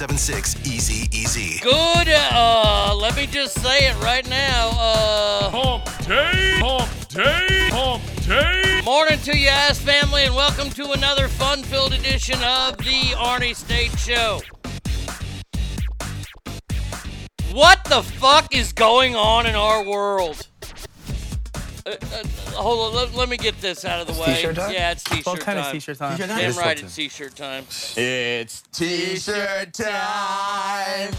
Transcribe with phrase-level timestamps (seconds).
[0.00, 1.60] 775 376 Easy Easy.
[1.60, 2.08] Good.
[2.08, 4.70] Uh, let me just say it right now.
[4.72, 8.80] Uh, Hump day, hump day, hump day.
[8.82, 13.98] morning to you, ass family, and welcome to another fun-filled edition of the Arnie State
[13.98, 14.40] Show.
[17.52, 20.46] What the fuck is going on in our world?
[21.86, 24.34] Uh, uh, hold on, let, let me get this out of the way.
[24.34, 24.72] t-shirt time?
[24.72, 25.66] Yeah, it's t-shirt What kind time.
[25.66, 26.16] of t-shirt time?
[26.16, 27.64] Damn right, it's t-shirt time.
[27.96, 31.12] It's t-shirt time.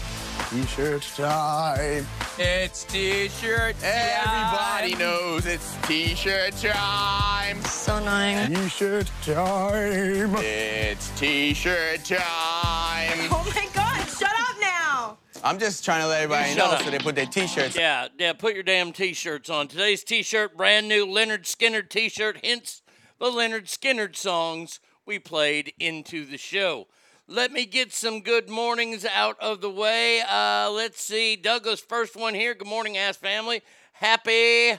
[0.50, 2.04] T-shirt time.
[2.36, 3.84] It's t-shirt time.
[3.84, 7.62] Everybody knows it's t-shirt time.
[7.62, 8.52] So annoying.
[8.52, 10.34] T-shirt time.
[10.38, 13.28] It's t-shirt time.
[13.30, 15.18] Oh my god, shut up now!
[15.44, 16.82] I'm just trying to let everybody You know up.
[16.82, 17.76] so they put their t-shirts.
[17.76, 19.68] Yeah, yeah, put your damn t-shirts on.
[19.68, 22.82] Today's t-shirt, brand new Lynyrd Skynyrd t-shirt, hence
[23.20, 26.88] the Lynyrd Skynyrd songs we played into the show.
[27.28, 30.20] Let me get some good mornings out of the way.
[30.28, 32.52] Uh, let's see, Douglas, first one here.
[32.54, 33.62] Good morning, ass family.
[33.92, 34.72] Happy.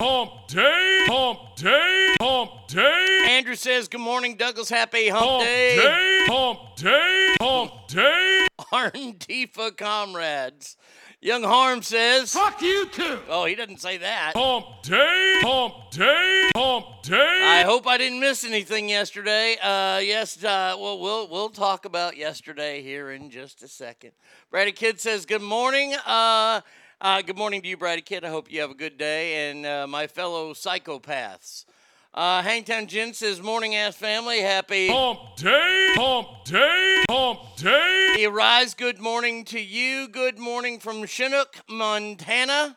[0.00, 3.26] Hump day, hump day, hump day.
[3.28, 4.68] Andrew says, Good morning, Douglas.
[4.68, 5.76] Happy hump, Hump day.
[5.76, 8.46] day, hump day, hump day.
[8.72, 10.76] Antifa comrades.
[11.24, 13.20] Young Harm says, Fuck you too.
[13.28, 14.32] Oh, he doesn't say that.
[14.34, 17.40] Hump day, hump day, hump day.
[17.44, 19.56] I hope I didn't miss anything yesterday.
[19.62, 24.10] Uh, yes, uh, well, we'll we'll talk about yesterday here in just a second.
[24.50, 26.60] Brady Kid says, "Good morning." Uh,
[27.00, 28.24] uh, good morning to you, Brady Kid.
[28.24, 31.66] I hope you have a good day, and uh, my fellow psychopaths.
[32.14, 34.40] Uh, Hangtown Jen says, "Morning, ass family.
[34.40, 38.24] Happy." Hump day, hump day, hump day.
[38.26, 40.08] Arise, good morning to you.
[40.08, 42.76] Good morning from Chinook, Montana.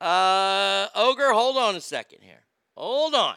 [0.00, 2.42] Uh, Ogre, hold on a second here.
[2.76, 3.36] Hold on.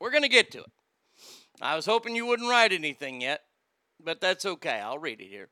[0.00, 0.72] We're going to get to it.
[1.60, 3.42] I was hoping you wouldn't write anything yet,
[4.02, 4.80] but that's okay.
[4.80, 5.48] I'll read it here.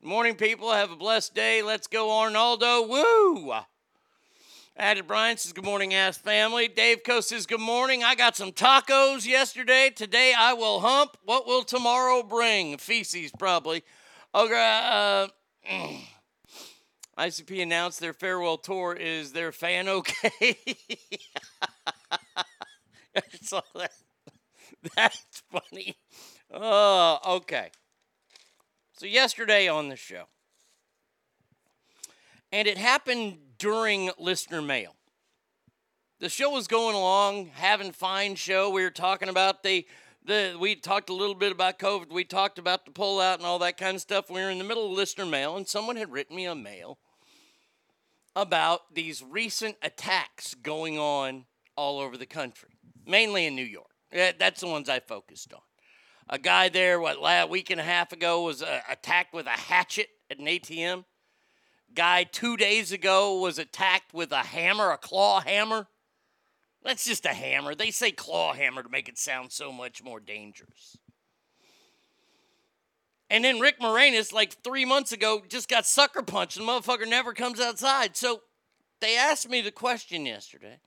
[0.00, 0.70] Morning, people.
[0.70, 1.60] Have a blessed day.
[1.60, 2.86] Let's go, Arnaldo.
[2.86, 3.52] Woo!
[4.78, 6.68] Added Brian says, Good morning, ass family.
[6.68, 8.04] Dave Co says, Good morning.
[8.04, 9.90] I got some tacos yesterday.
[9.90, 11.16] Today I will hump.
[11.24, 12.78] What will tomorrow bring?
[12.78, 13.82] Feces, probably.
[14.32, 15.26] Ogre, uh,
[17.18, 18.94] ICP announced their farewell tour.
[18.94, 20.30] Is their fan okay?
[23.16, 23.90] I saw that.
[24.94, 25.96] That's funny.
[26.52, 27.70] Oh, okay.
[28.92, 30.26] So, yesterday on the show,
[32.52, 34.94] and it happened during listener mail.
[36.20, 38.70] The show was going along, having fine show.
[38.70, 39.86] We were talking about the
[40.24, 42.12] the we talked a little bit about COVID.
[42.12, 44.28] We talked about the pullout and all that kind of stuff.
[44.28, 46.98] We were in the middle of listener mail, and someone had written me a mail
[48.34, 51.46] about these recent attacks going on
[51.76, 52.70] all over the country,
[53.06, 53.90] mainly in New York.
[54.10, 55.60] That's the ones I focused on.
[56.28, 59.50] A guy there, what, la week and a half ago, was uh, attacked with a
[59.50, 61.04] hatchet at an ATM
[61.98, 65.88] guy two days ago was attacked with a hammer, a claw hammer.
[66.84, 67.74] That's just a hammer.
[67.74, 70.96] They say claw hammer to make it sound so much more dangerous.
[73.28, 77.08] And then Rick Moranis, like three months ago, just got sucker punched, and the motherfucker
[77.08, 78.16] never comes outside.
[78.16, 78.42] So
[79.00, 80.78] they asked me the question yesterday.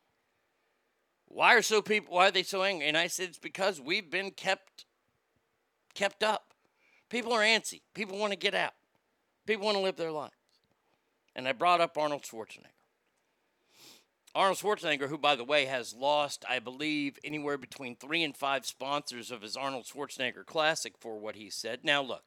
[1.26, 2.88] Why are so people why are they so angry?
[2.88, 4.86] And I said it's because we've been kept
[5.94, 6.54] kept up.
[7.10, 7.82] People are antsy.
[7.94, 8.76] People want to get out.
[9.46, 10.41] People want to live their life
[11.36, 12.68] and I brought up Arnold Schwarzenegger.
[14.34, 18.66] Arnold Schwarzenegger, who, by the way, has lost, I believe, anywhere between three and five
[18.66, 21.82] sponsors of his Arnold Schwarzenegger Classic for what he said.
[21.84, 22.24] Now, look,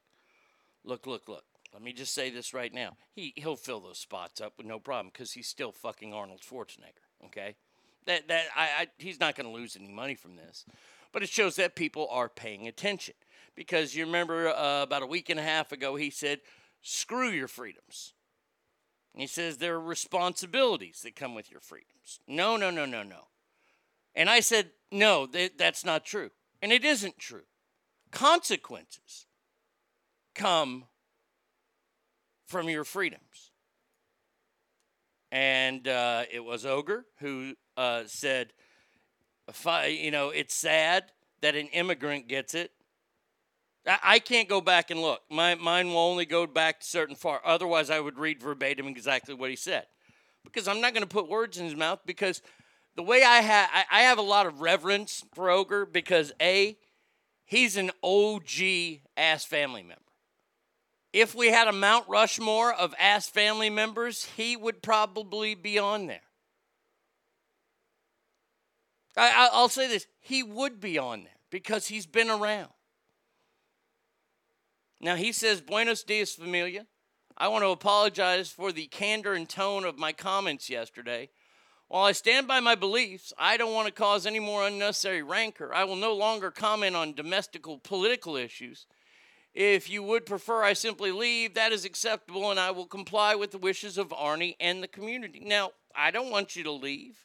[0.83, 1.45] look, look, look.
[1.73, 2.95] Let me just say this right now.
[3.11, 7.25] He he'll fill those spots up with no problem because he's still fucking Arnold Schwarzenegger.
[7.25, 7.55] Okay,
[8.05, 10.63] that that I, I he's not going to lose any money from this,
[11.11, 13.15] but it shows that people are paying attention
[13.55, 16.39] because you remember uh, about a week and a half ago he said,
[16.81, 18.13] "Screw your freedoms."
[19.15, 22.19] He says there are responsibilities that come with your freedoms.
[22.27, 23.27] No, no, no, no, no.
[24.13, 26.31] And I said, no, th- that's not true.
[26.61, 27.43] And it isn't true.
[28.11, 29.25] Consequences
[30.33, 30.85] come
[32.45, 33.51] from your freedoms.
[35.31, 38.53] And uh, it was Ogre who uh, said,
[39.87, 42.71] you know, it's sad that an immigrant gets it.
[43.87, 45.21] I, can't go back and look.
[45.29, 47.39] My mine will only go back certain far.
[47.45, 49.85] Otherwise, I would read verbatim exactly what he said,
[50.43, 51.99] because I'm not going to put words in his mouth.
[52.05, 52.41] Because
[52.95, 56.77] the way I have, I, have a lot of reverence for Ogre because a,
[57.43, 60.01] he's an OG ass family member.
[61.13, 66.07] If we had a Mount Rushmore of ass family members, he would probably be on
[66.07, 66.21] there.
[69.15, 72.69] I, I'll say this: he would be on there because he's been around.
[75.01, 76.85] Now he says, Buenos dias, familia.
[77.37, 81.29] I want to apologize for the candor and tone of my comments yesterday.
[81.87, 85.73] While I stand by my beliefs, I don't want to cause any more unnecessary rancor.
[85.73, 88.87] I will no longer comment on domestical political issues.
[89.53, 93.51] If you would prefer I simply leave, that is acceptable, and I will comply with
[93.51, 95.43] the wishes of Arnie and the community.
[95.45, 97.17] Now, I don't want you to leave,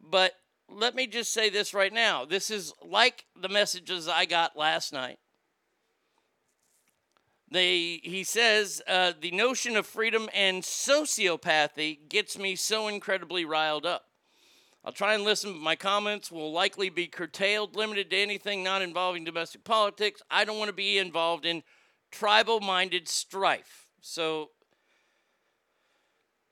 [0.00, 0.32] but
[0.68, 2.24] let me just say this right now.
[2.24, 5.18] This is like the messages I got last night.
[7.50, 13.86] They, he says uh, the notion of freedom and sociopathy gets me so incredibly riled
[13.86, 14.04] up.
[14.84, 18.82] I'll try and listen, but my comments will likely be curtailed, limited to anything not
[18.82, 20.22] involving domestic politics.
[20.30, 21.62] I don't want to be involved in
[22.10, 23.86] tribal minded strife.
[24.00, 24.50] So,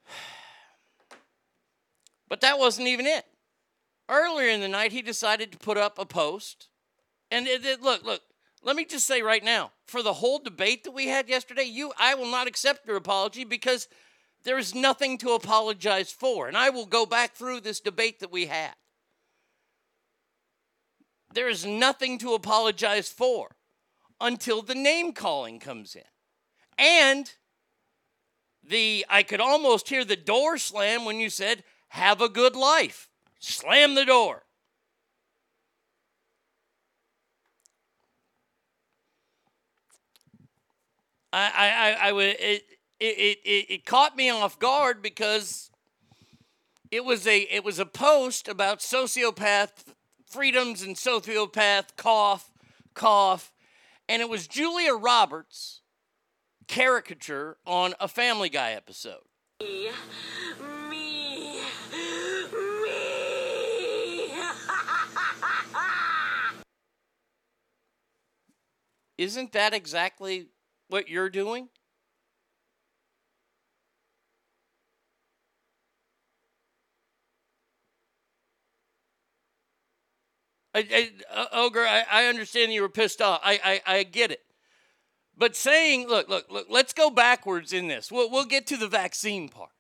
[2.29, 3.25] but that wasn't even it.
[4.09, 6.69] Earlier in the night, he decided to put up a post.
[7.31, 8.23] And it, it, look, look,
[8.63, 11.93] let me just say right now, for the whole debate that we had yesterday, you
[11.99, 13.89] I will not accept your apology because
[14.45, 16.49] there is nothing to apologize for.
[16.49, 18.75] And I will go back through this debate that we had.
[21.33, 23.57] There is nothing to apologize for
[24.21, 26.03] until the name calling comes in.
[26.79, 27.33] And
[28.63, 33.09] the I could almost hear the door slam when you said, "Have a good life."
[33.39, 34.46] Slam the door.
[41.37, 42.65] I, I, I, would, it,
[42.99, 45.71] it, it, it caught me off guard because
[46.91, 49.85] it was a, it was a post about sociopath
[50.25, 52.51] freedoms and sociopath cough,
[52.95, 53.53] cough,
[54.09, 55.83] and it was Julia Roberts
[56.69, 59.21] caricature on a Family Guy episode.
[59.61, 59.91] Me,
[60.89, 62.41] Me, me,
[69.19, 70.47] Isn't that exactly
[70.89, 71.69] what you're doing?
[80.75, 83.41] I, I, uh, Ogre, I, I understand you were pissed off.
[83.43, 84.43] I, I, I get it.
[85.39, 88.13] But saying, look, look, look, let's go backwards in this.
[88.13, 89.71] We'll, we'll get to the vaccine part.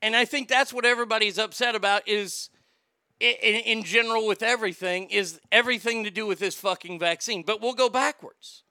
[0.00, 2.48] And I think that's what everybody's upset about is,
[3.20, 7.42] in, in general, with everything, is everything to do with this fucking vaccine.
[7.42, 8.64] But we'll go backwards.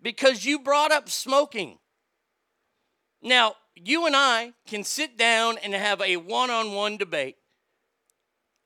[0.00, 1.78] Because you brought up smoking.
[3.22, 7.36] Now, you and I can sit down and have a one on one debate.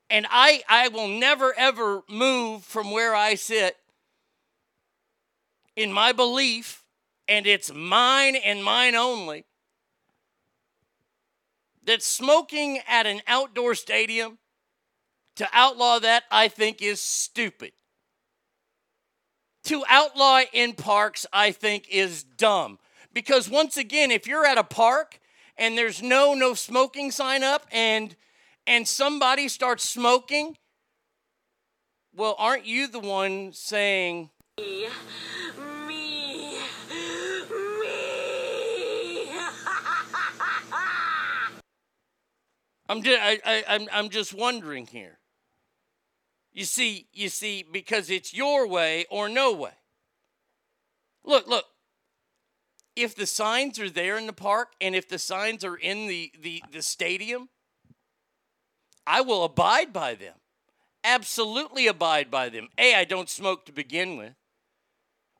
[0.09, 3.77] And I, I will never, ever move from where I sit
[5.77, 6.85] in my belief,
[7.29, 9.47] and it's mine and mine only,
[11.85, 14.38] that smoking at an outdoor stadium,
[15.37, 17.73] to outlaw that, I think is stupid.
[19.64, 22.79] To outlaw in parks, I think is dumb.
[23.12, 25.20] Because once again, if you're at a park
[25.57, 28.16] and there's no no smoking sign up and
[28.66, 30.57] and somebody starts smoking,
[32.14, 34.87] well, aren't you the one saying, me,
[35.87, 36.59] me,
[42.88, 45.19] I'm just, I, I, I'm, I'm just wondering here.
[46.53, 49.73] You see, you see, because it's your way or no way.
[51.25, 51.65] Look, look.
[52.97, 56.33] If the signs are there in the park and if the signs are in the,
[56.41, 57.49] the, the stadium,
[59.07, 60.35] I will abide by them.
[61.05, 62.69] Absolutely abide by them.
[62.77, 64.35] A, I don't smoke to begin with,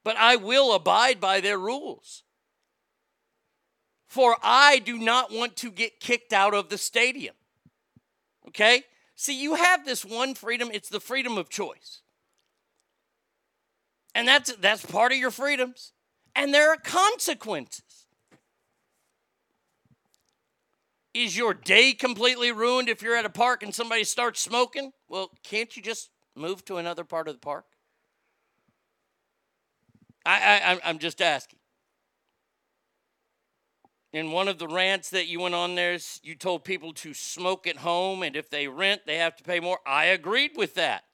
[0.05, 2.23] but I will abide by their rules.
[4.07, 7.35] For I do not want to get kicked out of the stadium.
[8.49, 8.85] Okay?
[9.21, 12.01] See, you have this one freedom, it's the freedom of choice.
[14.15, 15.93] And that's that's part of your freedoms.
[16.35, 18.07] And there are consequences.
[21.13, 24.91] Is your day completely ruined if you're at a park and somebody starts smoking?
[25.07, 27.67] Well, can't you just move to another part of the park?
[30.25, 31.60] I, I I'm just asking.
[34.13, 37.67] In one of the rants that you went on there, you told people to smoke
[37.67, 39.79] at home, and if they rent, they have to pay more.
[39.87, 41.05] I agreed with that.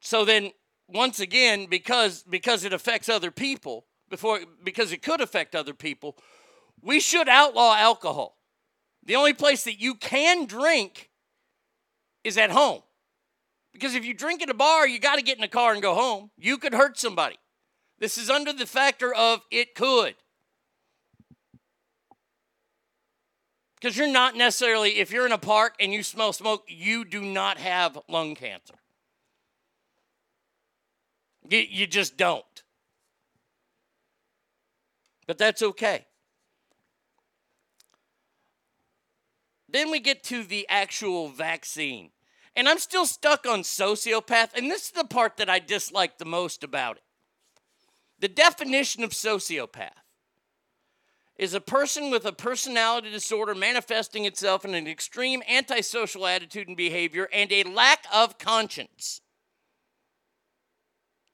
[0.00, 0.52] So then,
[0.88, 6.16] once again, because because it affects other people, before because it could affect other people,
[6.82, 8.36] we should outlaw alcohol.
[9.04, 11.10] The only place that you can drink
[12.24, 12.82] is at home.
[13.72, 15.82] Because if you drink at a bar, you got to get in a car and
[15.82, 16.30] go home.
[16.36, 17.38] You could hurt somebody.
[17.98, 20.14] This is under the factor of it could.
[23.84, 27.20] Because you're not necessarily, if you're in a park and you smell smoke, you do
[27.20, 28.76] not have lung cancer.
[31.50, 32.46] You, you just don't.
[35.26, 36.06] But that's okay.
[39.68, 42.08] Then we get to the actual vaccine.
[42.56, 46.24] And I'm still stuck on sociopath, and this is the part that I dislike the
[46.24, 47.02] most about it.
[48.18, 50.03] The definition of sociopath
[51.36, 56.76] is a person with a personality disorder manifesting itself in an extreme antisocial attitude and
[56.76, 59.20] behavior and a lack of conscience.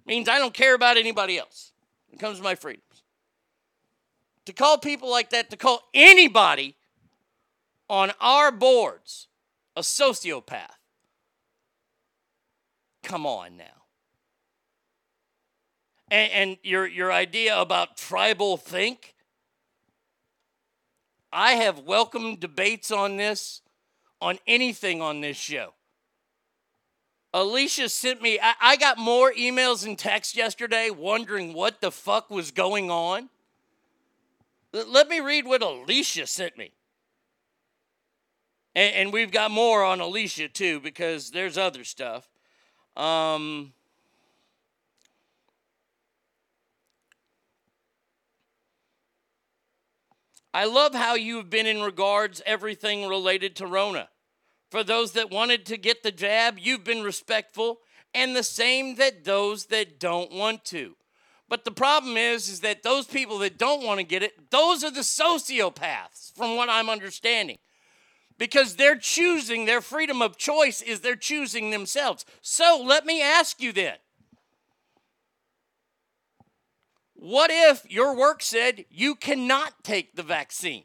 [0.06, 1.72] Means I don't care about anybody else.
[2.10, 2.84] It comes to my freedoms.
[4.46, 6.76] To call people like that, to call anybody
[7.88, 9.28] on our boards
[9.76, 10.78] a sociopath.
[13.02, 13.64] Come on now.
[16.10, 19.14] And, and, your, your idea about tribal think,
[21.33, 23.62] I have welcomed debates on this,
[24.21, 25.75] on anything on this show.
[27.33, 32.29] Alicia sent me, I, I got more emails and texts yesterday wondering what the fuck
[32.29, 33.29] was going on.
[34.75, 36.73] L- let me read what Alicia sent me.
[38.75, 42.29] And, and we've got more on Alicia too because there's other stuff.
[42.97, 43.73] Um,
[50.52, 54.08] I love how you've been in regards everything related to Rona.
[54.70, 57.80] For those that wanted to get the jab, you've been respectful,
[58.14, 60.96] and the same that those that don't want to.
[61.48, 64.84] But the problem is, is that those people that don't want to get it, those
[64.84, 67.58] are the sociopaths, from what I'm understanding.
[68.38, 72.24] Because they're choosing, their freedom of choice is they're choosing themselves.
[72.40, 73.96] So let me ask you then
[77.20, 80.85] what if your work said you cannot take the vaccine?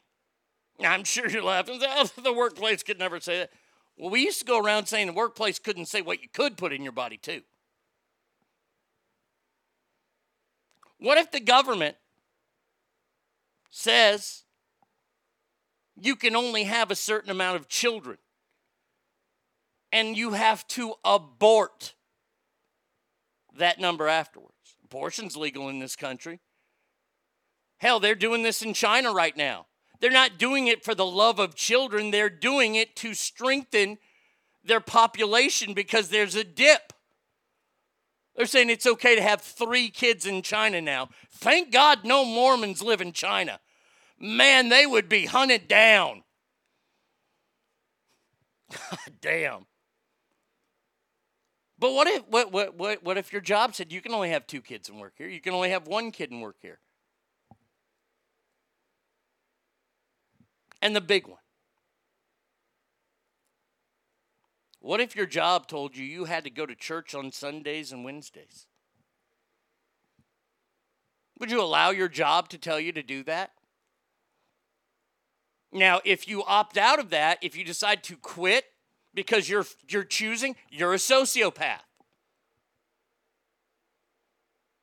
[0.84, 1.80] I'm sure you're laughing.
[1.82, 3.52] Oh, the workplace could never say that.
[3.98, 6.74] Well, we used to go around saying the workplace couldn't say what you could put
[6.74, 7.44] in your body, too.
[10.98, 11.96] What if the government
[13.70, 14.44] says
[15.96, 18.18] you can only have a certain amount of children
[19.90, 21.94] and you have to abort
[23.58, 24.55] that number afterwards?
[24.86, 26.40] Abortion's legal in this country.
[27.78, 29.66] Hell, they're doing this in China right now.
[30.00, 33.98] They're not doing it for the love of children, they're doing it to strengthen
[34.64, 36.94] their population because there's a dip.
[38.36, 41.10] They're saying it's okay to have three kids in China now.
[41.32, 43.60] Thank God no Mormons live in China.
[44.20, 46.24] Man, they would be hunted down.
[48.72, 49.66] God damn.
[51.86, 54.48] But what if what, what what what if your job said you can only have
[54.48, 55.28] two kids and work here?
[55.28, 56.80] You can only have one kid and work here.
[60.82, 61.38] And the big one.
[64.80, 68.04] What if your job told you you had to go to church on Sundays and
[68.04, 68.66] Wednesdays?
[71.40, 73.52] Would you allow your job to tell you to do that?
[75.72, 78.66] Now, if you opt out of that, if you decide to quit
[79.16, 81.80] because you're you're choosing, you're a sociopath.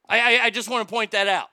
[0.08, 1.48] I, I, I just want to point that out.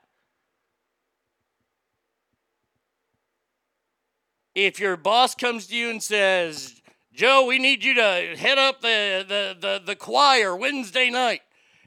[4.56, 6.82] If your boss comes to you and says,
[7.14, 11.42] Joe, we need you to head up the, the, the, the choir Wednesday night,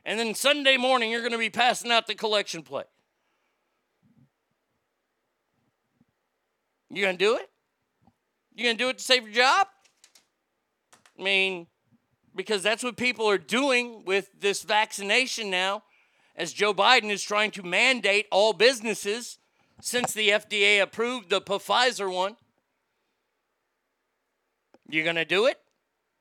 [0.04, 2.86] and then Sunday morning you're going to be passing out the collection plate.
[6.88, 7.50] You going to do it?
[8.54, 9.66] You going to do it to save your job?
[11.22, 11.68] I mean,
[12.34, 15.84] because that's what people are doing with this vaccination now,
[16.34, 19.38] as Joe Biden is trying to mandate all businesses
[19.80, 22.36] since the FDA approved the Pfizer one.
[24.88, 25.58] You're going to do it?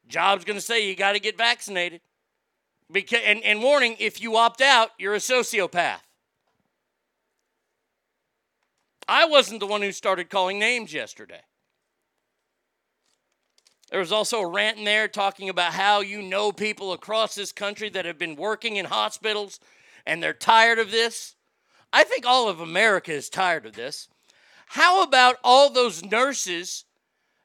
[0.07, 2.01] Job's going to say you got to get vaccinated.
[2.91, 6.01] Because, and, and warning if you opt out, you're a sociopath.
[9.07, 11.41] I wasn't the one who started calling names yesterday.
[13.91, 17.51] There was also a rant in there talking about how you know people across this
[17.51, 19.59] country that have been working in hospitals
[20.05, 21.35] and they're tired of this.
[21.93, 24.07] I think all of America is tired of this.
[24.67, 26.85] How about all those nurses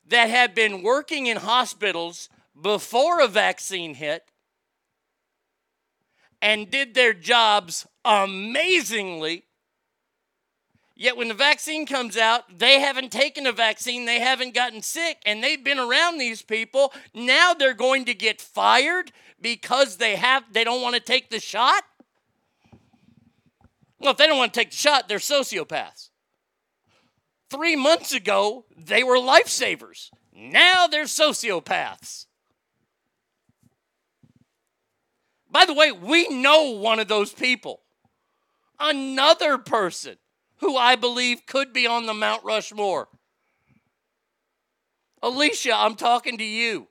[0.07, 2.29] that have been working in hospitals
[2.61, 4.31] before a vaccine hit
[6.41, 9.46] and did their jobs amazingly.
[10.99, 15.19] Yet when the vaccine comes out, they haven't taken a vaccine, they haven't gotten sick,
[15.27, 16.95] and they've been around these people.
[17.15, 21.39] Now they're going to get fired because they have they don't want to take the
[21.39, 21.85] shot.
[24.01, 26.09] Well, if they don't want to take the shot, they're sociopaths.
[27.51, 30.09] Three months ago, they were lifesavers.
[30.35, 32.25] Now they're sociopaths.
[35.51, 37.83] By the way, we know one of those people.
[38.81, 40.17] Another person
[40.59, 43.09] who I believe could be on the Mount Rushmore.
[45.23, 46.89] Alicia, I'm talking to you.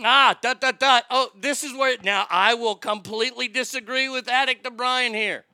[0.00, 1.04] Ah, dot, dot, dot.
[1.10, 5.44] Oh, this is where, now I will completely disagree with Addict O'Brien here.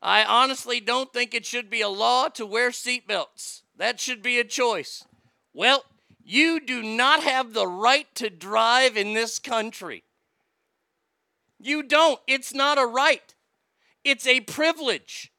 [0.00, 3.62] I honestly don't think it should be a law to wear seatbelts.
[3.76, 5.04] That should be a choice.
[5.52, 5.84] Well,
[6.24, 10.04] you do not have the right to drive in this country.
[11.58, 12.20] You don't.
[12.26, 13.34] It's not a right,
[14.04, 15.32] it's a privilege.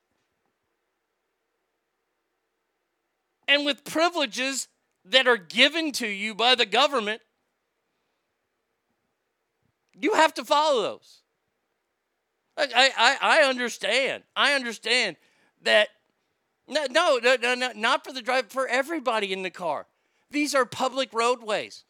[3.48, 4.68] And with privileges
[5.06, 7.22] that are given to you by the government,
[10.00, 11.22] you have to follow those.
[12.58, 14.24] I, I, I understand.
[14.36, 15.16] I understand
[15.62, 15.90] that.
[16.68, 19.88] No, no, no, no, not for the driver, for everybody in the car.
[20.30, 21.86] These are public roadways.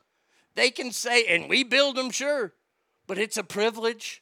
[0.54, 2.54] They can say, and we build them, sure,
[3.08, 4.22] but it's a privilege.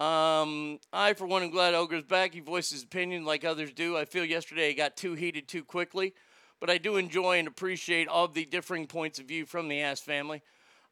[0.00, 2.34] Um, I, for one, am glad Ogre's back.
[2.34, 3.96] He voiced his opinion like others do.
[3.96, 6.14] I feel yesterday he got too heated too quickly,
[6.60, 10.00] but I do enjoy and appreciate all the differing points of view from the Ass
[10.00, 10.42] family.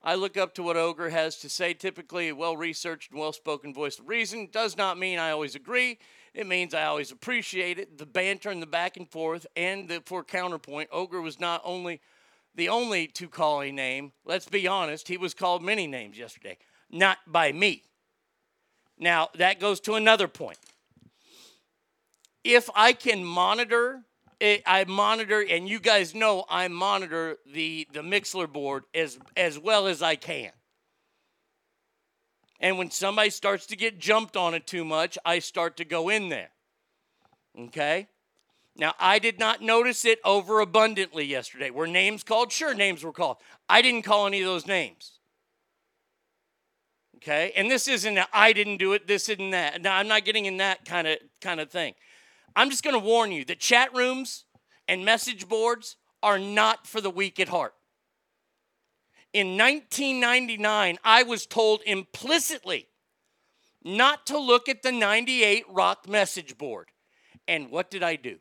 [0.05, 1.75] I look up to what Ogre has to say.
[1.75, 5.55] Typically, a well researched and well spoken voice of reason does not mean I always
[5.55, 5.99] agree.
[6.35, 7.99] It means I always appreciate it.
[7.99, 12.01] The banter and the back and forth, and the, for counterpoint, Ogre was not only
[12.55, 14.13] the only to call a name.
[14.25, 16.59] Let's be honest, he was called many names yesterday,
[16.91, 17.83] not by me.
[18.99, 20.59] Now, that goes to another point.
[22.45, 24.03] If I can monitor,
[24.41, 29.59] eh, I monitor, and you guys know I monitor the, the Mixlr board as, as
[29.59, 30.51] well as I can.
[32.61, 36.09] And when somebody starts to get jumped on it too much, I start to go
[36.09, 36.51] in there.
[37.59, 38.07] Okay?
[38.77, 41.71] Now, I did not notice it overabundantly yesterday.
[41.71, 42.51] Were names called?
[42.51, 43.37] Sure, names were called.
[43.69, 45.19] I didn't call any of those names.
[47.17, 47.53] Okay?
[47.55, 49.83] And this isn't a, I didn't do it, this isn't that.
[49.83, 51.95] Now, I'm not getting in that kind of kind of thing.
[52.57, 54.45] I'm just going to warn you that chat rooms
[54.89, 57.75] and message boards are not for the weak at heart.
[59.33, 62.89] In 1999, I was told implicitly
[63.85, 66.89] not to look at the 98 Rock message board.
[67.49, 68.39] And what did I do?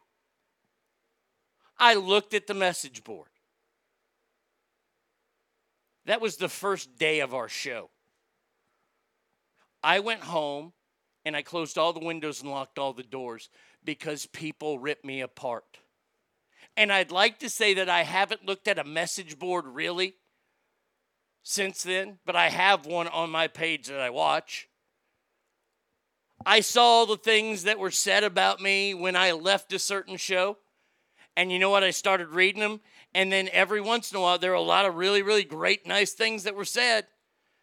[1.82, 3.28] I looked at the message board.
[6.06, 7.90] That was the first day of our show.
[9.84, 10.74] I went home
[11.26, 13.50] and I closed all the windows and locked all the doors
[13.84, 15.80] because people ripped me apart.
[16.78, 20.14] And I'd like to say that I haven't looked at a message board really
[21.42, 24.70] since then, but I have one on my page that I watch.
[26.46, 30.58] I saw the things that were said about me when I left a certain show.
[31.36, 31.84] And you know what?
[31.84, 32.82] I started reading them.
[33.14, 35.88] And then every once in a while, there were a lot of really, really great,
[35.88, 37.06] nice things that were said.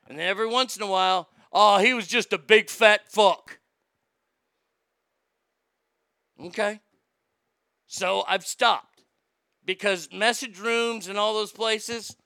[0.08, 3.58] And then every once in a while, oh, he was just a big fat fuck.
[6.40, 6.80] Okay.
[7.86, 9.02] So I've stopped
[9.64, 12.16] because message rooms and all those places,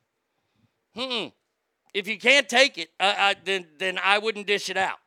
[0.94, 1.26] hmm,
[1.94, 4.98] if you can't take it, I, I, then, then I wouldn't dish it out.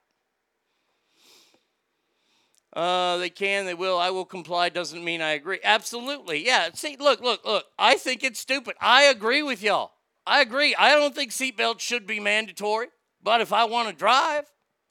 [2.76, 3.98] Uh, they can, they will.
[3.98, 5.60] I will comply doesn't mean I agree.
[5.64, 6.46] Absolutely.
[6.46, 6.70] Yeah.
[6.74, 7.66] See, look, look, look.
[7.80, 8.76] I think it's stupid.
[8.82, 9.92] I agree with y'all.
[10.28, 10.76] I agree.
[10.76, 12.88] I don't think seatbelts should be mandatory.
[13.24, 14.46] But if I want to drive,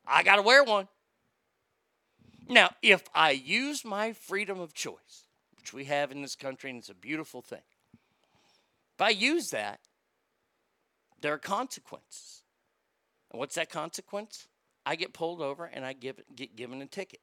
[0.06, 0.88] I got to wear one.
[2.48, 6.78] Now, if I use my freedom of choice, which we have in this country, and
[6.78, 9.80] it's a beautiful thing, if I use that,
[11.20, 12.42] there are consequences.
[13.30, 14.46] And what's that consequence?
[14.86, 17.20] I get pulled over and I give, get given a ticket.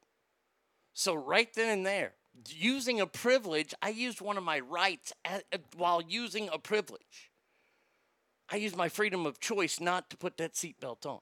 [0.94, 2.14] So, right then and there,
[2.50, 7.32] using a privilege, I used one of my rights at, uh, while using a privilege.
[8.50, 11.20] I used my freedom of choice not to put that seatbelt on,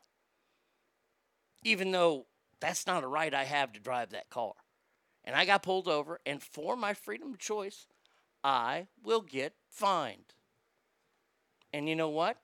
[1.63, 2.25] even though
[2.60, 4.53] that's not a right I have to drive that car.
[5.23, 7.86] And I got pulled over, and for my freedom of choice,
[8.43, 10.34] I will get fined.
[11.71, 12.38] And you know what?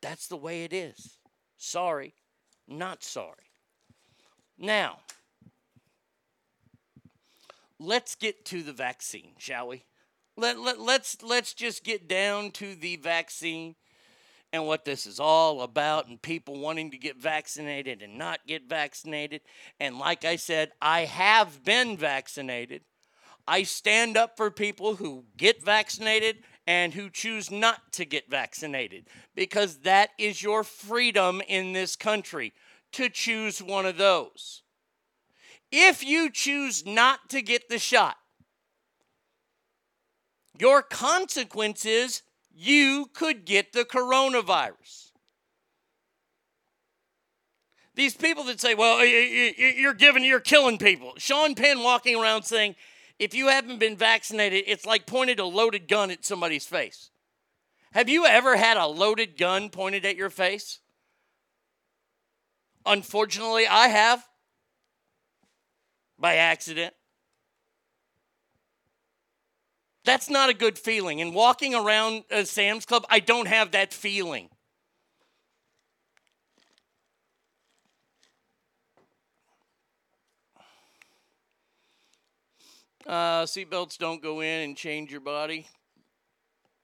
[0.00, 1.18] That's the way it is.
[1.56, 2.14] Sorry,
[2.68, 3.50] not sorry.
[4.56, 4.98] Now,
[7.78, 9.84] let's get to the vaccine, shall we?
[10.36, 13.74] Let, let, let's let's just get down to the vaccine
[14.52, 18.68] and what this is all about and people wanting to get vaccinated and not get
[18.68, 19.42] vaccinated.
[19.78, 22.82] And like I said, I have been vaccinated.
[23.46, 29.08] I stand up for people who get vaccinated and who choose not to get vaccinated
[29.34, 32.52] because that is your freedom in this country
[32.92, 34.62] to choose one of those.
[35.70, 38.16] If you choose not to get the shot,
[40.58, 42.22] your consequence is
[42.54, 45.12] you could get the coronavirus.
[47.94, 51.14] These people that say, well, you're giving, you're killing people.
[51.18, 52.76] Sean Penn walking around saying,
[53.18, 57.10] if you haven't been vaccinated, it's like pointed a loaded gun at somebody's face.
[57.92, 60.78] Have you ever had a loaded gun pointed at your face?
[62.86, 64.27] Unfortunately, I have
[66.18, 66.94] by accident.
[70.04, 71.20] That's not a good feeling.
[71.20, 74.48] And walking around a Sam's Club, I don't have that feeling.
[83.06, 85.66] Uh, seatbelts don't go in and change your body.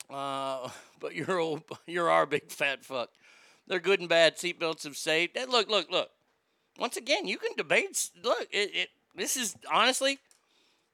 [0.09, 0.69] Uh,
[1.01, 3.11] but you're old, you're our big fat fuck.
[3.67, 4.37] They're good and bad.
[4.37, 5.39] Seatbelts have saved.
[5.49, 6.11] Look, look, look.
[6.79, 8.11] Once again, you can debate.
[8.23, 10.19] Look, it, it this is honestly,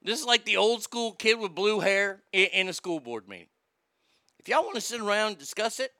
[0.03, 3.47] this is like the old school kid with blue hair in, a school board meeting.
[4.39, 5.91] If y'all want to sit around and discuss it,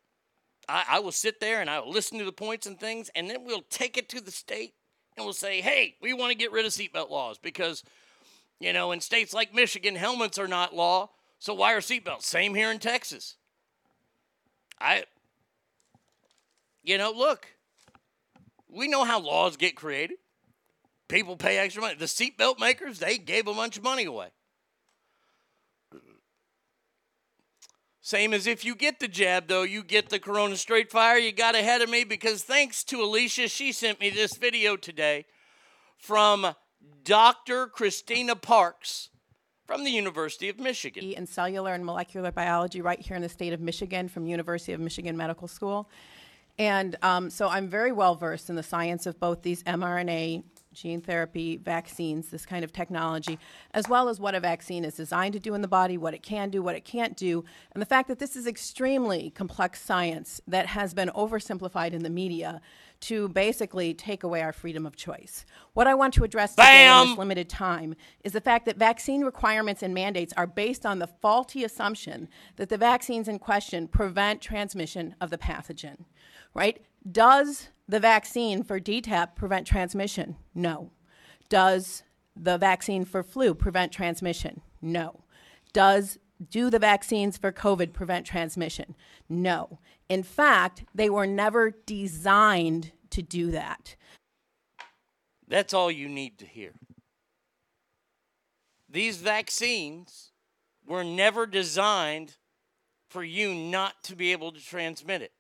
[0.68, 3.30] I, I will sit there and I will listen to the points and things, and
[3.30, 4.74] then we'll take it to the state
[5.18, 7.84] and we'll say, hey, we want to get rid of seatbelt laws because,
[8.60, 11.10] you know, in states like Michigan, helmets are not law.
[11.40, 12.24] So why are seatbelts?
[12.24, 13.36] Same here in Texas.
[14.80, 15.04] I,
[16.84, 17.48] you know, look,
[18.68, 20.18] we know how laws get created
[21.12, 21.96] people pay extra money.
[21.96, 24.30] The seatbelt makers, they gave a bunch of money away.
[28.04, 31.18] Same as if you get the jab, though, you get the Corona straight fire.
[31.18, 35.26] You got ahead of me because thanks to Alicia, she sent me this video today
[36.00, 36.56] from
[37.04, 37.68] Dr.
[37.68, 39.10] Christina Parks
[39.68, 41.04] from the University of Michigan.
[41.14, 44.80] In cellular and molecular biology, right here in the state of Michigan, from University of
[44.80, 45.88] Michigan Medical School.
[46.58, 50.44] And um, so I'm very well versed in the science of both these mRNA
[50.74, 53.38] gene therapy, vaccines, this kind of technology,
[53.74, 56.24] as well as what a vaccine is designed to do in the body, what it
[56.24, 60.42] can do, what it can't do, and the fact that this is extremely complex science
[60.48, 62.62] that has been oversimplified in the media
[63.02, 65.46] to basically take away our freedom of choice.
[65.74, 67.02] What I want to address today Bam!
[67.02, 71.00] in this limited time is the fact that vaccine requirements and mandates are based on
[71.00, 76.06] the faulty assumption that the vaccines in question prevent transmission of the pathogen,
[76.54, 76.86] right?
[77.12, 80.38] Does the vaccine for DTaP prevent transmission?
[80.56, 80.92] No.
[81.50, 82.04] Does
[82.38, 84.62] the vaccine for flu prevent transmission?
[84.82, 85.26] No.
[85.74, 86.18] Does
[86.50, 88.96] do the vaccines for COVID prevent transmission?
[89.28, 89.80] No.
[90.08, 93.98] In fact, they were never designed to do that.
[95.46, 96.72] That's all you need to hear.
[98.90, 100.32] These vaccines
[100.88, 102.38] were never designed
[103.10, 105.34] for you not to be able to transmit it.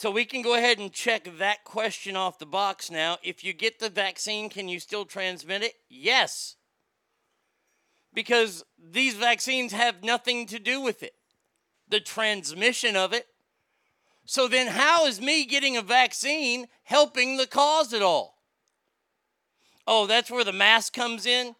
[0.00, 3.18] So we can go ahead and check that question off the box now.
[3.22, 5.74] If you get the vaccine, can you still transmit it?
[5.90, 6.56] Yes.
[8.14, 11.12] Because these vaccines have nothing to do with it,
[11.86, 13.26] the transmission of it.
[14.24, 18.38] So then, how is me getting a vaccine helping the cause at all?
[19.86, 21.56] Oh, that's where the mask comes in?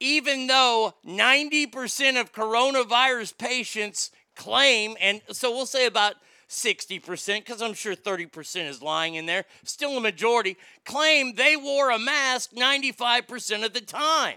[0.00, 6.14] Even though 90% of coronavirus patients claim, and so we'll say about
[6.50, 11.90] 60%, because I'm sure 30% is lying in there, still a majority, claim they wore
[11.90, 14.36] a mask 95% of the time.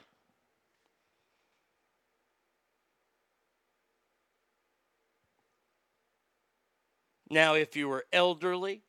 [7.32, 8.84] Now, if you were elderly,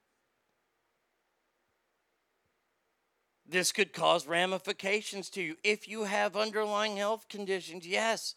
[3.49, 5.57] this could cause ramifications to you.
[5.65, 8.35] If you have underlying health conditions, yes,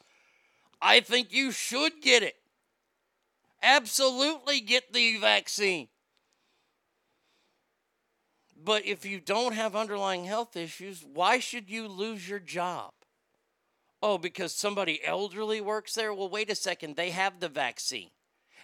[0.81, 2.35] I think you should get it.
[3.61, 5.87] Absolutely get the vaccine.
[8.63, 12.91] But if you don't have underlying health issues, why should you lose your job?
[14.01, 16.13] Oh, because somebody elderly works there?
[16.13, 16.95] Well, wait a second.
[16.95, 18.09] They have the vaccine.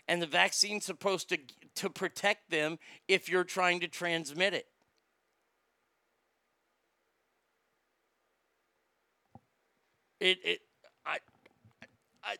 [0.07, 1.37] And the vaccine's supposed to,
[1.75, 2.77] to protect them
[3.07, 4.67] if you're trying to transmit it.
[10.19, 10.59] It, it
[11.05, 11.17] I,
[12.23, 12.35] I,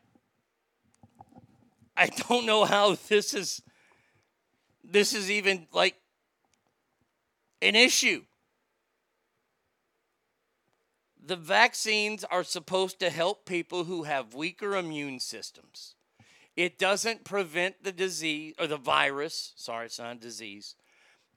[1.96, 3.62] I don't know how this is
[4.84, 5.96] this is even like
[7.62, 8.24] an issue.
[11.26, 15.96] the vaccines are supposed to help people who have weaker immune systems.
[16.56, 19.54] It doesn't prevent the disease or the virus.
[19.56, 20.76] Sorry, it's not a disease.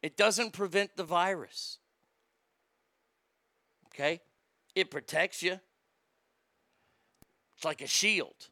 [0.03, 1.79] It doesn't prevent the virus.
[3.89, 4.21] Okay?
[4.75, 5.61] It protects you.
[7.55, 8.49] It's like a shield.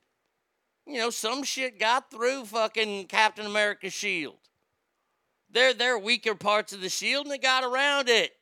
[0.86, 4.36] You know, some shit got through fucking Captain America's shield.
[5.50, 8.32] They're, they're weaker parts of the shield and they got around it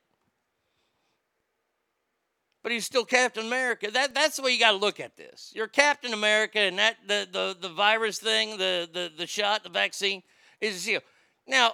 [2.62, 3.90] but he's still Captain America.
[3.90, 5.52] That that's the way you got to look at this.
[5.54, 9.68] You're Captain America, and that the the, the virus thing, the, the the shot, the
[9.68, 10.22] vaccine
[10.60, 11.02] is a shield.
[11.46, 11.72] Now,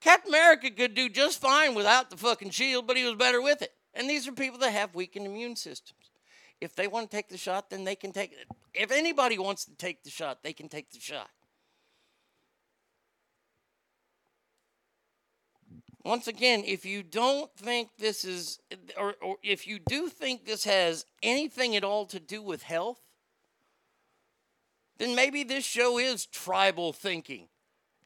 [0.00, 3.60] Captain America could do just fine without the fucking shield, but he was better with
[3.60, 3.72] it.
[3.92, 6.10] And these are people that have weakened immune systems.
[6.60, 8.46] If they want to take the shot, then they can take it.
[8.74, 11.30] If anybody wants to take the shot, they can take the shot.
[16.04, 18.58] once again, if you don't think this is,
[18.98, 23.00] or, or, if you do think this has anything at all to do with health,
[24.98, 27.48] then maybe this show is tribal thinking,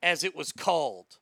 [0.03, 1.19] as it was called.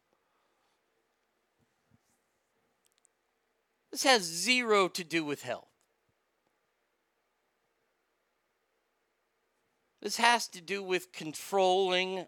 [3.91, 5.72] This has zero to do with health.
[10.03, 12.27] This has to do with controlling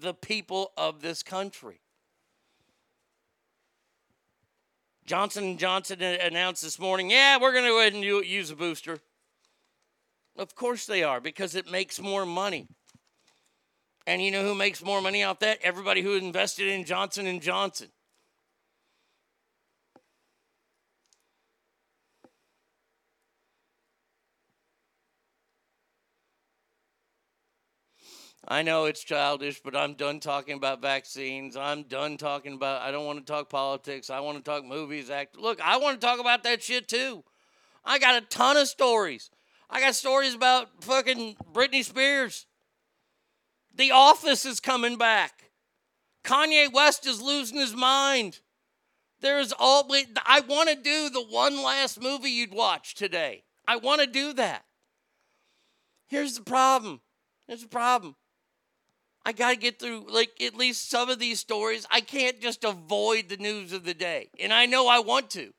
[0.00, 1.80] the people of this country.
[5.06, 8.56] Johnson & Johnson announced this morning, yeah, we're going to go ahead and use a
[8.56, 8.98] booster.
[10.36, 12.66] Of course they are, because it makes more money.
[14.06, 15.58] And you know who makes more money off that?
[15.62, 17.88] Everybody who invested in Johnson & Johnson.
[28.50, 31.54] I know it's childish, but I'm done talking about vaccines.
[31.54, 34.08] I'm done talking about, I don't want to talk politics.
[34.08, 35.36] I want to talk movies, act.
[35.36, 37.24] Look, I want to talk about that shit too.
[37.84, 39.30] I got a ton of stories.
[39.68, 42.46] I got stories about fucking Britney Spears.
[43.74, 45.50] The Office is coming back.
[46.24, 48.40] Kanye West is losing his mind.
[49.20, 49.86] There's all,
[50.24, 53.44] I want to do the one last movie you'd watch today.
[53.66, 54.64] I want to do that.
[56.06, 57.02] Here's the problem.
[57.46, 58.16] Here's the problem.
[59.28, 61.86] I got to get through like at least some of these stories.
[61.90, 64.30] I can't just avoid the news of the day.
[64.40, 65.52] And I know I want to.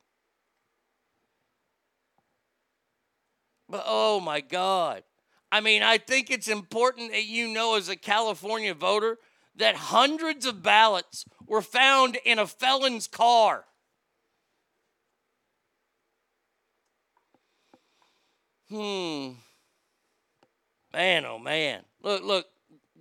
[3.70, 5.04] But oh my God.
[5.52, 9.20] I mean, I think it's important that you know, as a California voter,
[9.58, 13.66] that hundreds of ballots were found in a felon's car.
[18.68, 19.34] Hmm.
[20.92, 21.84] Man, oh man.
[22.02, 22.48] Look, look,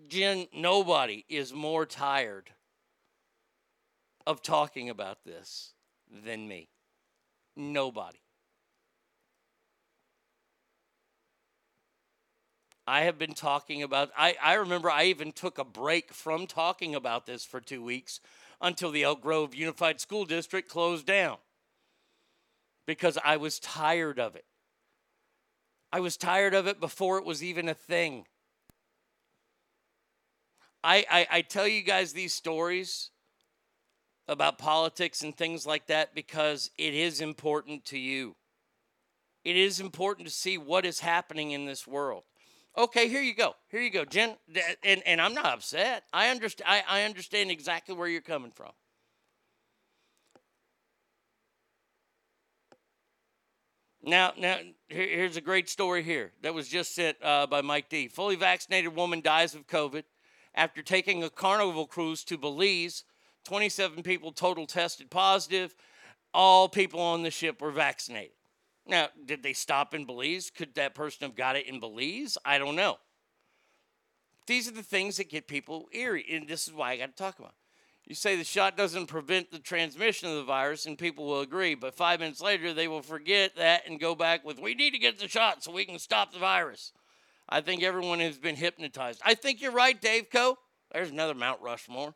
[0.08, 2.50] Jen, nobody is more tired
[4.26, 5.72] of talking about this
[6.24, 6.68] than me.
[7.56, 8.20] Nobody.
[12.86, 16.94] I have been talking about I, I remember I even took a break from talking
[16.94, 18.20] about this for two weeks
[18.62, 21.36] until the Elk Grove Unified School District closed down
[22.86, 24.46] because I was tired of it.
[25.92, 28.24] I was tired of it before it was even a thing.
[30.88, 33.10] I, I, I tell you guys these stories
[34.26, 38.36] about politics and things like that because it is important to you.
[39.44, 42.22] It is important to see what is happening in this world.
[42.74, 43.54] Okay, here you go.
[43.70, 44.36] Here you go, Jen.
[44.82, 46.04] And, and I'm not upset.
[46.10, 46.66] I understand.
[46.66, 48.72] I, I understand exactly where you're coming from.
[54.02, 54.56] Now, now
[54.88, 58.08] here, here's a great story here that was just sent uh, by Mike D.
[58.08, 60.04] Fully vaccinated woman dies of COVID
[60.54, 63.04] after taking a carnival cruise to Belize.
[63.44, 65.74] 27 people total tested positive.
[66.34, 68.32] All people on the ship were vaccinated.
[68.86, 70.50] Now, did they stop in Belize?
[70.50, 72.38] Could that person have got it in Belize?
[72.44, 72.98] I don't know.
[74.46, 77.22] These are the things that get people eerie, and this is why I got to
[77.22, 77.54] talk about.
[78.06, 81.74] You say the shot doesn't prevent the transmission of the virus, and people will agree,
[81.74, 84.98] but five minutes later, they will forget that and go back with, we need to
[84.98, 86.92] get the shot so we can stop the virus.
[87.48, 89.20] I think everyone has been hypnotized.
[89.24, 90.58] I think you're right, Dave Co.
[90.92, 92.14] There's another Mount Rushmore.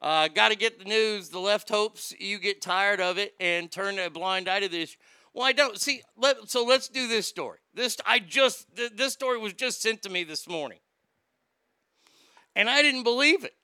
[0.00, 1.28] Uh, Got to get the news.
[1.28, 4.96] The left hopes you get tired of it and turn a blind eye to this.
[5.34, 6.02] Well, I don't see.
[6.16, 7.58] Let, so let's do this story.
[7.74, 10.78] This I just th- this story was just sent to me this morning,
[12.56, 13.54] and I didn't believe it.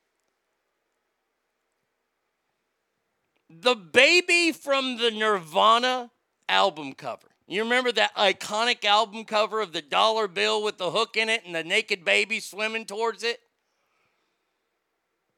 [3.49, 6.11] The baby from the Nirvana
[6.49, 11.17] album cover you remember that iconic album cover of the dollar bill with the hook
[11.17, 13.39] in it and the naked baby swimming towards it?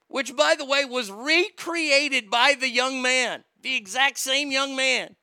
[0.08, 5.16] Which, by the way, was recreated by the young man, the exact same young man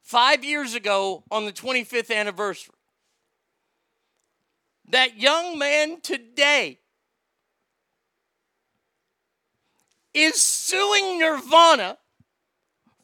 [0.00, 2.74] five years ago on the 25th anniversary.
[4.88, 6.80] That young man today
[10.14, 11.98] is suing Nirvana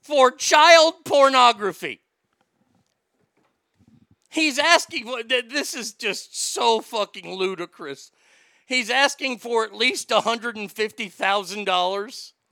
[0.01, 2.01] for child pornography.
[4.29, 8.11] He's asking, for this is just so fucking ludicrous.
[8.67, 12.33] He's asking for at least $150,000.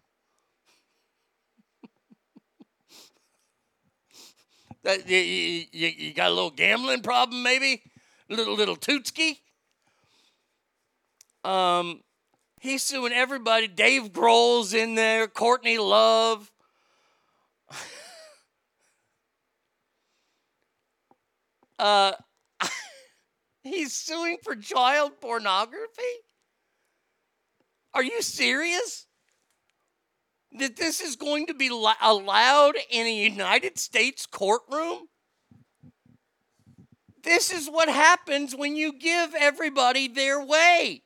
[4.83, 7.83] That, you, you, you got a little gambling problem, maybe?
[8.29, 9.39] Little, little tootski?
[11.43, 12.03] Um,
[12.61, 13.67] he's suing everybody.
[13.67, 16.53] Dave Grohl's in there, Courtney Love.
[21.79, 22.13] Uh,
[23.63, 26.03] he's suing for child pornography?
[27.95, 29.07] Are you serious?
[30.59, 35.09] That this is going to be lo- allowed in a United States courtroom?
[37.23, 41.03] This is what happens when you give everybody their way.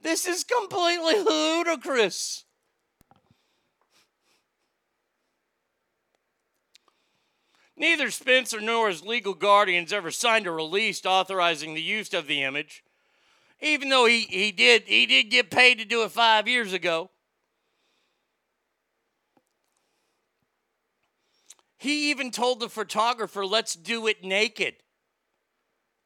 [0.00, 2.44] This is completely ludicrous.
[7.82, 12.44] Neither Spencer nor his legal guardians ever signed a release authorizing the use of the
[12.44, 12.84] image,
[13.60, 17.10] even though he, he did he did get paid to do it five years ago.
[21.76, 24.74] He even told the photographer, let's do it naked.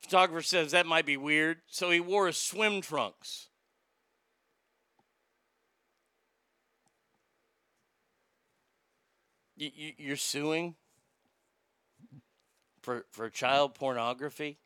[0.01, 3.51] Photographer says that might be weird, so he wore his swim trunks.
[9.59, 10.77] You, you're suing
[12.87, 14.59] for, for child pornography?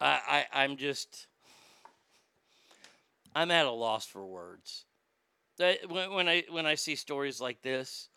[0.00, 1.26] I, I, I'm just.
[3.36, 4.86] I'm at a loss for words.
[5.58, 8.08] When, when I when I see stories like this,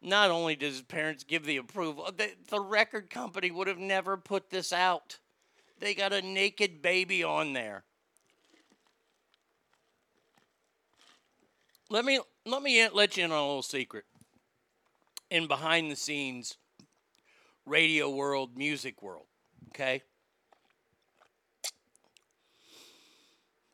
[0.00, 4.48] not only does parents give the approval, the, the record company would have never put
[4.48, 5.18] this out.
[5.80, 7.84] They got a naked baby on there.
[11.92, 14.04] Let me let me let you in on a little secret.
[15.28, 16.56] In behind the scenes,
[17.66, 19.26] radio world, music world,
[19.68, 20.02] okay?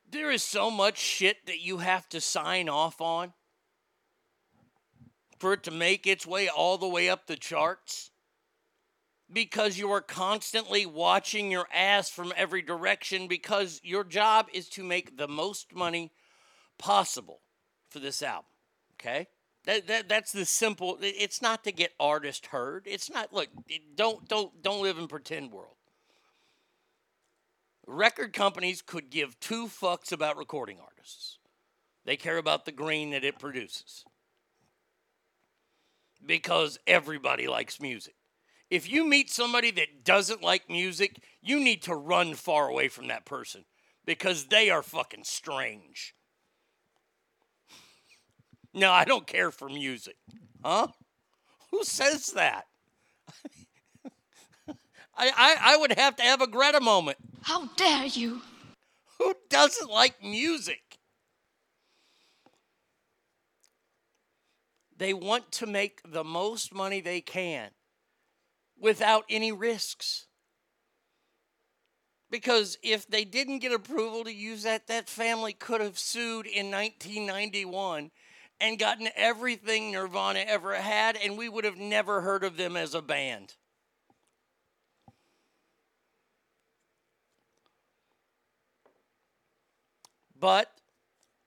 [0.09, 3.33] There is so much shit that you have to sign off on
[5.37, 8.09] for it to make its way all the way up the charts
[9.31, 14.83] because you are constantly watching your ass from every direction because your job is to
[14.83, 16.11] make the most money
[16.79, 17.41] possible
[17.89, 18.45] for this album.
[18.99, 19.27] Okay?
[19.65, 22.83] That, that that's the simple it's not to get artist heard.
[22.85, 23.49] It's not look,
[23.95, 25.75] don't don't don't live in pretend world.
[27.85, 31.37] Record companies could give two fucks about recording artists.
[32.05, 34.05] They care about the green that it produces.
[36.25, 38.15] Because everybody likes music.
[38.69, 43.07] If you meet somebody that doesn't like music, you need to run far away from
[43.07, 43.63] that person
[44.05, 46.13] because they are fucking strange.
[48.77, 50.17] No, I don't care for music.
[50.63, 50.87] Huh?
[51.71, 52.67] Who says that?
[55.17, 57.17] I, I, I would have to have a Greta moment.
[57.41, 58.41] How dare you?
[59.17, 60.99] Who doesn't like music?
[64.95, 67.71] They want to make the most money they can
[68.79, 70.27] without any risks.
[72.29, 76.69] Because if they didn't get approval to use that, that family could have sued in
[76.69, 78.11] 1991
[78.59, 82.93] and gotten everything Nirvana ever had, and we would have never heard of them as
[82.93, 83.55] a band.
[90.39, 90.71] But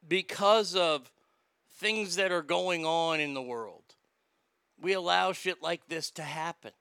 [0.07, 1.11] because of
[1.79, 3.83] things that are going on in the world,
[4.81, 6.73] we allow shit like this to happen.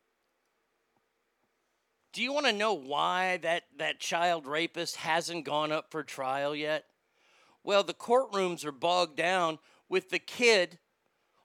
[2.11, 6.55] Do you want to know why that, that child rapist hasn't gone up for trial
[6.55, 6.85] yet?
[7.63, 9.59] Well, the courtrooms are bogged down
[9.89, 10.79] with the kid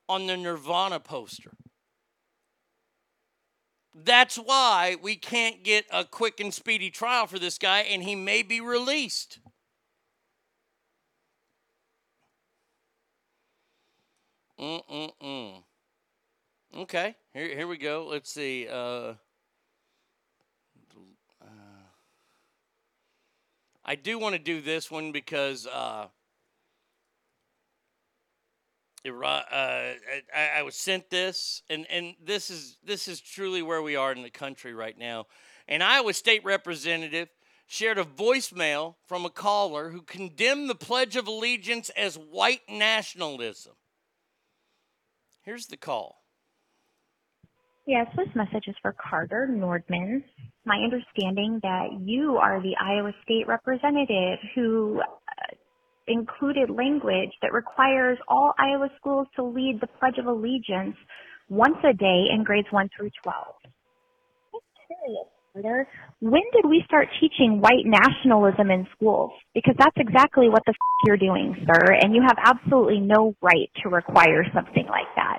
[0.08, 1.52] on the Nirvana poster.
[3.94, 8.16] That's why we can't get a quick and speedy trial for this guy, and he
[8.16, 9.38] may be released.
[14.58, 15.62] Mm-mm-mm.
[16.76, 18.08] Okay, here, here we go.
[18.10, 18.66] Let's see.
[18.68, 19.14] Uh,
[21.40, 21.46] uh,
[23.84, 26.06] I do want to do this one because uh,
[29.06, 29.42] uh,
[30.34, 34.12] I, I was sent this, and, and this is this is truly where we are
[34.12, 35.26] in the country right now.
[35.68, 37.28] An Iowa State representative
[37.66, 43.74] shared a voicemail from a caller who condemned the Pledge of Allegiance as white nationalism.
[45.42, 46.24] Here's the call.
[47.86, 50.22] Yes, this message is for Carter Nordman.
[50.64, 55.02] My understanding that you are the Iowa State representative who
[56.06, 60.96] included language that requires all Iowa schools to lead the Pledge of Allegiance
[61.48, 63.34] once a day in grades 1 through 12.
[64.54, 65.88] I'm curious, Carter,
[66.20, 69.32] when did we start teaching white nationalism in schools?
[69.54, 73.70] Because that's exactly what the f- you're doing, sir, and you have absolutely no right
[73.82, 75.38] to require something like that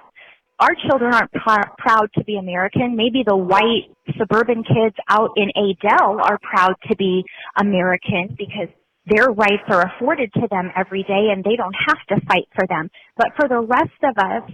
[0.60, 2.96] our children aren't pr- proud to be American.
[2.96, 7.24] Maybe the white suburban kids out in Adel are proud to be
[7.60, 8.70] American because
[9.08, 12.66] their rights are afforded to them every day and they don't have to fight for
[12.68, 12.90] them.
[13.18, 14.52] But for the rest of us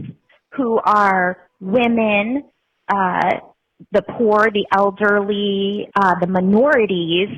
[0.58, 2.44] who are women,
[2.94, 3.32] uh,
[3.92, 7.30] the poor, the elderly, uh, the minorities,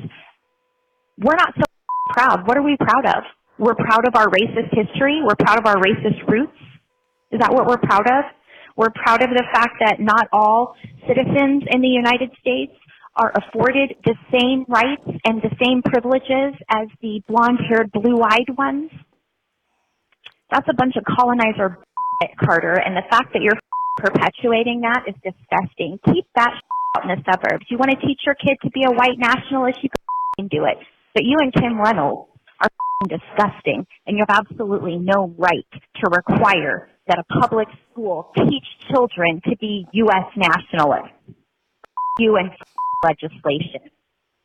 [1.19, 1.63] we're not so
[2.11, 2.47] proud.
[2.47, 3.23] What are we proud of?
[3.59, 5.21] We're proud of our racist history.
[5.23, 6.57] We're proud of our racist roots.
[7.31, 8.25] Is that what we're proud of?
[8.75, 10.75] We're proud of the fact that not all
[11.07, 12.73] citizens in the United States
[13.15, 18.91] are afforded the same rights and the same privileges as the blonde-haired, blue-eyed ones.
[20.51, 21.77] That's a bunch of colonizer
[22.43, 23.59] Carter, and the fact that you're
[23.97, 25.99] perpetuating that is disgusting.
[26.05, 26.53] Keep that
[26.97, 27.65] out in the suburbs.
[27.69, 29.89] You want to teach your kid to be a white nationalist, you
[30.37, 30.77] can do it.
[31.13, 32.29] But you and Kim Reynolds
[32.61, 32.69] are
[33.07, 39.41] disgusting, and you have absolutely no right to require that a public school teach children
[39.45, 40.25] to be U.S.
[40.35, 41.13] nationalists.
[42.19, 42.51] You and
[43.03, 43.91] legislation.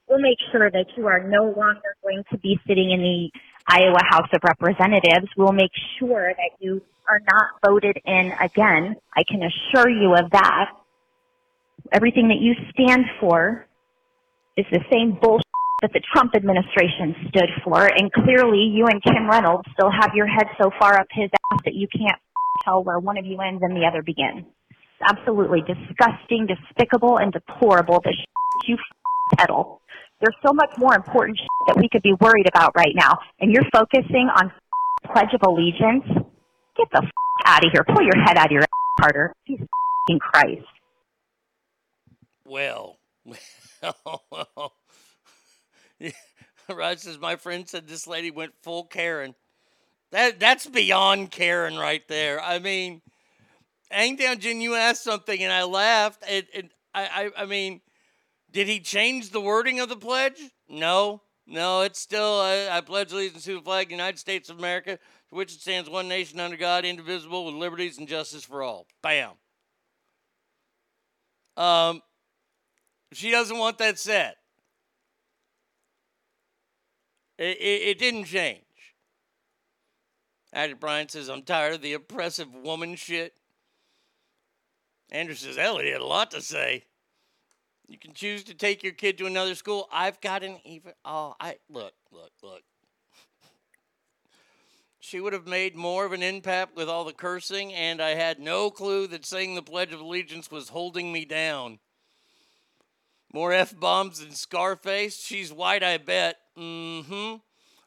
[0.09, 3.31] We'll make sure that you are no longer going to be sitting in the
[3.69, 5.29] Iowa House of Representatives.
[5.37, 8.97] We'll make sure that you are not voted in again.
[9.17, 10.71] I can assure you of that.
[11.93, 13.67] Everything that you stand for
[14.57, 15.45] is the same bullshit
[15.83, 20.27] that the Trump administration stood for, and clearly you and Kim Reynolds still have your
[20.27, 22.19] head so far up his ass that you can't
[22.65, 24.45] tell where one of you ends and the other begins.
[24.71, 28.17] It's absolutely disgusting, despicable, and deplorable the
[28.67, 28.77] you
[29.37, 29.81] peddle.
[30.21, 31.39] There's so much more important
[31.69, 34.51] that we could be worried about right now, and you're focusing on
[35.13, 36.05] Pledge of Allegiance.
[36.77, 37.11] Get the f-
[37.47, 37.85] out of here.
[37.85, 38.69] Pull your head out of your ass,
[39.01, 39.33] Carter.
[39.47, 39.67] Jesus
[40.33, 40.67] Christ.
[42.45, 42.99] Well,
[44.33, 44.73] well.
[46.97, 49.35] Says my friend said this lady went full Karen.
[50.13, 52.41] That that's beyond Karen right there.
[52.41, 53.03] I mean,
[53.91, 56.25] Hangtown Jen, you asked something and I laughed.
[56.29, 57.81] And, and I, I I mean,
[58.51, 60.41] did he change the wording of the pledge?
[60.69, 61.83] No, no.
[61.83, 64.97] It's still I, I pledge allegiance to the flag, of the United States of America,
[64.97, 68.87] to which it stands one nation under God, indivisible, with liberties and justice for all.
[69.03, 69.33] Bam.
[71.57, 72.03] Um,
[73.13, 74.35] she doesn't want that said.
[77.37, 78.63] It, it, it didn't change.
[80.53, 83.35] Addy Bryant says, I'm tired of the oppressive woman shit.
[85.11, 86.85] Andrew says, Ellie had a lot to say.
[87.89, 89.89] You can choose to take your kid to another school.
[89.91, 90.93] I've got an even.
[91.07, 92.63] Oh, I look, look, look.
[95.01, 98.41] She would have made more of an impact with all the cursing, and I had
[98.41, 101.79] no clue that saying the Pledge of Allegiance was holding me down.
[103.33, 105.19] More F bombs than Scarface.
[105.19, 106.37] She's white, I bet.
[106.59, 107.35] Mm hmm.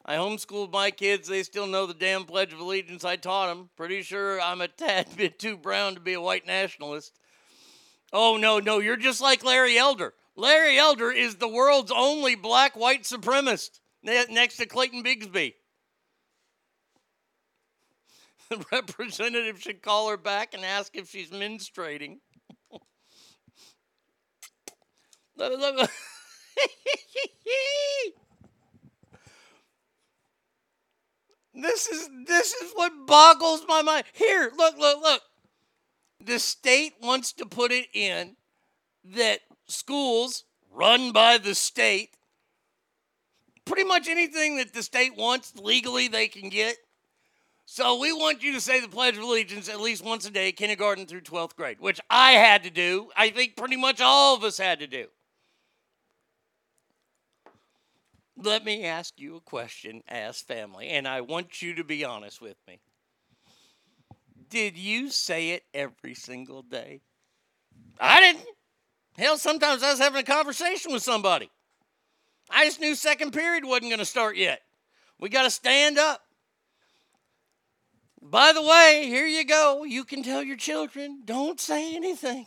[0.04, 1.28] I homeschooled my kids.
[1.28, 3.70] They still know the damn Pledge of Allegiance I taught them.
[3.76, 7.20] Pretty sure I'm a tad bit too brown to be a white nationalist.
[8.12, 10.14] Oh, no, no, you're just like Larry Elder.
[10.36, 15.54] Larry Elder is the world's only black white supremacist next to Clayton Bigsby.
[18.48, 22.18] The representative should call her back and ask if she's menstruating.
[31.54, 34.04] This is this is what boggles my mind.
[34.14, 35.22] Here, look, look, look.
[36.24, 38.36] The state wants to put it in
[39.04, 42.10] that schools run by the state,
[43.64, 46.76] pretty much anything that the state wants legally they can get.
[47.64, 50.52] So we want you to say the Pledge of Allegiance at least once a day,
[50.52, 53.08] kindergarten through 12th grade, which I had to do.
[53.16, 55.06] I think pretty much all of us had to do.
[58.36, 62.40] Let me ask you a question as family, and I want you to be honest
[62.40, 62.80] with me.
[64.52, 67.00] Did you say it every single day?
[67.98, 68.44] I didn't.
[69.16, 71.50] Hell, sometimes I was having a conversation with somebody.
[72.50, 74.60] I just knew second period wasn't going to start yet.
[75.18, 76.20] We got to stand up.
[78.20, 79.84] By the way, here you go.
[79.84, 82.44] You can tell your children don't say anything.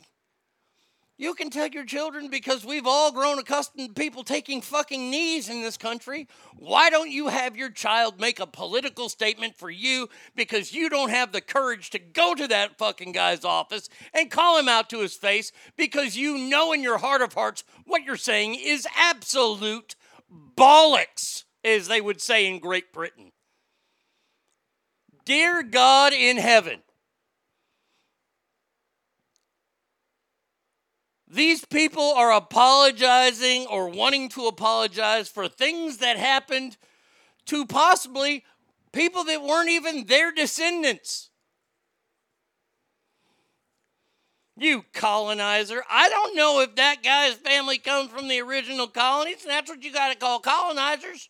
[1.17, 5.47] You can tell your children because we've all grown accustomed to people taking fucking knees
[5.47, 6.27] in this country.
[6.57, 11.11] Why don't you have your child make a political statement for you because you don't
[11.11, 14.99] have the courage to go to that fucking guy's office and call him out to
[14.99, 19.95] his face because you know in your heart of hearts what you're saying is absolute
[20.57, 23.31] bollocks, as they would say in Great Britain.
[25.23, 26.81] Dear God in heaven,
[31.27, 36.77] These people are apologizing or wanting to apologize for things that happened
[37.45, 38.43] to possibly
[38.91, 41.29] people that weren't even their descendants.
[44.57, 45.83] You colonizer.
[45.89, 49.83] I don't know if that guy's family comes from the original colonies, and that's what
[49.83, 51.29] you got to call colonizers.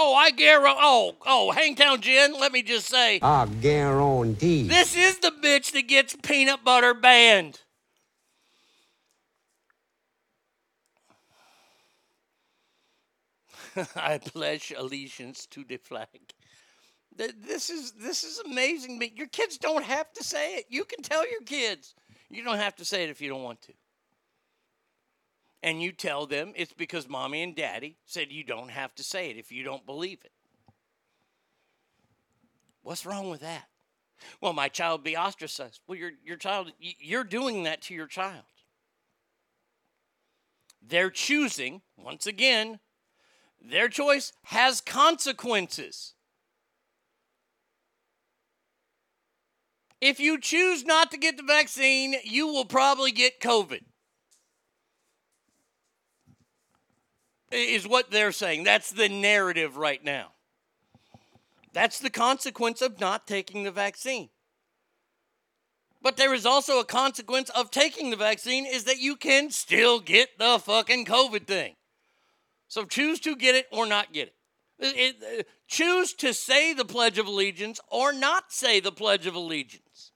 [0.00, 0.78] Oh, I guarantee.
[0.80, 2.38] Oh, oh, Hangtown Jen.
[2.38, 4.68] Let me just say, I guarantee.
[4.68, 7.60] this is the bitch that gets peanut butter banned.
[13.96, 16.08] I pledge allegiance to the flag.
[17.16, 19.02] This is this is amazing.
[19.16, 20.66] Your kids don't have to say it.
[20.68, 21.96] You can tell your kids.
[22.30, 23.72] You don't have to say it if you don't want to.
[25.62, 29.30] And you tell them it's because mommy and daddy said you don't have to say
[29.30, 30.32] it if you don't believe it.
[32.82, 33.64] What's wrong with that?
[34.40, 35.80] Well, my child be ostracized.
[35.86, 38.44] Well, your your child you're doing that to your child.
[40.80, 42.78] They're choosing, once again,
[43.60, 46.14] their choice has consequences.
[50.00, 53.82] If you choose not to get the vaccine, you will probably get COVID.
[57.50, 58.64] Is what they're saying.
[58.64, 60.32] That's the narrative right now.
[61.72, 64.28] That's the consequence of not taking the vaccine.
[66.02, 69.98] But there is also a consequence of taking the vaccine is that you can still
[69.98, 71.74] get the fucking COVID thing.
[72.68, 74.34] So choose to get it or not get it.
[74.78, 79.26] It- it- uh, choose to say the Pledge of Allegiance or not say the Pledge
[79.26, 80.12] of Allegiance.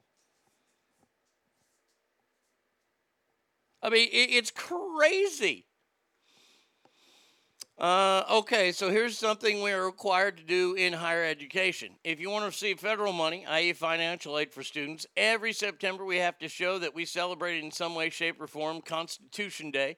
[3.83, 5.66] I mean, it, it's crazy.
[7.83, 11.97] Uh, okay, so here's something we're required to do in higher education.
[12.05, 16.18] If you want to receive federal money, i.e., financial aid for students, every September we
[16.18, 19.97] have to show that we celebrate in some way, shape, or form Constitution Day.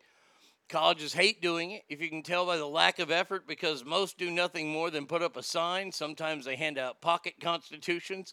[0.70, 1.82] Colleges hate doing it.
[1.90, 5.04] If you can tell by the lack of effort, because most do nothing more than
[5.04, 5.92] put up a sign.
[5.92, 8.32] Sometimes they hand out pocket constitutions.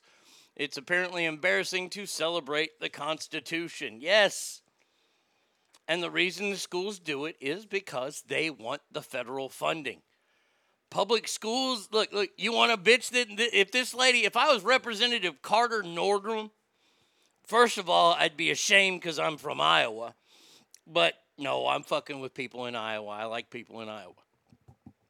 [0.55, 3.97] It's apparently embarrassing to celebrate the Constitution.
[3.99, 4.61] Yes.
[5.87, 10.01] And the reason the schools do it is because they want the federal funding.
[10.89, 14.63] Public schools, look, look, you want a bitch that, if this lady, if I was
[14.63, 16.51] Representative Carter Nordrum,
[17.45, 20.15] first of all, I'd be ashamed because I'm from Iowa.
[20.85, 23.09] But no, I'm fucking with people in Iowa.
[23.09, 24.13] I like people in Iowa.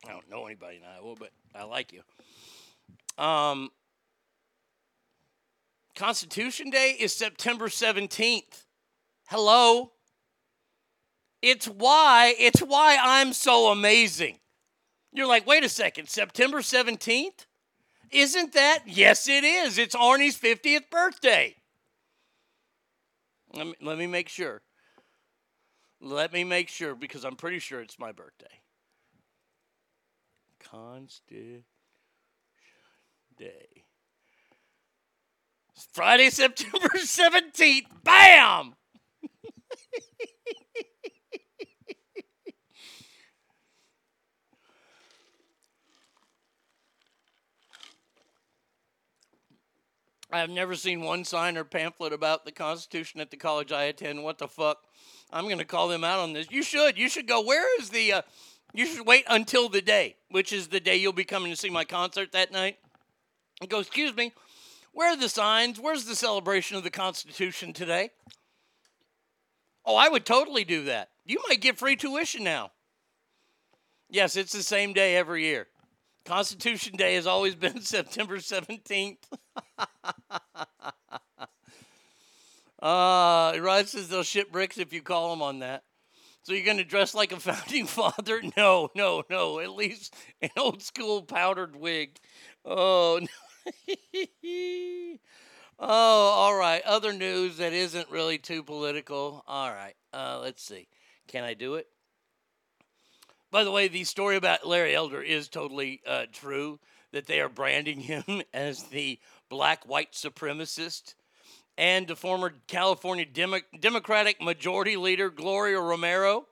[0.07, 2.01] I don't know anybody in Iowa, but I like you.
[3.23, 3.69] Um,
[5.95, 8.65] Constitution Day is September 17th.
[9.27, 9.91] Hello.
[11.41, 14.39] It's why it's why I'm so amazing.
[15.11, 17.45] You're like, "Wait a second, September 17th?
[18.11, 18.83] Isn't that?
[18.85, 19.77] Yes, it is.
[19.77, 21.55] It's Arnie's 50th birthday."
[23.53, 24.61] Let me, let me make sure.
[25.99, 28.61] Let me make sure because I'm pretty sure it's my birthday.
[30.59, 31.63] Constitution
[33.37, 33.83] Day.
[35.93, 37.85] Friday, September 17th.
[38.03, 38.75] Bam!
[50.31, 54.23] I've never seen one sign or pamphlet about the Constitution at the college I attend.
[54.23, 54.77] What the fuck?
[55.31, 56.47] I'm going to call them out on this.
[56.49, 56.97] You should.
[56.97, 57.41] You should go.
[57.41, 58.13] Where is the.
[58.13, 58.21] Uh,
[58.73, 61.69] you should wait until the day, which is the day you'll be coming to see
[61.69, 62.77] my concert that night.
[63.59, 64.31] And go, excuse me,
[64.93, 65.79] where are the signs?
[65.79, 68.11] Where's the celebration of the Constitution today?
[69.85, 71.09] Oh, I would totally do that.
[71.25, 72.71] You might get free tuition now.
[74.09, 75.67] Yes, it's the same day every year.
[76.25, 79.17] Constitution Day has always been September 17th.
[82.81, 85.83] uh, Rod says they'll ship bricks if you call them on that.
[86.43, 88.41] So you're going to dress like a founding father?
[88.57, 89.59] No, no, no.
[89.59, 92.17] At least an old school powdered wig.
[92.65, 93.27] Oh, no.
[95.79, 96.81] oh, all right.
[96.83, 99.43] Other news that isn't really too political.
[99.47, 99.95] All right.
[100.13, 100.87] Uh, let's see.
[101.27, 101.87] Can I do it?
[103.51, 106.79] By the way, the story about Larry Elder is totally uh, true.
[107.11, 111.15] That they are branding him as the black white supremacist,
[111.77, 116.45] and the former California Demo- Democratic Majority Leader Gloria Romero,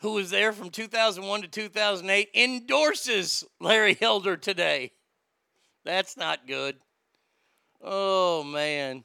[0.00, 4.92] who was there from 2001 to 2008, endorses Larry Elder today.
[5.84, 6.76] That's not good.
[7.80, 9.04] Oh, man.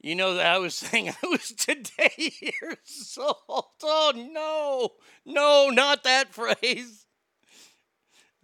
[0.00, 3.64] You know that I was saying I was today years old.
[3.82, 4.92] Oh no,
[5.24, 7.06] no, not that phrase.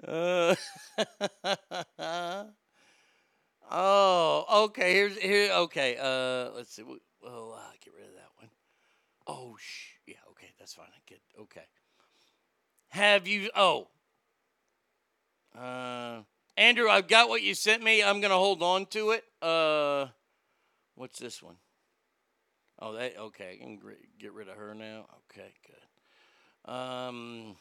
[0.06, 0.54] Uh,
[3.70, 4.92] oh, okay.
[4.94, 5.52] Here's here.
[5.52, 5.96] Okay.
[6.00, 6.82] Uh, let's see.
[6.82, 8.50] Oh, uh, get rid of that one.
[9.26, 9.92] Oh, sh.
[10.06, 10.16] Yeah.
[10.30, 10.88] Okay, that's fine.
[10.88, 11.20] I get.
[11.40, 11.64] Okay.
[12.88, 13.50] Have you?
[13.54, 13.88] Oh.
[15.56, 16.22] Uh,
[16.56, 18.02] Andrew, I've got what you sent me.
[18.02, 19.24] I'm gonna hold on to it.
[19.40, 20.08] Uh.
[20.94, 21.56] What's this one?
[22.78, 23.58] Oh, that okay.
[23.60, 23.78] I can
[24.18, 25.06] get rid of her now.
[25.30, 26.72] Okay, good.
[26.72, 27.56] Um,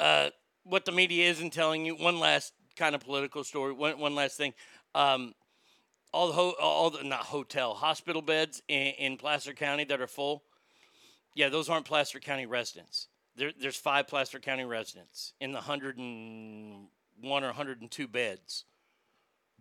[0.00, 0.30] uh,
[0.64, 1.96] what the media isn't telling you.
[1.96, 3.72] One last kind of political story.
[3.72, 4.54] One one last thing.
[4.94, 5.34] Um,
[6.12, 10.06] all the ho- all the not hotel hospital beds in, in Placer County that are
[10.06, 10.42] full.
[11.34, 13.08] Yeah, those aren't Placer County residents.
[13.36, 16.88] There, there's five Placer County residents in the hundred and
[17.44, 18.64] or 102 beds.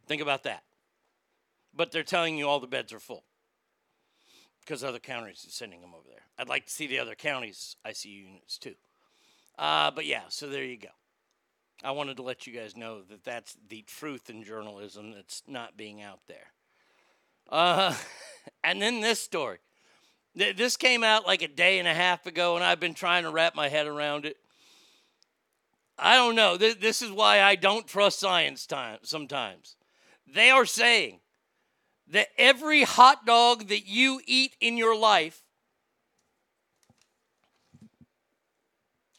[0.08, 0.64] Think about that.
[1.74, 3.24] But they're telling you all the beds are full
[4.62, 6.24] because other counties are sending them over there.
[6.38, 8.76] I'd like to see the other counties' ICU units too.
[9.58, 10.90] Uh, but yeah, so there you go.
[11.84, 15.78] I wanted to let you guys know that that's the truth in journalism that's not
[15.78, 16.52] being out there.
[17.50, 17.94] Uh,
[18.64, 19.60] and then this story.
[20.36, 23.32] This came out like a day and a half ago, and I've been trying to
[23.32, 24.38] wrap my head around it.
[25.98, 26.58] I don't know.
[26.58, 29.76] This, is why I don't trust science time sometimes.
[30.32, 31.20] They are saying
[32.10, 35.44] that every hot dog that you eat in your life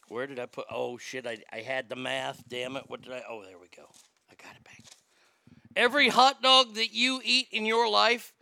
[0.09, 0.67] Where did I put?
[0.71, 1.27] Oh shit!
[1.27, 2.43] I, I had the math.
[2.49, 2.85] Damn it!
[2.89, 3.23] What did I?
[3.29, 3.85] Oh, there we go.
[4.31, 4.83] I got it back.
[5.77, 8.33] Every hot dog that you eat in your life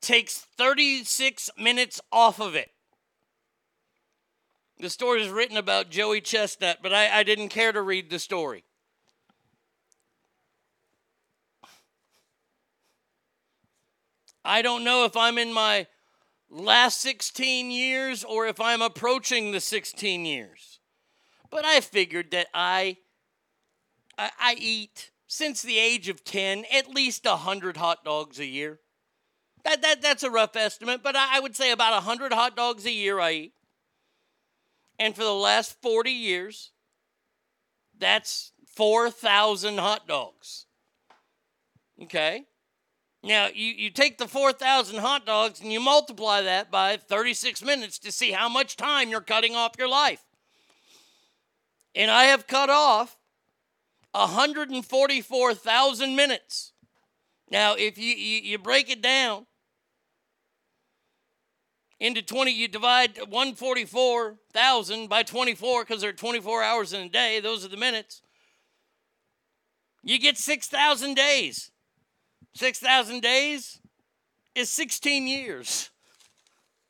[0.00, 2.70] takes 36 minutes off of it.
[4.82, 8.18] The story is written about Joey Chestnut, but I, I didn't care to read the
[8.18, 8.64] story.
[14.44, 15.86] I don't know if I'm in my
[16.50, 20.80] last 16 years or if I'm approaching the 16 years.
[21.48, 22.96] But I figured that I,
[24.18, 28.80] I, I eat since the age of 10 at least 100 hot dogs a year.
[29.62, 32.84] That, that, that's a rough estimate, but I, I would say about 100 hot dogs
[32.84, 33.52] a year I eat.
[34.98, 36.70] And for the last 40 years,
[37.98, 40.66] that's 4,000 hot dogs.
[42.02, 42.44] Okay?
[43.24, 47.98] Now, you, you take the 4,000 hot dogs and you multiply that by 36 minutes
[48.00, 50.24] to see how much time you're cutting off your life.
[51.94, 53.18] And I have cut off
[54.12, 56.72] 144,000 minutes.
[57.50, 59.46] Now, if you, you, you break it down,
[62.02, 67.38] into 20, you divide 144,000 by 24 because there are 24 hours in a day.
[67.38, 68.22] Those are the minutes.
[70.02, 71.70] You get 6,000 days.
[72.56, 73.78] 6,000 days
[74.56, 75.90] is 16 years.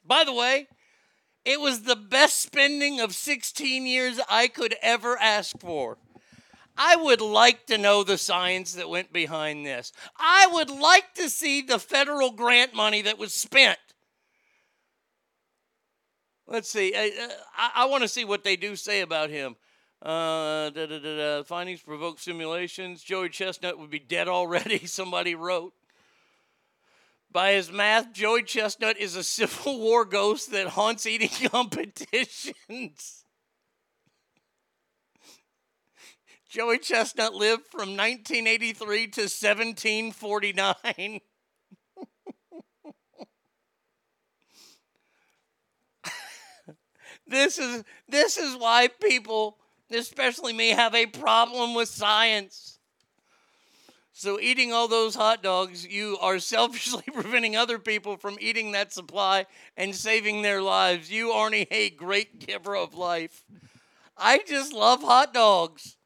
[0.03, 0.67] By the way,
[1.45, 5.99] it was the best spending of 16 years I could ever ask for.
[6.75, 9.93] I would like to know the science that went behind this.
[10.17, 13.79] I would like to see the federal grant money that was spent
[16.47, 16.93] Let's see.
[16.97, 19.57] I, I, I want to see what they do say about him.
[20.01, 23.03] Uh, da, da, da, Findings provoke simulations.
[23.03, 25.73] Joey Chestnut would be dead already, somebody wrote.
[27.31, 33.25] By his math, Joey Chestnut is a Civil War ghost that haunts eating competitions.
[36.49, 41.21] Joey Chestnut lived from 1983 to 1749.
[47.33, 49.57] This is this is why people,
[49.91, 52.79] especially me, have a problem with science.
[54.13, 58.93] So eating all those hot dogs, you are selfishly preventing other people from eating that
[58.93, 59.47] supply
[59.79, 61.11] and saving their lives.
[61.11, 63.45] You aren't a great giver of life.
[64.15, 65.97] I just love hot dogs.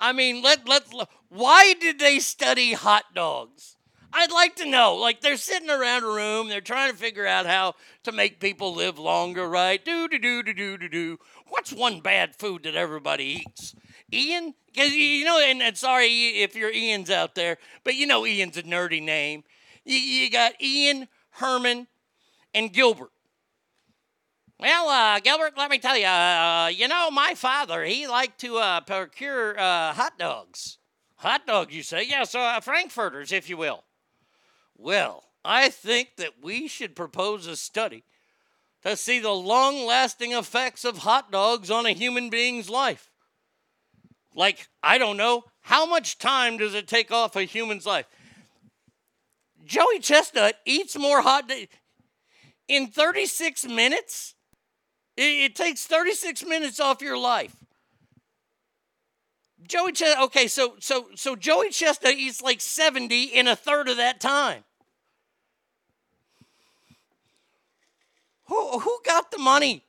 [0.00, 0.82] I mean, let let
[1.28, 3.76] why did they study hot dogs?
[4.12, 4.96] I'd like to know.
[4.96, 8.74] Like they're sitting around a room, they're trying to figure out how to make people
[8.74, 9.84] live longer, right?
[9.84, 11.18] Do do do do do do do.
[11.48, 13.74] What's one bad food that everybody eats?
[14.12, 18.26] Ian, because you know, and, and sorry if your Ian's out there, but you know
[18.26, 19.44] Ian's a nerdy name.
[19.84, 21.86] You, you got Ian, Herman,
[22.54, 23.12] and Gilbert.
[24.58, 28.58] Well, uh, Gilbert, let me tell you, uh, you know, my father, he liked to
[28.58, 30.76] uh, procure uh, hot dogs.
[31.16, 32.04] Hot dogs, you say?
[32.06, 33.84] Yes, uh, Frankfurters, if you will.
[34.82, 38.02] Well, I think that we should propose a study
[38.82, 43.10] to see the long lasting effects of hot dogs on a human being's life.
[44.34, 48.06] Like, I don't know, how much time does it take off a human's life?
[49.66, 51.66] Joey Chestnut eats more hot dogs
[52.66, 54.34] in 36 minutes.
[55.14, 57.54] It, it takes 36 minutes off your life.
[59.68, 63.98] Joey Chestnut, okay, so so so Joey Chestnut eats like 70 in a third of
[63.98, 64.64] that time.
[68.50, 69.84] Who, who got the money?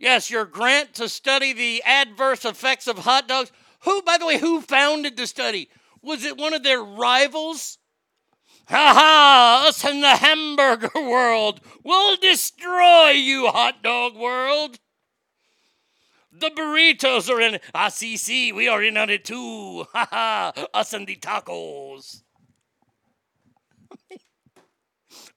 [0.00, 3.52] Yes, your grant to study the adverse effects of hot dogs.
[3.84, 5.70] Who, by the way, who founded the study?
[6.02, 7.78] Was it one of their rivals?
[8.66, 9.66] Ha ha!
[9.68, 14.80] Us in the hamburger world will destroy you, hot dog world.
[16.32, 17.62] The burritos are in it.
[17.72, 19.86] Ah, see, see, we are in on it too.
[19.92, 20.52] Ha ha!
[20.74, 22.22] Us and the tacos.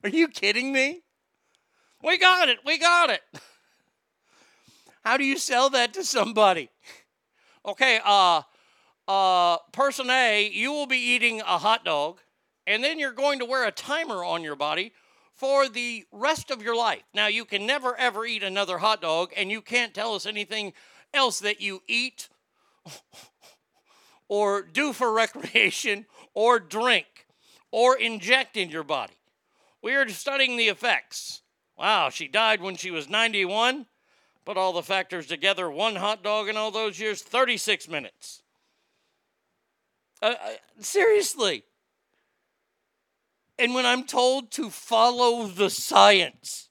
[0.03, 1.03] are you kidding me?
[2.04, 2.60] We got it.
[2.66, 3.22] We got it.
[5.04, 6.70] How do you sell that to somebody?
[7.66, 8.41] Okay, uh,
[9.08, 12.20] uh, person A, you will be eating a hot dog,
[12.66, 14.93] and then you're going to wear a timer on your body
[15.34, 17.04] for the rest of your life.
[17.14, 20.74] Now, you can never ever eat another hot dog, and you can't tell us anything
[21.14, 22.30] else that you eat
[24.28, 27.08] or do for recreation or drink
[27.72, 29.14] or inject in your body.
[29.82, 31.41] We are studying the effects.
[31.80, 33.86] Wow, she died when she was 91.
[34.43, 38.43] Put all the factors together one hot dog in all those years, 36 minutes.
[40.21, 40.49] Uh, uh,
[40.82, 41.63] seriously.
[43.57, 46.67] And when I'm told to follow the science,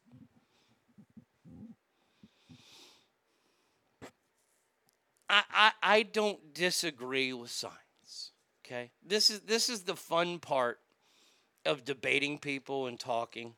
[5.30, 8.32] I, I, I don't disagree with science.
[8.66, 8.90] Okay?
[9.06, 10.80] This is this is the fun part
[11.64, 13.54] of debating people and talking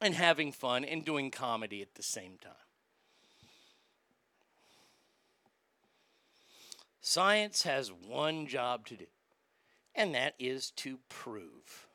[0.00, 2.52] and having fun and doing comedy at the same time.
[7.00, 9.06] Science has one job to do,
[9.94, 11.86] and that is to prove.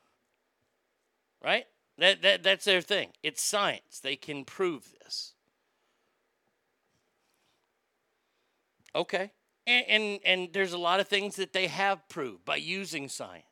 [1.44, 1.66] Right?
[1.98, 3.10] That, that, that's their thing.
[3.22, 4.00] It's science.
[4.02, 5.34] They can prove this.
[8.94, 9.32] Okay.
[9.66, 13.44] And, and, and there's a lot of things that they have proved by using science.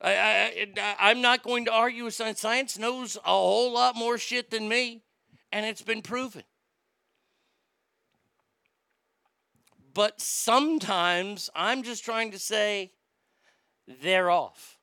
[0.00, 2.40] I, I, uh, I'm not going to argue with science.
[2.40, 5.02] Science knows a whole lot more shit than me,
[5.52, 6.44] and it's been proven.
[9.92, 12.92] But sometimes I'm just trying to say
[14.02, 14.78] they're off.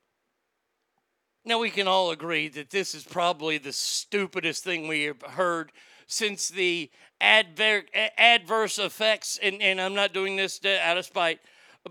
[1.44, 5.72] Now, we can all agree that this is probably the stupidest thing we have heard
[6.06, 6.90] since the
[7.20, 7.86] adver-
[8.18, 11.40] adverse effects, and, and I'm not doing this out of spite,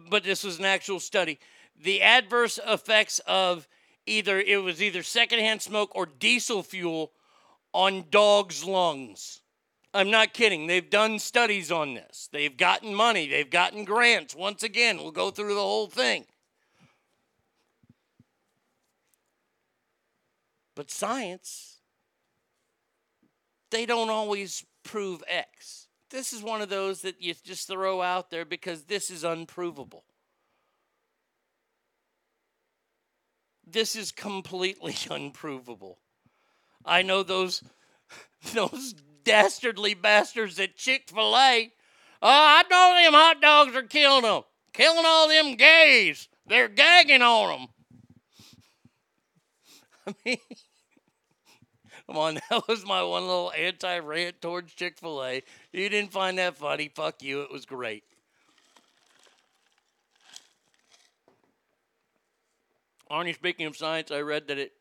[0.09, 1.39] but this was an actual study.
[1.81, 3.67] The adverse effects of
[4.05, 7.11] either, it was either secondhand smoke or diesel fuel
[7.73, 9.41] on dogs' lungs.
[9.93, 10.67] I'm not kidding.
[10.67, 12.29] They've done studies on this.
[12.31, 13.27] They've gotten money.
[13.27, 14.35] They've gotten grants.
[14.35, 16.25] Once again, we'll go through the whole thing.
[20.75, 21.79] But science,
[23.71, 25.87] they don't always prove X.
[26.09, 30.03] This is one of those that you just throw out there because this is unprovable.
[33.69, 35.99] This is completely unprovable.
[36.85, 37.63] I know those
[38.53, 41.73] those dastardly bastards at Chick fil A.
[42.21, 44.43] Oh, I know them hot dogs are killing them.
[44.73, 46.29] Killing all them gays.
[46.45, 47.67] They're gagging on them.
[50.07, 50.37] I mean,
[52.07, 55.43] come on, that was my one little anti rant towards Chick fil A.
[55.73, 56.89] You didn't find that funny.
[56.93, 57.41] Fuck you.
[57.41, 58.03] It was great.
[63.11, 64.73] Arnie, speaking of science, I read that it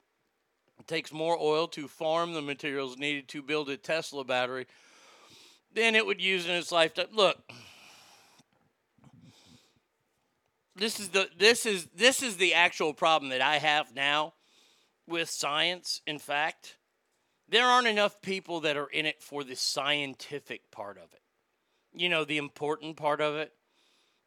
[0.87, 4.67] takes more oil to farm the materials needed to build a Tesla battery
[5.73, 7.07] than it would use in its lifetime.
[7.13, 7.39] Look,
[10.75, 14.35] this is the this is this is the actual problem that I have now
[15.07, 16.03] with science.
[16.07, 16.77] In fact,
[17.49, 21.21] there aren't enough people that are in it for the scientific part of it.
[21.95, 23.53] You know, the important part of it.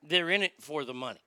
[0.02, 1.20] They're in it for the money.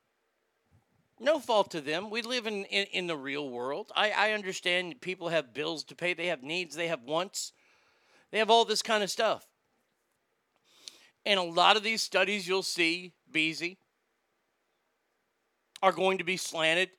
[1.23, 2.11] No fault to them.
[2.11, 3.93] We live in, in, in the real world.
[3.95, 7.53] I, I understand people have bills to pay, they have needs, they have wants,
[8.33, 9.47] they have all this kind of stuff.
[11.25, 13.79] And a lot of these studies you'll see, Beezy,
[15.81, 16.91] are going to be slanted,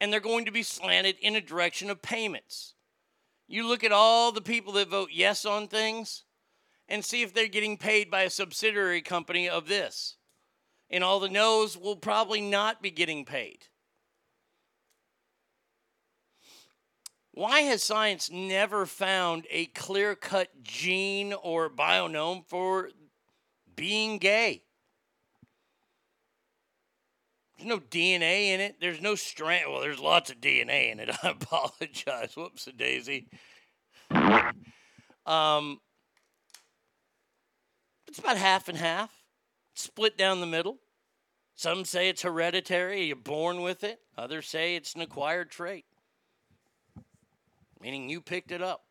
[0.00, 2.74] and they're going to be slanted in a direction of payments.
[3.48, 6.22] You look at all the people that vote yes on things
[6.88, 10.15] and see if they're getting paid by a subsidiary company of this.
[10.90, 13.66] And all the no's will probably not be getting paid.
[17.32, 22.90] Why has science never found a clear cut gene or bionome for
[23.74, 24.62] being gay?
[27.58, 28.76] There's no DNA in it.
[28.80, 29.70] There's no strand.
[29.70, 31.10] Well, there's lots of DNA in it.
[31.22, 32.34] I apologize.
[32.36, 33.28] Whoops, daisy.
[35.26, 35.80] Um,
[38.06, 39.10] it's about half and half,
[39.78, 40.78] split down the middle.
[41.54, 44.00] Some say it's hereditary, you're born with it.
[44.18, 45.86] Others say it's an acquired trait,
[47.80, 48.84] meaning you picked it up.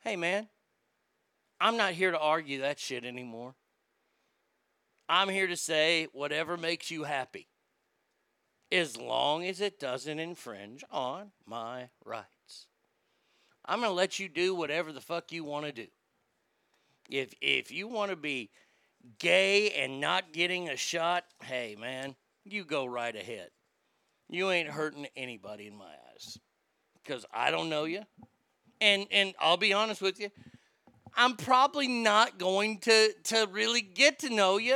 [0.00, 0.48] Hey, man,
[1.60, 3.54] I'm not here to argue that shit anymore.
[5.08, 7.48] I'm here to say whatever makes you happy,
[8.72, 12.66] as long as it doesn't infringe on my rights.
[13.64, 15.86] I'm going to let you do whatever the fuck you want to do.
[17.08, 18.50] If if you want to be
[19.18, 23.50] gay and not getting a shot, hey man, you go right ahead.
[24.28, 26.38] You ain't hurting anybody in my eyes
[27.02, 28.02] because I don't know you,
[28.80, 30.30] and and I'll be honest with you,
[31.16, 34.74] I'm probably not going to to really get to know you.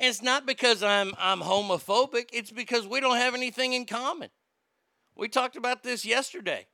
[0.00, 2.30] And it's not because I'm I'm homophobic.
[2.32, 4.30] It's because we don't have anything in common.
[5.16, 6.66] We talked about this yesterday.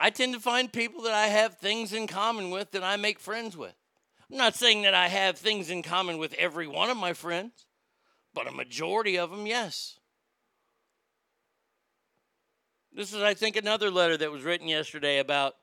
[0.00, 3.18] I tend to find people that I have things in common with that I make
[3.18, 3.74] friends with.
[4.30, 7.66] I'm not saying that I have things in common with every one of my friends,
[8.34, 9.98] but a majority of them, yes.
[12.92, 15.54] This is, I think, another letter that was written yesterday about,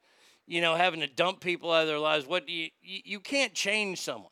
[0.47, 2.26] you know, having to dump people out of their lives.
[2.26, 4.32] What you, you, can't change someone.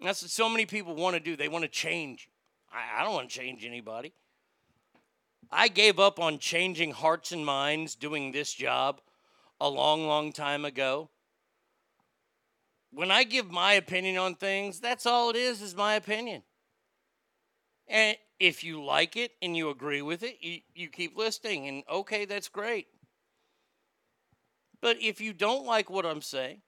[0.00, 1.36] That's what so many people want to do.
[1.36, 2.28] They want to change.
[2.72, 4.12] I, I don't want to change anybody.
[5.52, 9.00] I gave up on changing hearts and minds doing this job
[9.60, 11.10] a long, long time ago.
[12.94, 16.42] When I give my opinion on things, that's all it is, is my opinion.
[17.88, 21.82] And if you like it and you agree with it, you, you keep listening, and
[21.90, 22.86] okay, that's great.
[24.80, 26.60] But if you don't like what I'm saying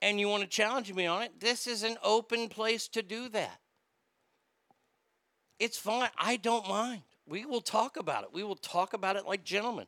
[0.00, 3.28] and you want to challenge me on it, this is an open place to do
[3.30, 3.60] that.
[5.58, 6.10] It's fine.
[6.16, 7.02] I don't mind.
[7.26, 8.30] We will talk about it.
[8.32, 9.86] We will talk about it like gentlemen.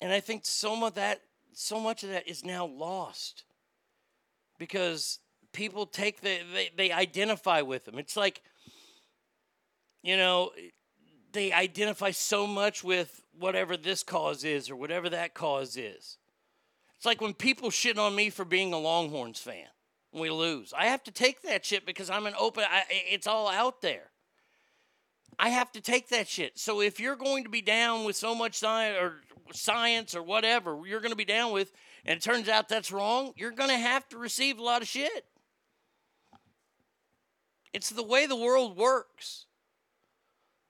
[0.00, 1.20] And I think some of that,
[1.52, 3.44] so much of that is now lost
[4.58, 5.18] because
[5.52, 7.98] people take the, they, they identify with them.
[7.98, 8.42] It's like,
[10.02, 10.52] you know,
[11.32, 16.16] they identify so much with whatever this cause is or whatever that cause is.
[16.96, 19.66] It's like when people shit on me for being a Longhorns fan
[20.12, 20.72] we lose.
[20.76, 24.10] I have to take that shit because I'm an open, I, it's all out there.
[25.38, 26.58] I have to take that shit.
[26.58, 29.20] So if you're going to be down with so much science or
[29.52, 31.72] science or whatever you're going to be down with,
[32.04, 34.88] and it turns out that's wrong, you're going to have to receive a lot of
[34.88, 35.26] shit.
[37.72, 39.46] It's the way the world works.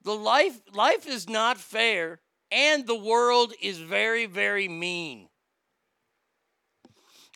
[0.03, 2.21] The life life is not fair
[2.51, 5.29] and the world is very very mean.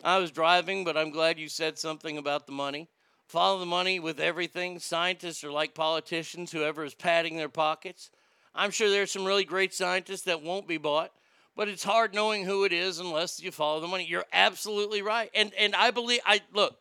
[0.03, 2.89] I was driving, but I'm glad you said something about the money.
[3.27, 4.77] Follow the money with everything.
[4.77, 8.11] Scientists are like politicians, whoever is padding their pockets.
[8.53, 11.11] I'm sure there's some really great scientists that won't be bought,
[11.55, 14.05] but it's hard knowing who it is unless you follow the money.
[14.05, 15.29] You're absolutely right.
[15.33, 16.77] And and I believe I look,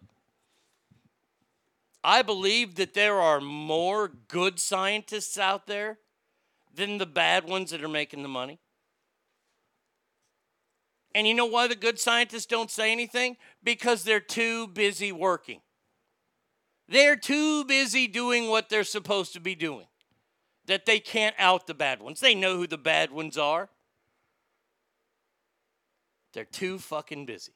[2.02, 5.98] I believe that there are more good scientists out there
[6.74, 8.58] than the bad ones that are making the money.
[11.14, 13.36] And you know why the good scientists don't say anything?
[13.62, 15.60] Because they're too busy working.
[16.88, 19.86] They're too busy doing what they're supposed to be doing
[20.66, 22.20] that they can't out the bad ones.
[22.20, 23.70] They know who the bad ones are.
[26.34, 27.52] They're too fucking busy.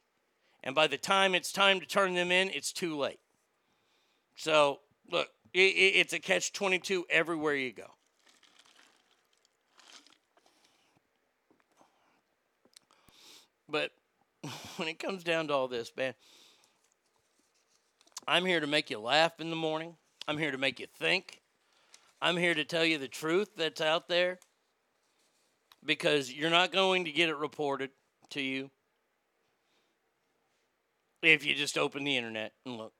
[0.63, 3.19] And by the time it's time to turn them in, it's too late.
[4.35, 4.79] So,
[5.11, 7.91] look, it, it, it's a catch 22 everywhere you go.
[13.67, 13.91] But
[14.77, 16.13] when it comes down to all this, man,
[18.27, 19.95] I'm here to make you laugh in the morning.
[20.27, 21.41] I'm here to make you think.
[22.21, 24.39] I'm here to tell you the truth that's out there
[25.85, 27.89] because you're not going to get it reported
[28.31, 28.69] to you
[31.21, 32.93] if you just open the internet and look.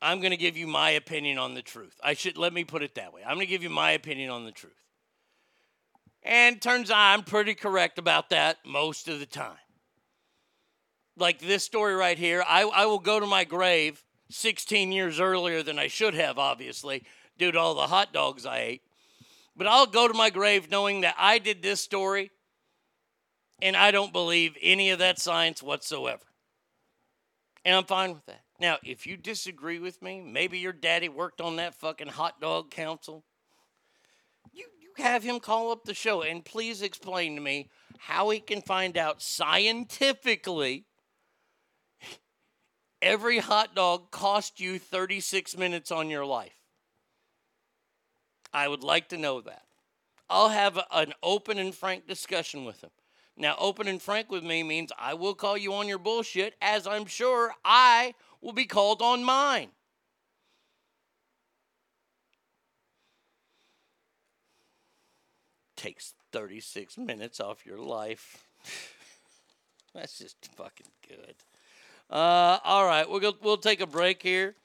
[0.00, 1.98] I'm going to give you my opinion on the truth.
[2.02, 3.22] I should let me put it that way.
[3.22, 4.72] I'm going to give you my opinion on the truth.
[6.22, 9.56] And turns out I'm pretty correct about that most of the time.
[11.16, 15.62] like this story right here, I, I will go to my grave 16 years earlier
[15.62, 17.04] than I should have, obviously,
[17.38, 18.82] due to all the hot dogs I ate.
[19.58, 22.30] But I'll go to my grave knowing that I did this story
[23.60, 26.22] and I don't believe any of that science whatsoever.
[27.64, 28.42] And I'm fine with that.
[28.60, 32.70] Now, if you disagree with me, maybe your daddy worked on that fucking hot dog
[32.70, 33.24] council.
[34.52, 37.68] You, you have him call up the show and please explain to me
[37.98, 40.84] how he can find out scientifically
[43.02, 46.57] every hot dog cost you 36 minutes on your life.
[48.52, 49.62] I would like to know that.
[50.30, 52.90] I'll have an open and frank discussion with him.
[53.36, 56.86] Now, open and frank with me means I will call you on your bullshit, as
[56.86, 59.68] I'm sure I will be called on mine.
[65.76, 68.44] Takes 36 minutes off your life.
[69.94, 71.34] That's just fucking good.
[72.10, 74.56] Uh, all right, we'll go, we'll take a break here.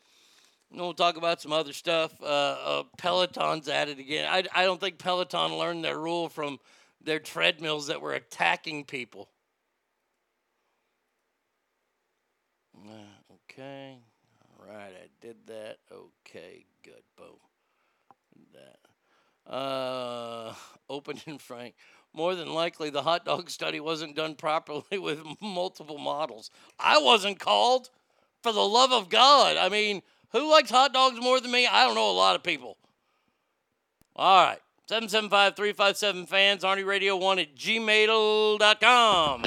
[0.73, 2.11] And we'll talk about some other stuff.
[2.19, 4.27] Uh, uh, Peloton's at it again.
[4.27, 6.59] I, I don't think Peloton learned their rule from
[6.99, 9.29] their treadmills that were attacking people.
[12.75, 13.99] Uh, okay.
[14.49, 15.77] All right, I did that.
[15.91, 17.03] Okay, good.
[17.17, 17.37] Boom.
[18.53, 19.53] That.
[19.53, 20.55] Uh,
[20.89, 21.75] open and frank.
[22.15, 26.49] More than likely, the hot dog study wasn't done properly with multiple models.
[26.79, 27.91] I wasn't called.
[28.41, 29.55] For the love of God.
[29.55, 30.01] I mean,
[30.33, 31.65] who likes hot dogs more than me?
[31.67, 32.77] I don't know a lot of people.
[34.15, 34.59] All right.
[34.89, 39.41] 775 357 fans, Arnie Radio 1 at gmail.com.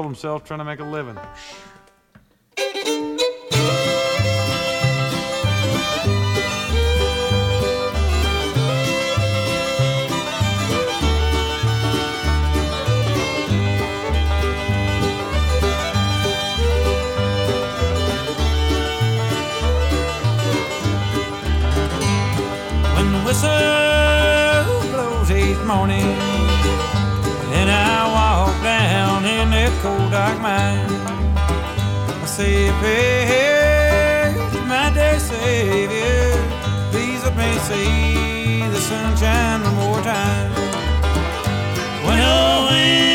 [0.00, 1.18] kill themselves trying to make a living.
[32.42, 32.72] A
[34.66, 36.32] my dear Savior.
[36.90, 40.50] Please let me see the sunshine one more time.
[42.06, 43.09] When the wind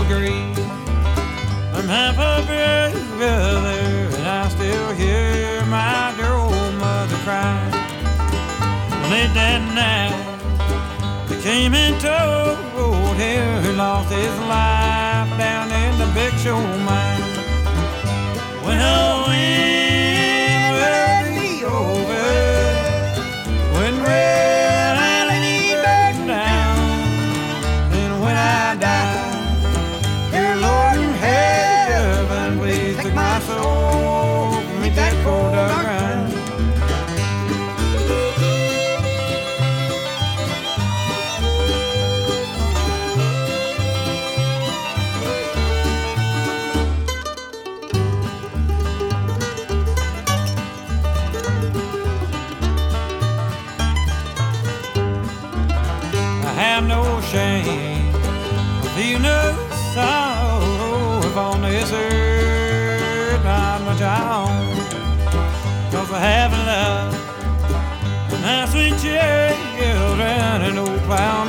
[0.00, 0.58] still grieve.
[1.74, 7.58] I'm half a brother, and I still hear my dear old mother cry.
[9.10, 16.06] Late that night, they came and told him he lost his life down in the
[16.14, 17.22] big show mine.
[18.64, 18.78] When
[66.20, 67.14] Have love,
[68.30, 71.39] and my sweet children, an old plow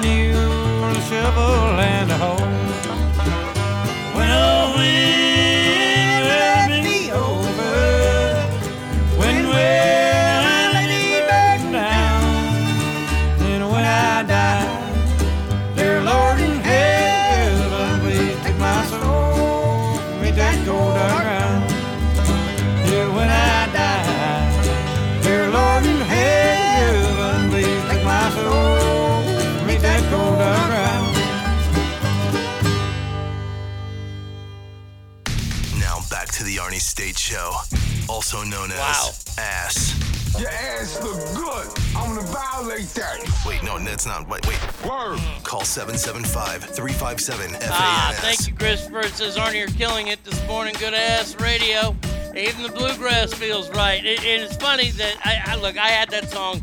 [38.34, 40.40] also known as Ass.
[40.40, 41.68] Your ass look good.
[41.95, 43.20] I'm gonna violate that.
[43.45, 44.30] Wait, no, that's not.
[44.30, 44.58] Wait, wait.
[44.86, 45.20] Word.
[45.44, 49.02] Call 775 357 Ah, thank you, Christopher.
[49.02, 50.74] It says, Arnie, you're killing it this morning.
[50.80, 51.95] Good ass radio.
[52.36, 54.06] Even the bluegrass feels right.
[54.06, 55.78] It, and it's funny that I, I look.
[55.78, 56.62] I had that song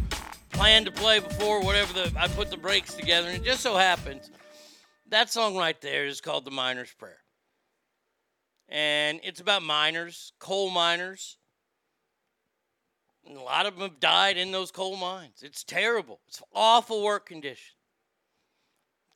[0.50, 3.76] planned to play before whatever the I put the breaks together, and it just so
[3.76, 4.30] happens
[5.08, 7.18] that song right there is called "The Miner's Prayer,"
[8.70, 11.37] and it's about miners, coal miners.
[13.28, 15.42] A lot of them have died in those coal mines.
[15.42, 16.20] It's terrible.
[16.28, 17.76] It's awful work conditions.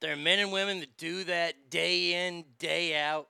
[0.00, 3.28] There are men and women that do that day in, day out.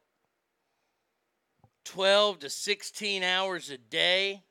[1.85, 4.43] 12 to 16 hours a day.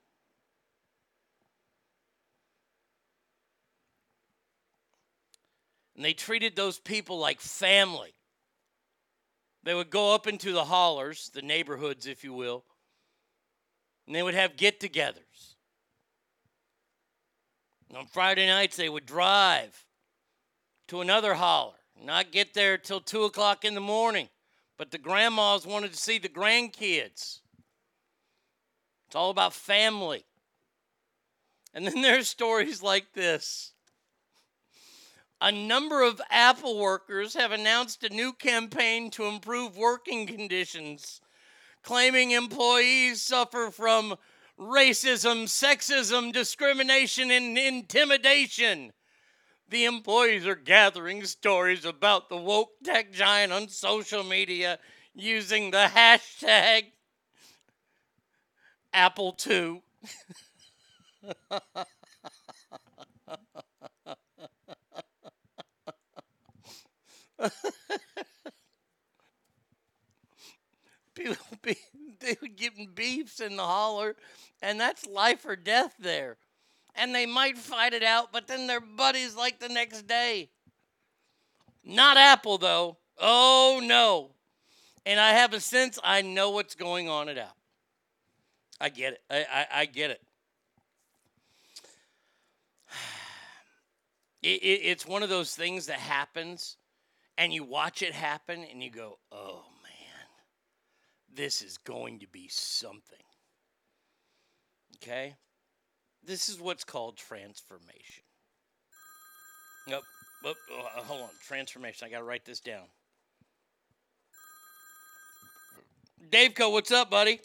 [5.96, 8.14] And they treated those people like family.
[9.64, 12.66] They would go up into the hollers, the neighborhoods, if you will,
[14.08, 15.31] and they would have get togethers.
[17.96, 19.86] On Friday nights, they would drive
[20.88, 24.30] to another holler, not get there till 2 o'clock in the morning.
[24.78, 27.40] But the grandmas wanted to see the grandkids.
[29.06, 30.26] It's all about family.
[31.74, 33.74] And then there's stories like this.
[35.42, 41.20] A number of Apple workers have announced a new campaign to improve working conditions,
[41.84, 44.16] claiming employees suffer from
[44.60, 48.92] racism, sexism, discrimination, and intimidation.
[49.70, 54.80] The employees are gathering stories about the woke tech giant on social media
[55.14, 56.92] using the hashtag
[58.94, 59.82] Apple II.
[71.16, 71.36] people,
[72.96, 74.16] beefs in the holler,
[74.62, 76.38] and that's life or death there.
[76.96, 80.50] And they might fight it out, but then they're buddies like the next day.
[81.84, 82.98] Not Apple, though.
[83.18, 84.32] Oh, no.
[85.06, 87.56] And I have a sense I know what's going on at Apple.
[88.80, 89.22] I get it.
[89.30, 90.22] I, I, I get it.
[94.44, 94.82] It, it.
[94.86, 96.78] It's one of those things that happens,
[97.38, 99.64] and you watch it happen, and you go, oh,
[101.34, 103.20] this is going to be something.
[104.98, 105.36] Okay?
[106.24, 108.24] This is what's called transformation.
[109.88, 110.04] Nope.
[110.46, 111.30] Oh, oh, hold on.
[111.46, 112.08] Transformation.
[112.08, 112.86] I got to write this down.
[116.30, 117.42] Daveco, what's up, buddy?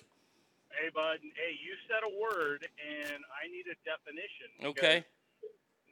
[0.77, 1.25] Hey, bud.
[1.25, 4.53] Hey, you said a word, and I need a definition.
[4.61, 5.01] Okay.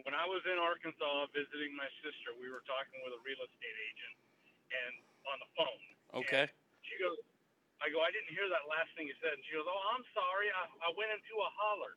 [0.05, 3.79] When I was in Arkansas visiting my sister, we were talking with a real estate
[3.89, 4.15] agent,
[4.69, 4.93] and
[5.25, 5.83] on the phone.
[6.21, 6.45] Okay.
[6.85, 7.17] She goes,
[7.83, 9.35] I go, I didn't hear that last thing you said.
[9.35, 10.49] And she goes, Oh, I'm sorry.
[10.55, 11.93] I, I went into a holler.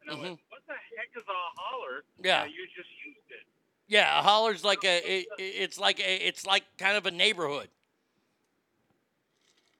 [0.00, 2.02] And I went, What the heck is a holler?
[2.18, 2.26] Mm-hmm.
[2.26, 2.42] Yeah.
[2.48, 3.44] And you just used it.
[3.86, 5.02] Yeah, a holler's like a.
[5.10, 6.26] It, it's like a.
[6.26, 7.68] It's like kind of a neighborhood.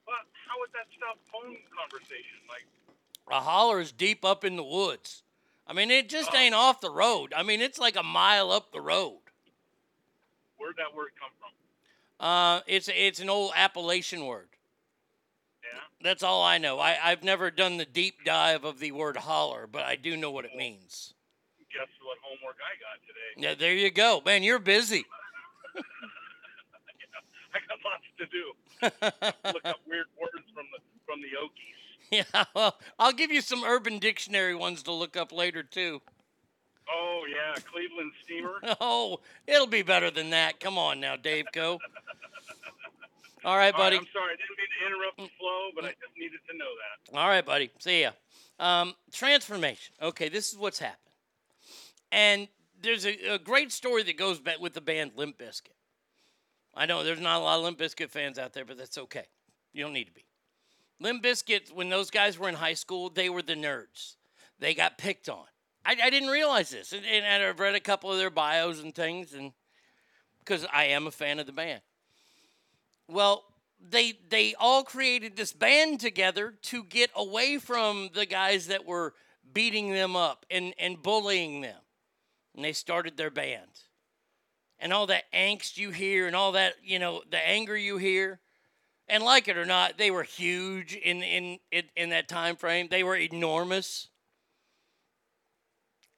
[0.05, 2.39] But how would that stop phone conversation?
[2.49, 2.67] Like,
[3.31, 5.23] A holler is deep up in the woods.
[5.67, 7.33] I mean, it just ain't off the road.
[7.37, 9.21] I mean, it's like a mile up the road.
[10.59, 12.27] where'd that word come from?
[12.27, 14.49] Uh, it's it's an old Appalachian word.
[16.01, 16.11] Yeah.
[16.11, 16.79] That's all I know.
[16.79, 20.31] I, I've never done the deep dive of the word holler, but I do know
[20.31, 21.15] what it means.
[21.73, 23.49] Guess what homework I got today?
[23.49, 24.43] Yeah, there you go, man.
[24.43, 25.05] You're busy.
[27.55, 28.53] I got lots to do.
[29.55, 31.81] Look up weird words from the from the Okies.
[32.11, 36.01] Yeah, well, I'll give you some Urban Dictionary ones to look up later too.
[36.93, 38.77] Oh yeah, Cleveland Steamer.
[38.81, 40.59] Oh, it'll be better than that.
[40.59, 41.47] Come on now, Dave.
[41.53, 41.79] Go.
[43.45, 43.97] All right, buddy.
[43.97, 46.67] I'm sorry, I didn't mean to interrupt the flow, but I just needed to know
[46.67, 47.19] that.
[47.19, 47.71] All right, buddy.
[47.79, 48.11] See ya.
[48.59, 49.95] Um, transformation.
[50.03, 50.99] Okay, this is what's happened.
[52.13, 52.49] And
[52.83, 55.73] there's a, a great story that goes back with the band Limp Bizkit.
[56.75, 59.25] I know there's not a lot of Limp Bizkit fans out there, but that's okay.
[59.73, 60.25] You don't need to be.
[61.01, 64.17] Limp Bizkit, when those guys were in high school, they were the nerds.
[64.59, 65.47] They got picked on.
[65.85, 68.95] I, I didn't realize this, and, and I've read a couple of their bios and
[68.95, 69.53] things, and
[70.41, 71.81] because I am a fan of the band.
[73.11, 73.45] Well,
[73.89, 79.15] they they all created this band together to get away from the guys that were
[79.53, 81.81] beating them up and, and bullying them.
[82.55, 83.71] And they started their band.
[84.79, 88.41] And all that angst you hear and all that, you know, the anger you hear.
[89.09, 92.89] And like it or not, they were huge in in in, in that time frame.
[92.91, 94.09] They were enormous.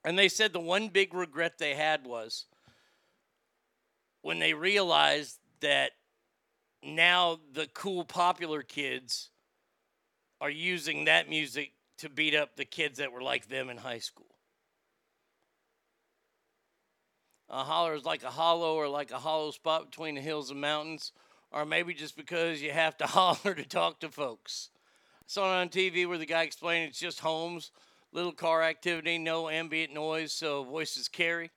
[0.05, 2.47] And they said the one big regret they had was
[4.21, 5.93] when they realized that
[6.83, 9.31] now the cool popular kids
[10.41, 14.01] are using that music to beat up the kids that were like them in high
[14.01, 14.27] school.
[17.49, 20.61] A holler is like a hollow or like a hollow spot between the hills and
[20.61, 21.13] mountains,
[21.53, 24.71] or maybe just because you have to holler to talk to folks.
[25.21, 27.71] I saw it on TV where the guy explained it's just homes,
[28.11, 31.51] little car activity, no ambient noise, so voices carry.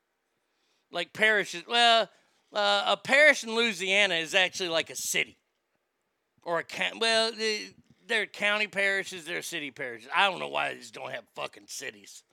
[0.92, 2.10] Like parishes, well,
[2.56, 5.38] uh, a parish in Louisiana is actually like a city
[6.42, 7.00] or a county.
[7.00, 7.70] Well, they-
[8.08, 10.08] they're county parishes, they're city parishes.
[10.14, 12.24] I don't know why they just don't have fucking cities.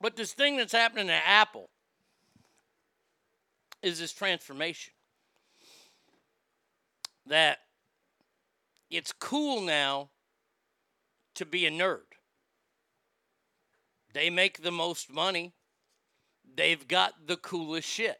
[0.00, 1.70] But this thing that's happening at Apple
[3.82, 4.94] is this transformation.
[7.26, 7.58] That
[8.90, 10.10] it's cool now
[11.34, 12.00] to be a nerd.
[14.12, 15.52] They make the most money.
[16.58, 18.16] They've got the coolest shit.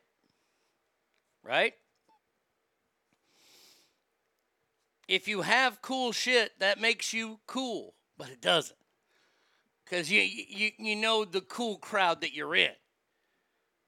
[1.43, 1.73] Right?
[5.09, 8.79] If you have cool shit, that makes you cool, but it doesn't.
[9.85, 12.71] Because you, you, you know the cool crowd that you're in.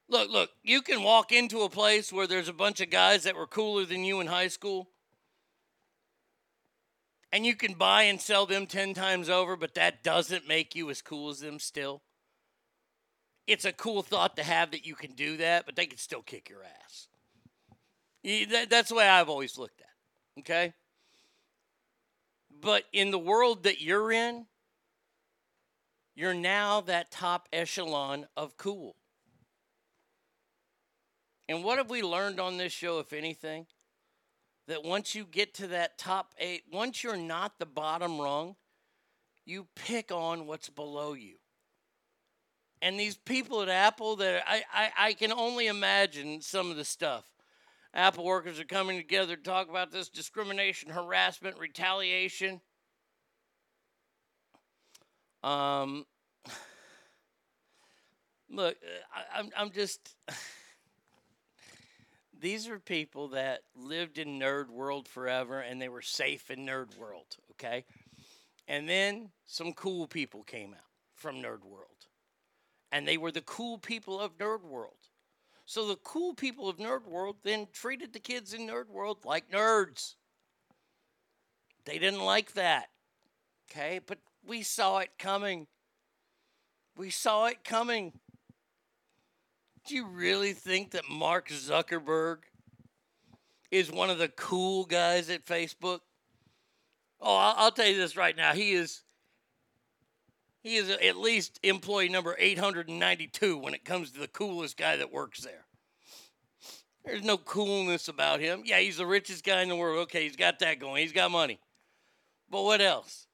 [0.09, 3.37] Look, look, you can walk into a place where there's a bunch of guys that
[3.37, 4.89] were cooler than you in high school,
[7.31, 10.89] and you can buy and sell them 10 times over, but that doesn't make you
[10.89, 12.01] as cool as them still.
[13.47, 16.21] It's a cool thought to have that you can do that, but they can still
[16.21, 17.07] kick your ass.
[18.69, 20.73] That's the way I've always looked at it, okay?
[22.61, 24.45] But in the world that you're in,
[26.15, 28.95] you're now that top echelon of cool.
[31.49, 33.65] And what have we learned on this show, if anything?
[34.67, 38.55] That once you get to that top eight, once you're not the bottom rung,
[39.45, 41.40] you pick on what's below you.
[42.81, 46.85] And these people at Apple that I, I, I can only imagine some of the
[46.85, 47.25] stuff.
[47.93, 52.61] Apple workers are coming together to talk about this discrimination, harassment, retaliation.
[55.43, 56.05] Um,
[58.49, 58.77] look,
[59.13, 60.15] I, I'm, I'm just.
[62.39, 66.97] These are people that lived in nerd world forever and they were safe in nerd
[66.97, 67.85] world, okay?
[68.67, 70.79] And then some cool people came out
[71.13, 71.90] from nerd world.
[72.91, 74.95] And they were the cool people of nerd world.
[75.65, 79.49] So the cool people of nerd world then treated the kids in nerd world like
[79.49, 80.15] nerds.
[81.85, 82.89] They didn't like that.
[83.69, 83.99] Okay?
[84.05, 85.67] But we saw it coming.
[86.97, 88.13] We saw it coming.
[89.87, 92.39] Do you really think that Mark Zuckerberg
[93.71, 96.01] is one of the cool guys at Facebook?
[97.19, 98.53] Oh, I'll, tell you this right now.
[98.53, 99.01] He is
[100.61, 105.11] he is at least employee number 892 when it comes to the coolest guy that
[105.11, 105.65] works there.
[107.03, 108.61] There's no coolness about him.
[108.63, 109.99] Yeah, he's the richest guy in the world.
[110.03, 111.01] Okay, he's got that going.
[111.01, 111.59] He's got money.
[112.49, 113.25] But what else?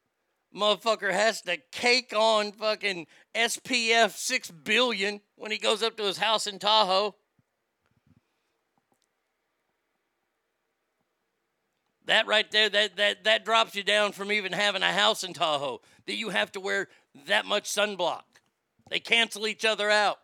[0.55, 6.17] Motherfucker has to cake on fucking SPF 6 billion when he goes up to his
[6.17, 7.15] house in Tahoe.
[12.05, 15.33] That right there, that, that, that drops you down from even having a house in
[15.33, 15.81] Tahoe.
[16.05, 16.87] That you have to wear
[17.25, 18.23] that much sunblock.
[18.89, 20.19] They cancel each other out.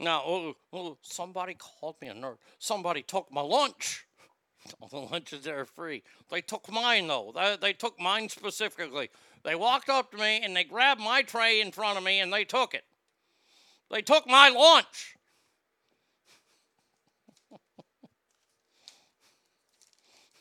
[0.00, 2.36] Now, oh, oh, somebody called me a nerd.
[2.58, 4.06] Somebody took my lunch.
[4.80, 6.04] All the lunches are free.
[6.30, 7.32] They took mine, though.
[7.34, 9.10] They, they took mine specifically.
[9.42, 12.32] They walked up to me and they grabbed my tray in front of me and
[12.32, 12.84] they took it.
[13.90, 15.16] They took my lunch.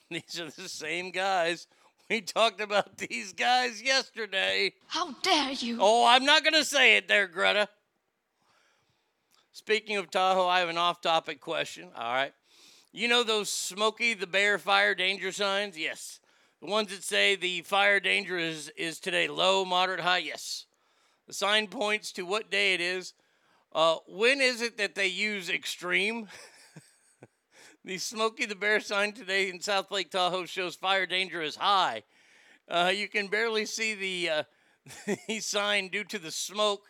[0.12, 1.68] These are the same guys.
[2.10, 4.72] We talked about these guys yesterday.
[4.88, 5.80] How dare you?
[5.82, 7.68] Oh, I'm not going to say it there, Greta.
[9.52, 11.90] Speaking of Tahoe, I have an off topic question.
[11.98, 12.32] All right.
[12.94, 15.78] You know those Smokey the Bear fire danger signs?
[15.78, 16.22] Yes.
[16.62, 20.20] The ones that say the fire danger is, is today low, moderate, high?
[20.20, 20.66] Yes.
[21.28, 23.14] The sign points to what day it is.
[23.74, 26.30] Uh, when is it that they use extreme?
[27.88, 32.04] the Smokey the Bear sign today in South Lake Tahoe shows fire danger is high.
[32.68, 34.44] Uh, you can barely see the, uh,
[35.30, 36.84] the sign due to the smoke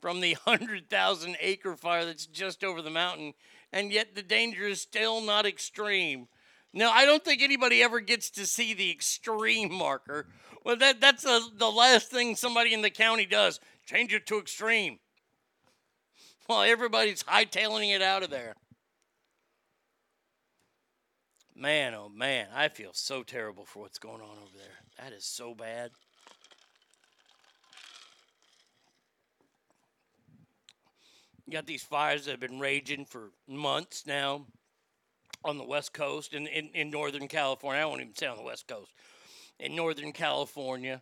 [0.00, 3.34] from the 100,000 acre fire that's just over the mountain,
[3.72, 6.26] and yet the danger is still not extreme.
[6.72, 10.26] Now, I don't think anybody ever gets to see the extreme marker.
[10.64, 14.40] Well, that, that's a, the last thing somebody in the county does change it to
[14.40, 14.98] extreme.
[16.48, 18.56] Well, everybody's hightailing it out of there.
[21.62, 24.78] Man, oh man, I feel so terrible for what's going on over there.
[24.98, 25.92] That is so bad.
[31.46, 34.46] You got these fires that have been raging for months now
[35.44, 37.80] on the West Coast and in, in, Northern California.
[37.80, 38.90] I won't even say on the West Coast.
[39.60, 41.00] In Northern California.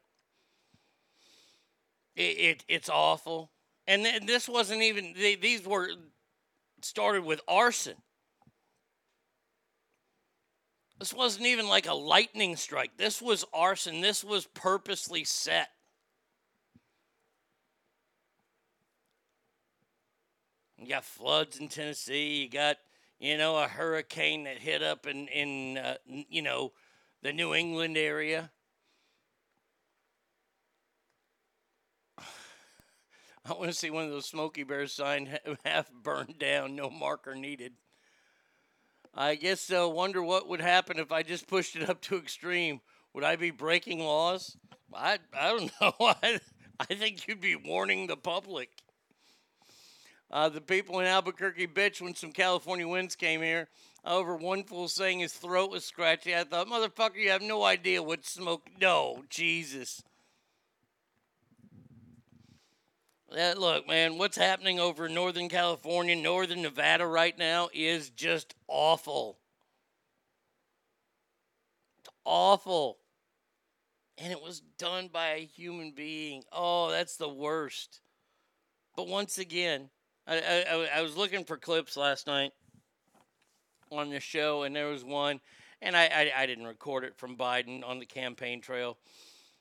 [2.15, 3.51] It, it it's awful.
[3.87, 5.89] And th- this wasn't even, they, these were
[6.83, 7.97] started with arson.
[11.01, 12.99] This wasn't even like a lightning strike.
[12.99, 14.03] This was arson.
[14.03, 15.71] This was purposely set.
[20.77, 22.43] You got floods in Tennessee.
[22.43, 22.77] You got,
[23.19, 26.73] you know, a hurricane that hit up in, in uh, you know,
[27.23, 28.51] the New England area.
[32.19, 37.35] I want to see one of those Smokey Bears sign half burned down, no marker
[37.35, 37.73] needed.
[39.15, 42.81] I guess they'll wonder what would happen if I just pushed it up to extreme.
[43.13, 44.57] Would I be breaking laws?
[44.95, 45.95] I, I don't know.
[46.01, 46.41] I,
[46.79, 48.71] I think you'd be warning the public.
[50.31, 53.69] Uh, the people in Albuquerque bitched when some California winds came here.
[54.05, 56.35] Over one fool saying his throat was scratchy.
[56.35, 58.63] I thought, motherfucker, you have no idea what smoke.
[58.81, 60.03] No, Jesus.
[63.31, 68.55] Uh, look, man, what's happening over in Northern California, Northern Nevada right now is just
[68.67, 69.39] awful.
[72.01, 72.99] It's awful.
[74.19, 76.43] And it was done by a human being.
[76.53, 78.01] Oh, that's the worst.
[78.97, 79.91] But once again,
[80.27, 82.51] I, I, I was looking for clips last night
[83.93, 85.41] on the show, and there was one,
[85.81, 88.99] and I, I, I didn't record it from Biden on the campaign trail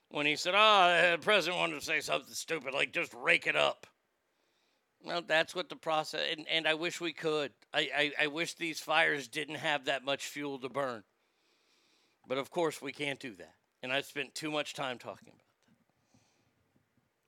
[0.10, 3.56] when he said, "Oh, the president wanted to say something stupid, like just rake it
[3.56, 3.88] up."
[5.04, 7.52] Well, that's what the process, and, and I wish we could.
[7.74, 11.04] I, I, I wish these fires didn't have that much fuel to burn.
[12.28, 13.56] But of course, we can't do that.
[13.82, 15.38] And I've spent too much time talking about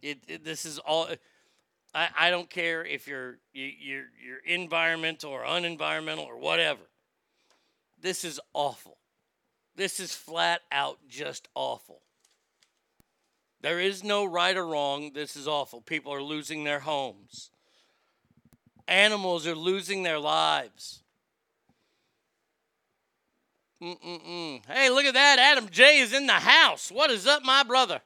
[0.02, 0.08] that.
[0.10, 1.08] It, it this is all
[1.94, 6.82] I, I don't care if you're you, you're you're environmental or unenvironmental or whatever.
[8.00, 8.98] This is awful.
[9.76, 12.02] This is flat out just awful.
[13.62, 15.12] There is no right or wrong.
[15.14, 15.82] This is awful.
[15.82, 17.52] People are losing their homes.
[18.88, 21.04] Animals are losing their lives.
[23.82, 24.66] Mm-mm-mm.
[24.68, 25.40] Hey, look at that.
[25.40, 26.92] Adam J is in the house.
[26.92, 28.02] What is up, my brother?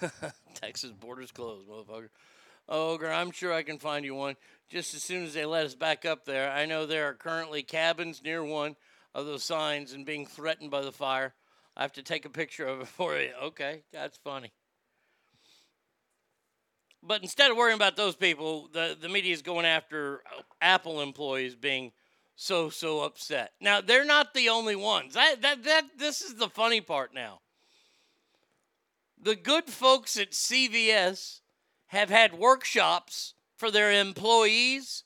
[0.54, 2.08] Texas borders closed, motherfucker.
[2.68, 4.36] Oh, Ogre, I'm sure I can find you one
[4.68, 6.50] just as soon as they let us back up there.
[6.50, 8.76] I know there are currently cabins near one
[9.18, 11.34] of those signs and being threatened by the fire.
[11.76, 13.30] I have to take a picture of it for you.
[13.42, 14.52] Okay, that's funny.
[17.02, 21.00] But instead of worrying about those people, the, the media is going after uh, Apple
[21.00, 21.92] employees being
[22.34, 23.52] so, so upset.
[23.60, 25.14] Now, they're not the only ones.
[25.14, 27.40] That, that, that, this is the funny part now.
[29.20, 31.40] The good folks at CVS
[31.86, 35.04] have had workshops for their employees,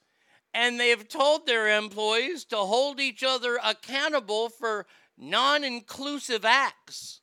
[0.54, 7.20] and they have told their employees to hold each other accountable for non inclusive acts.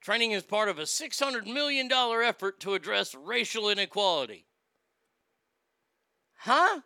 [0.00, 4.46] Training is part of a $600 million effort to address racial inequality.
[6.38, 6.80] Huh?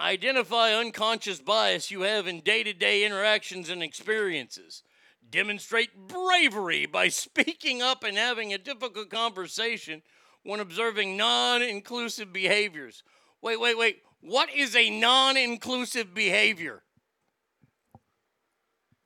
[0.00, 4.82] Identify unconscious bias you have in day to day interactions and experiences.
[5.30, 10.02] Demonstrate bravery by speaking up and having a difficult conversation
[10.42, 13.02] when observing non inclusive behaviors.
[13.42, 14.02] Wait, wait, wait.
[14.20, 16.82] What is a non inclusive behavior?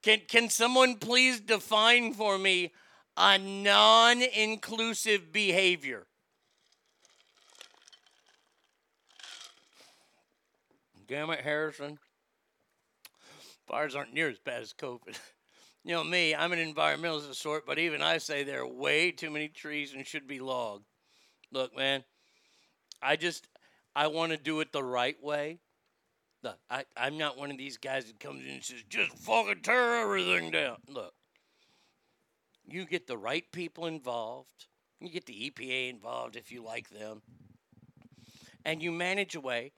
[0.02, 2.72] Can, can someone please define for me
[3.16, 6.06] a non inclusive behavior?
[11.06, 11.98] Damn it, Harrison.
[13.66, 15.18] Fires aren't near as bad as COVID.
[15.84, 19.10] You know me, I'm an environmentalist of sort, but even I say there are way
[19.10, 20.84] too many trees and should be logged.
[21.50, 22.04] Look, man,
[23.02, 23.48] I just
[23.96, 25.58] I want to do it the right way.
[26.44, 29.62] Look, I, I'm not one of these guys that comes in and says, just fucking
[29.62, 30.76] tear everything down.
[30.88, 31.14] Look,
[32.66, 34.66] you get the right people involved.
[35.00, 37.22] You get the EPA involved if you like them.
[38.64, 39.72] And you manage a way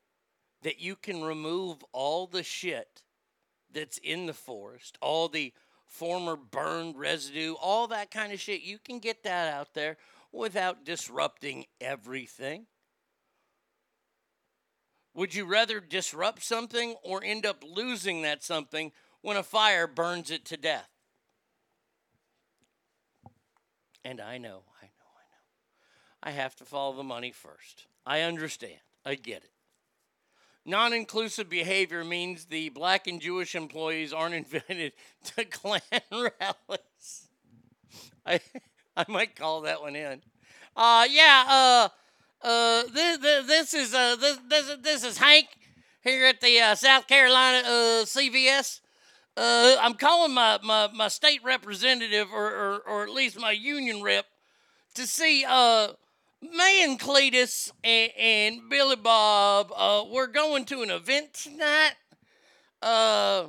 [0.63, 3.03] that you can remove all the shit
[3.73, 5.53] that's in the forest, all the
[5.95, 8.63] former burned residue, all that kind of shit.
[8.63, 9.97] You can get that out there
[10.33, 12.67] without disrupting everything.
[15.15, 18.91] Would you rather disrupt something or end up losing that something
[19.21, 20.89] when a fire burns it to death?
[24.05, 26.25] And I know, I know, I know.
[26.25, 27.87] I have to follow the money first.
[28.05, 28.81] I understand.
[29.07, 29.54] I get it.
[30.67, 34.93] Non inclusive behavior means the black and Jewish employees aren't invited
[35.37, 35.81] to Klan
[36.13, 37.29] rallies.
[38.27, 38.41] I,
[38.97, 40.23] I might call that one in.
[40.77, 41.89] Uh, yeah, uh,
[42.47, 45.47] uh, this, this is uh, this, this, this is Hank
[46.03, 48.81] here at the uh, South Carolina uh, CVS.
[49.37, 54.03] Uh, I'm calling my, my, my state representative or, or, or at least my union
[54.03, 54.27] rep
[54.95, 55.89] to see uh,
[56.53, 61.95] me and Cletus and, and Billy Bob, uh, we're going to an event tonight.
[62.83, 63.47] Uh,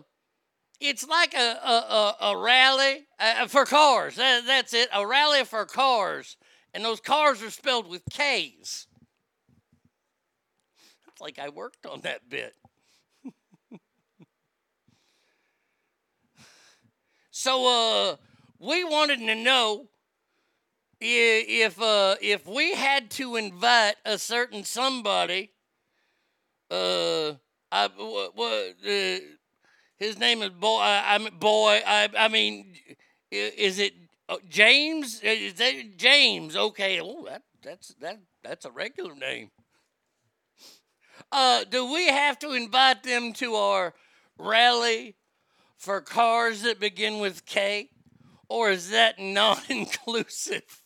[0.80, 4.16] it's like a, a, a, a rally uh, for cars.
[4.16, 4.90] That, that's it.
[4.94, 6.38] A rally for cars.
[6.74, 8.88] And those cars are spelled with K's.
[11.08, 12.54] It's like I worked on that bit.
[17.32, 18.16] so, uh,
[18.60, 19.88] we wanted to know
[21.00, 25.52] if uh, if we had to invite a certain somebody,
[26.72, 27.34] uh,
[27.72, 27.90] I
[28.34, 29.20] what uh,
[29.98, 30.78] his name is boy.
[30.80, 31.82] I, I boy.
[31.86, 32.76] I I mean,
[33.32, 33.94] is it
[34.30, 35.22] uh, James?
[35.22, 36.56] Is that James?
[36.56, 37.00] Okay.
[37.02, 39.52] Oh, that that's that that's a regular name.
[41.32, 43.94] Uh, do we have to invite them to our
[44.38, 45.16] rally
[45.78, 47.90] for cars that begin with K,
[48.48, 50.64] or is that non-inclusive?
[50.64, 50.85] I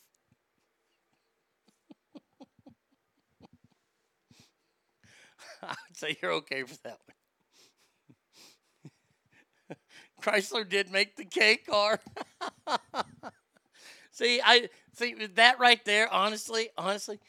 [6.00, 6.98] say you're okay for that
[9.68, 9.76] one.
[10.22, 12.00] Chrysler did make the K car.
[14.10, 16.12] see, I see that right there.
[16.12, 17.20] Honestly, honestly,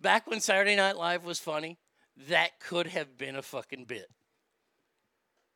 [0.00, 1.78] back when Saturday Night Live was funny,
[2.28, 4.06] that could have been a fucking bit.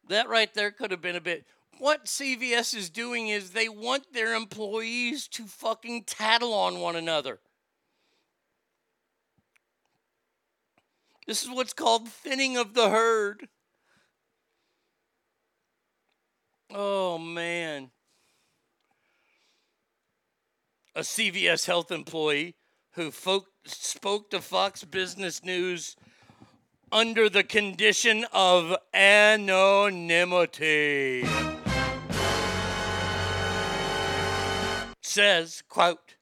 [0.08, 1.46] That right there could have been a bit.
[1.78, 7.40] What CVS is doing is they want their employees to fucking tattle on one another.
[11.26, 13.48] This is what's called thinning of the herd.
[16.70, 17.90] Oh man.
[20.94, 22.54] A CVS health employee
[22.92, 25.96] who folk, spoke to Fox Business News
[26.92, 29.66] under the condition of anonymity.
[35.02, 36.13] Says, quote,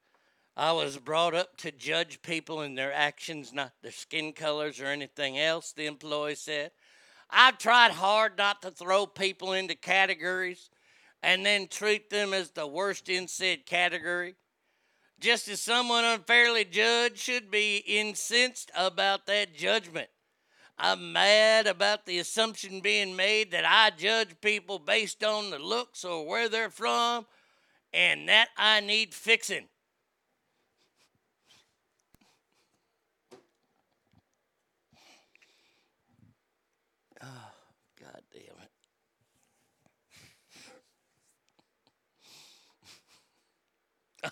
[0.57, 4.87] I was brought up to judge people and their actions, not their skin colors or
[4.87, 6.73] anything else, the employee said.
[7.31, 10.69] I've tried hard not to throw people into categories
[11.23, 14.35] and then treat them as the worst in said category.
[15.19, 20.09] Just as someone unfairly judged should be incensed about that judgment.
[20.77, 26.05] I'm mad about the assumption being made that I judge people based on the looks
[26.05, 27.27] or where they're from,
[27.93, 29.69] and that I need fixing.
[37.23, 37.51] Oh,
[38.01, 38.70] God damn it.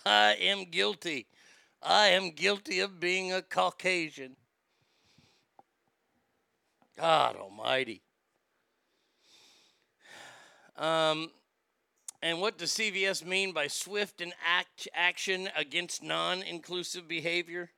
[0.05, 1.27] I am guilty.
[1.81, 4.35] I am guilty of being a Caucasian.
[6.97, 8.01] God Almighty.
[10.77, 11.31] Um,
[12.21, 17.71] and what does CVS mean by swift and act action against non-inclusive behavior?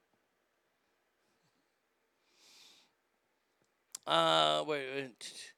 [4.06, 5.53] Uh, wait, wait.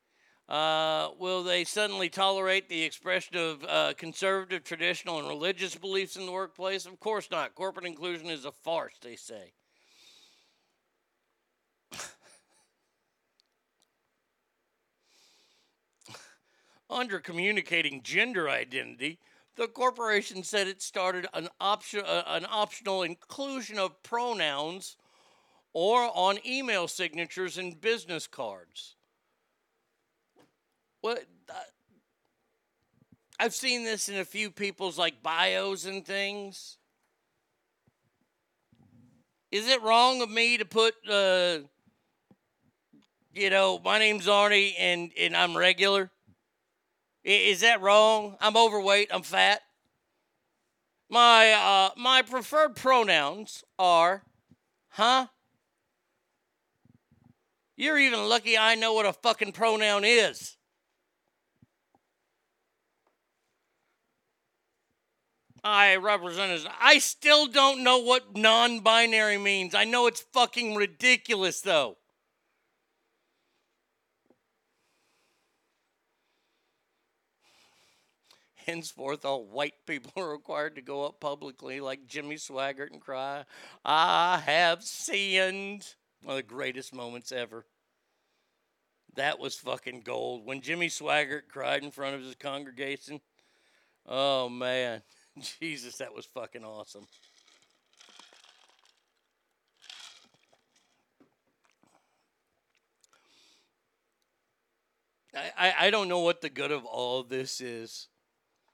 [0.48, 6.28] Uh, will they suddenly tolerate the expression of uh, conservative, traditional, and religious beliefs in
[6.28, 6.86] the workplace?
[6.86, 7.56] Of course not.
[7.56, 9.54] Corporate inclusion is a farce, they say.
[16.92, 19.18] Under communicating gender identity,
[19.56, 24.96] the corporation said it started an, option, uh, an optional inclusion of pronouns
[25.74, 28.95] or on email signatures and business cards.
[31.06, 31.24] What?
[31.48, 31.54] Uh,
[33.40, 36.80] I've seen this in a few people's like bios and things.
[39.52, 41.60] Is it wrong of me to put, uh,
[43.36, 46.10] you know, my name's Arnie and, and I'm regular?
[47.24, 48.36] Is that wrong?
[48.42, 49.10] I'm overweight.
[49.14, 49.62] I'm fat.
[51.08, 54.24] My uh, my preferred pronouns are,
[54.88, 55.28] huh?
[57.78, 60.58] You're even lucky I know what a fucking pronoun is.
[65.68, 69.74] I represent as I still don't know what non-binary means.
[69.74, 71.98] I know it's fucking ridiculous though.
[78.68, 83.46] Henceforth, all white people are required to go up publicly like Jimmy Swaggart and cry,
[83.84, 85.96] I have sinned.
[86.22, 87.66] One of the greatest moments ever.
[89.16, 90.46] That was fucking gold.
[90.46, 93.20] When Jimmy Swaggart cried in front of his congregation,
[94.06, 95.02] oh man,
[95.60, 97.08] Jesus, that was fucking awesome.
[105.58, 108.08] I, I, don't know what the good of all this is.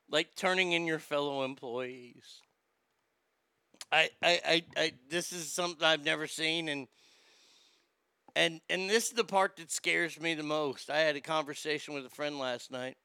[0.09, 2.41] Like turning in your fellow employees.
[3.91, 6.87] I, I, I, I this is something I've never seen and
[8.35, 10.89] and and this is the part that scares me the most.
[10.89, 12.95] I had a conversation with a friend last night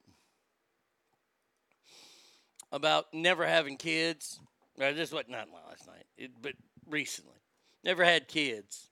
[2.72, 4.40] about never having kids.
[4.78, 6.52] Or this was not last night, it, but
[6.88, 7.38] recently.
[7.84, 8.88] Never had kids.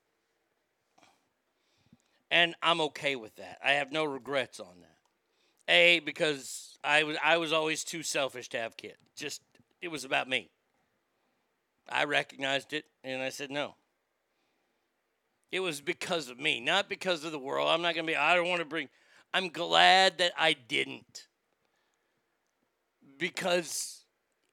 [2.30, 3.58] And I'm okay with that.
[3.62, 5.72] I have no regrets on that.
[5.72, 8.98] A because I was I was always too selfish to have kids.
[9.16, 9.42] Just
[9.80, 10.50] it was about me.
[11.88, 13.76] I recognized it and I said no.
[15.52, 17.68] It was because of me, not because of the world.
[17.68, 18.88] I'm not going to be I don't want to bring
[19.32, 21.26] I'm glad that I didn't.
[23.24, 24.04] Because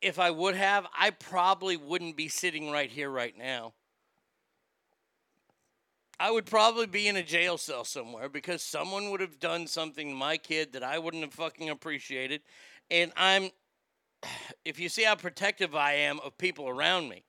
[0.01, 3.73] if I would have, I probably wouldn't be sitting right here right now.
[6.17, 10.07] I would probably be in a jail cell somewhere because someone would have done something
[10.07, 12.43] to my kid that I wouldn't have fucking appreciated.
[12.89, 13.49] And I'm,
[14.63, 17.25] if you see how protective I am of people around me,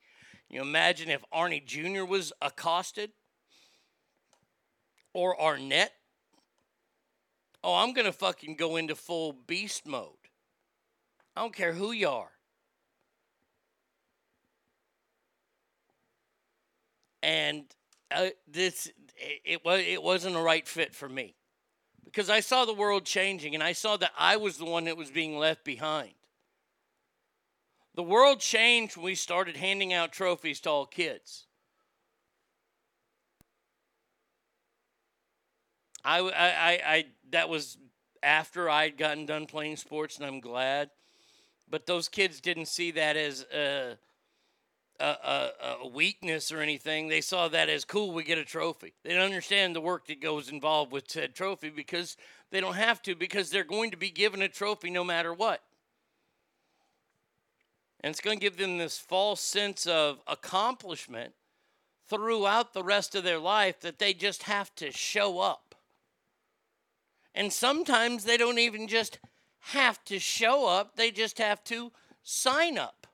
[0.49, 2.05] you imagine if Arnie Jr.
[2.05, 3.11] was accosted
[5.13, 5.91] or Arnett.
[7.65, 10.22] Oh, I'm going to fucking go into full beast mode.
[11.37, 12.31] I don't care who you are.
[17.23, 17.65] And
[18.11, 18.91] uh, this
[19.45, 21.37] it, was it wasn't a right fit for me
[22.05, 24.97] because I saw the world changing and I saw that I was the one that
[24.97, 26.15] was being left behind.
[27.95, 31.47] The world changed when we started handing out trophies to all kids.
[36.05, 37.79] I, I, I, I that was
[38.23, 40.91] after I'd gotten done playing sports, and I'm glad.
[41.73, 43.97] But those kids didn't see that as a,
[45.01, 47.09] a, a, a weakness or anything.
[47.09, 48.13] They saw that as cool.
[48.13, 48.93] We get a trophy.
[49.03, 52.19] They don't understand the work that goes involved with said trophy because
[52.51, 55.63] they don't have to because they're going to be given a trophy no matter what.
[58.03, 61.33] And it's going to give them this false sense of accomplishment
[62.07, 65.75] throughout the rest of their life that they just have to show up.
[67.35, 69.19] And sometimes they don't even just
[69.67, 73.07] have to show up, they just have to sign up.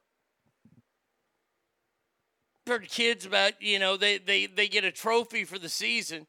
[2.66, 6.27] Heard kids about, you know, they, they, they get a trophy for the season.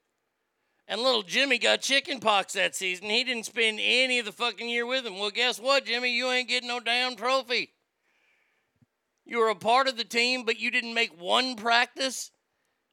[0.87, 3.09] And little Jimmy got chicken pox that season.
[3.09, 5.19] He didn't spend any of the fucking year with him.
[5.19, 6.15] Well, guess what, Jimmy?
[6.15, 7.71] You ain't getting no damn trophy.
[9.25, 12.31] You were a part of the team, but you didn't make one practice.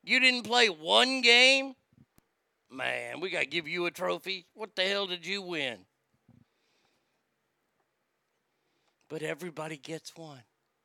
[0.05, 1.75] You didn't play one game.
[2.71, 4.47] Man, we got to give you a trophy.
[4.55, 5.79] What the hell did you win?
[9.09, 10.43] But everybody gets one.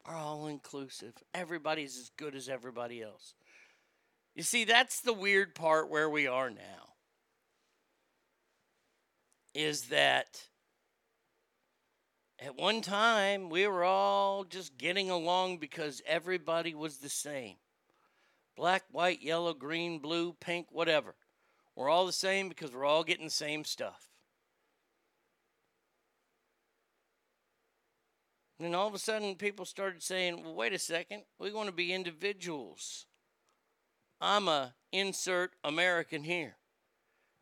[0.08, 1.14] We're all inclusive.
[1.34, 3.34] Everybody's as good as everybody else.
[4.36, 6.94] You see, that's the weird part where we are now.
[9.54, 10.48] Is that
[12.40, 17.56] at one time we were all just getting along because everybody was the same
[18.56, 21.16] black, white, yellow, green, blue, pink, whatever.
[21.76, 24.11] We're all the same because we're all getting the same stuff.
[28.62, 31.66] And then all of a sudden, people started saying, well, wait a second, we want
[31.66, 33.08] to be individuals.
[34.22, 36.58] I'm a insert American here.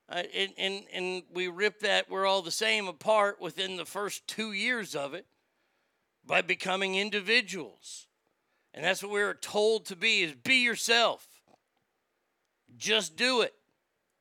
[0.07, 4.29] Uh, and, and, and we rip that we're all the same apart within the first
[4.29, 5.25] two years of it
[6.25, 8.07] by becoming individuals.
[8.73, 11.27] And that's what we were told to be is be yourself.
[12.77, 13.53] Just do it.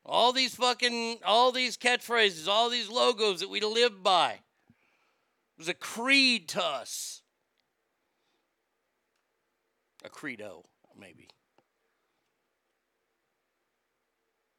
[0.04, 4.40] All these fucking all these catchphrases, all these logos that we live by.
[5.58, 7.22] It was a creed to us.
[10.04, 10.62] A credo,
[10.96, 11.28] maybe.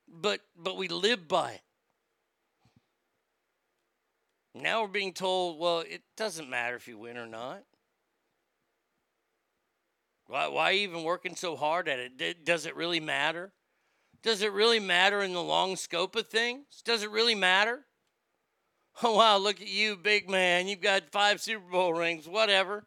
[0.09, 1.61] But but we live by it.
[4.53, 7.63] Now we're being told, well, it doesn't matter if you win or not.
[10.27, 12.45] Why, why even working so hard at it?
[12.45, 13.53] Does it really matter?
[14.21, 16.81] Does it really matter in the long scope of things?
[16.83, 17.85] Does it really matter?
[19.03, 20.67] Oh, wow, look at you, big man.
[20.67, 22.83] You've got five Super Bowl rings, whatever.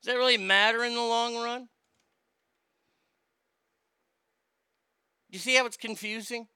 [0.00, 1.68] Does that really matter in the long run?
[5.28, 6.46] You see how it's confusing?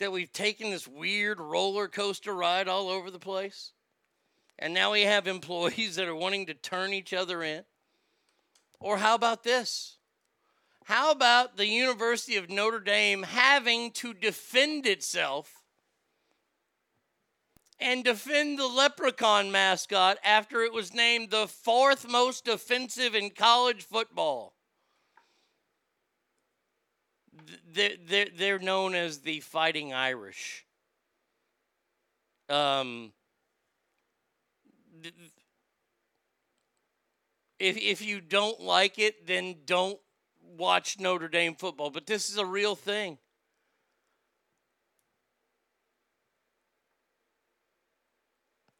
[0.00, 3.70] That we've taken this weird roller coaster ride all over the place?
[4.58, 7.62] And now we have employees that are wanting to turn each other in?
[8.80, 9.98] Or how about this?
[10.86, 15.61] How about the University of Notre Dame having to defend itself
[17.80, 23.82] and defend the leprechaun mascot after it was named the fourth most offensive in college
[23.82, 24.54] football?
[27.74, 30.66] They're, known as the Fighting Irish.
[32.48, 33.12] Um,
[37.58, 39.98] if, if you don't like it, then don't
[40.56, 41.90] watch Notre Dame football.
[41.90, 43.18] But this is a real thing.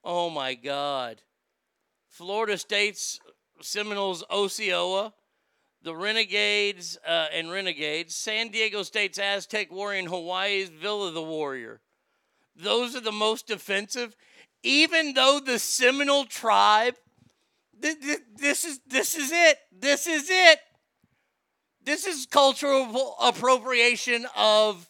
[0.05, 1.23] Oh my God.
[2.09, 3.21] Florida State's
[3.61, 5.15] Seminoles Osceola,
[5.83, 11.81] the Renegades uh, and Renegades, San Diego State's Aztec Warrior, and Hawaii's Villa the Warrior.
[12.55, 14.15] Those are the most offensive.
[14.63, 16.95] Even though the Seminole tribe,
[17.81, 19.59] th- th- this is this is it.
[19.77, 20.59] This is it.
[21.85, 24.89] This is cultural appropriation of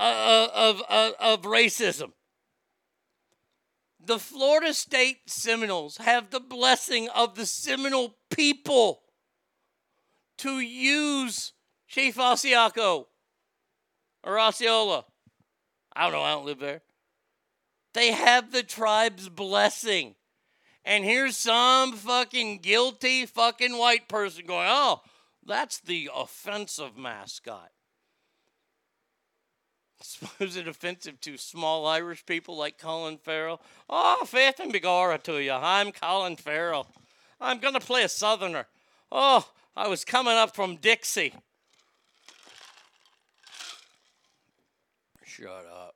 [0.00, 2.12] uh, of, of, of racism.
[4.04, 9.02] The Florida State Seminoles have the blessing of the Seminole people
[10.38, 11.52] to use
[11.86, 13.06] Chief Asiaco
[14.24, 15.04] or Osceola.
[15.94, 16.82] I don't know, I don't live there.
[17.92, 20.14] They have the tribe's blessing.
[20.84, 25.02] And here's some fucking guilty fucking white person going, oh,
[25.44, 27.70] that's the offensive mascot.
[30.38, 33.60] Is it offensive to small Irish people like Colin Farrell?
[33.88, 35.52] Oh, faith and begorra to you.
[35.52, 36.86] I'm Colin Farrell.
[37.40, 38.66] I'm going to play a Southerner.
[39.12, 41.34] Oh, I was coming up from Dixie.
[45.24, 45.94] Shut up.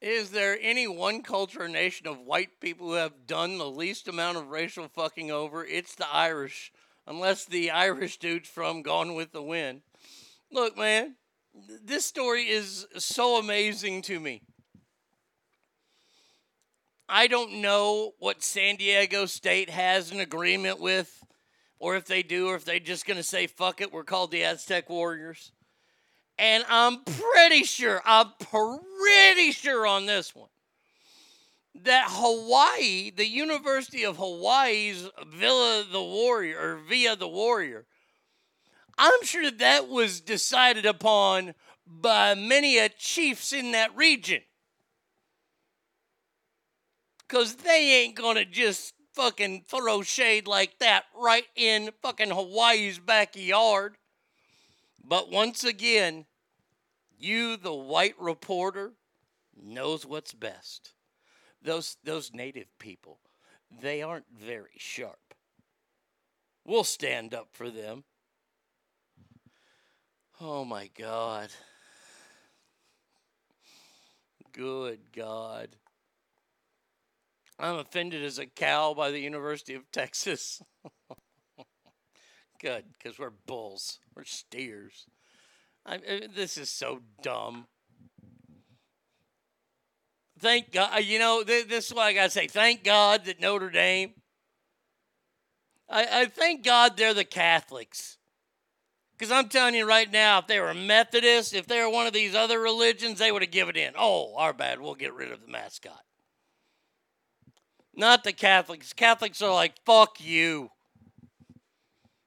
[0.00, 4.08] Is there any one culture or nation of white people who have done the least
[4.08, 5.64] amount of racial fucking over?
[5.64, 6.72] It's the Irish.
[7.06, 9.82] Unless the Irish dude's from Gone with the Wind.
[10.52, 11.14] Look, man,
[11.84, 14.42] this story is so amazing to me.
[17.08, 21.24] I don't know what San Diego State has an agreement with,
[21.78, 24.32] or if they do, or if they're just going to say, fuck it, we're called
[24.32, 25.52] the Aztec Warriors.
[26.38, 30.48] And I'm pretty sure, I'm pretty sure on this one,
[31.84, 37.86] that Hawaii, the University of Hawaii's Villa the Warrior, or Via the Warrior,
[38.98, 41.54] I'm sure that, was decided upon
[41.86, 44.40] by many a chiefs in that region.
[47.28, 52.98] Because they ain't going to just fucking throw shade like that right in fucking Hawaii's
[52.98, 53.96] backyard.
[55.02, 56.26] But once again,
[57.18, 58.92] you, the white reporter,
[59.60, 60.92] knows what's best.
[61.62, 63.18] Those, those native people,
[63.80, 65.34] they aren't very sharp.
[66.64, 68.04] We'll stand up for them.
[70.40, 71.48] Oh my God.
[74.52, 75.68] Good God.
[77.58, 80.62] I'm offended as a cow by the University of Texas.
[82.60, 83.98] Good, because we're bulls.
[84.14, 85.06] We're steers.
[85.86, 87.66] I, I- this is so dumb.
[90.38, 90.90] Thank God.
[90.94, 92.46] Uh, you know, th- this is what I got to say.
[92.46, 94.12] Thank God that Notre Dame.
[95.88, 98.18] I, I thank God they're the Catholics.
[99.16, 102.12] Because I'm telling you right now, if they were Methodist, if they were one of
[102.12, 103.94] these other religions, they would have given in.
[103.96, 104.80] Oh, our bad.
[104.80, 106.02] We'll get rid of the mascot.
[107.94, 108.92] Not the Catholics.
[108.92, 110.70] Catholics are like, fuck you.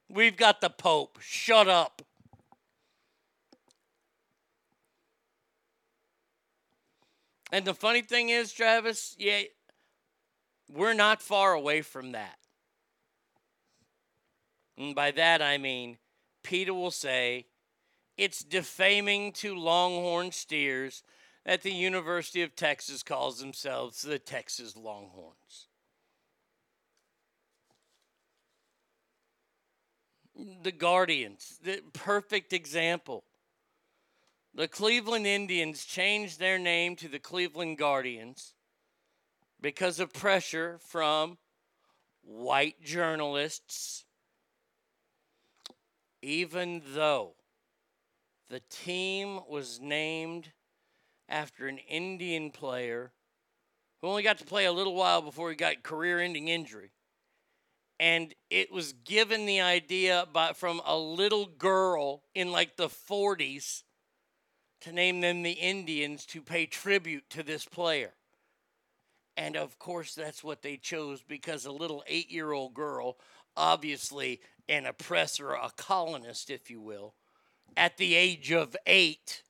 [0.08, 1.18] We've got the Pope.
[1.20, 2.02] Shut up.
[7.52, 9.42] And the funny thing is, Travis, yeah,
[10.72, 12.36] we're not far away from that.
[14.76, 15.98] And by that I mean,
[16.42, 17.46] PETA will say
[18.16, 21.02] it's defaming to Longhorn steers
[21.44, 25.68] that the University of Texas calls themselves the Texas Longhorns.
[30.62, 33.24] The Guardians, the perfect example.
[34.54, 38.54] The Cleveland Indians changed their name to the Cleveland Guardians
[39.60, 41.38] because of pressure from
[42.22, 44.04] white journalists,
[46.22, 47.34] even though
[48.48, 50.52] the team was named
[51.28, 53.12] after an Indian player
[54.00, 56.90] who only got to play a little while before he got career ending injury.
[58.00, 63.82] And it was given the idea by, from a little girl in like the 40s
[64.80, 68.12] to name them the Indians to pay tribute to this player.
[69.36, 73.18] And of course, that's what they chose because a little eight year old girl,
[73.56, 74.40] obviously
[74.70, 77.14] an oppressor, a colonist, if you will,
[77.76, 79.42] at the age of eight,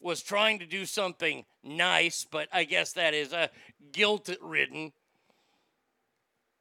[0.00, 4.92] was trying to do something nice, but I guess that is uh, a guilt ridden.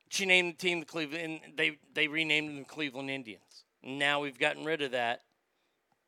[0.09, 3.65] She named the team the Cleveland, and they, they renamed them the Cleveland Indians.
[3.84, 5.22] Now we've gotten rid of that.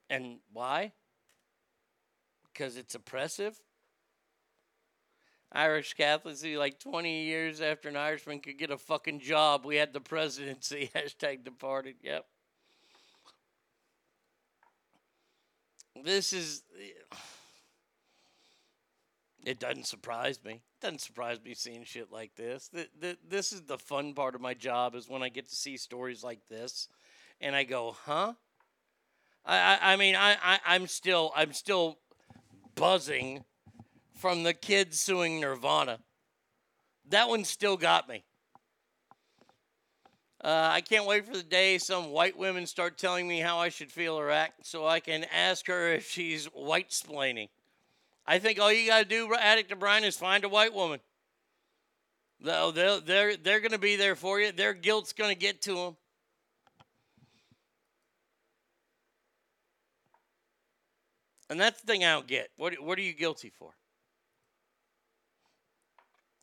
[0.09, 0.93] And why?
[2.53, 3.59] because it's oppressive.
[5.53, 9.93] Irish Catholics, like 20 years after an Irishman could get a fucking job, we had
[9.93, 10.89] the presidency.
[10.95, 11.95] Hashtag departed.
[12.01, 12.25] Yep.
[16.03, 16.63] This is.
[19.45, 20.53] It doesn't surprise me.
[20.53, 22.69] It doesn't surprise me seeing shit like this.
[22.69, 25.55] Th- th- This is the fun part of my job is when I get to
[25.55, 26.87] see stories like this,
[27.41, 28.33] and I go, "Huh."
[29.45, 31.99] I, I, I mean, I, I, I'm still, I'm still
[32.75, 33.43] buzzing
[34.23, 35.99] from the kids suing Nirvana.
[37.09, 38.23] That one still got me.
[40.41, 43.67] Uh, I can't wait for the day some white women start telling me how I
[43.67, 47.49] should feel or act so I can ask her if she's white splaining.
[48.25, 51.01] I think all you got to do, Addict to Brian, is find a white woman.
[52.39, 54.53] They'll, they'll, they're they're going to be there for you.
[54.53, 55.97] Their guilt's going to get to them.
[61.49, 62.51] And that's the thing I don't get.
[62.55, 63.73] What what are you guilty for?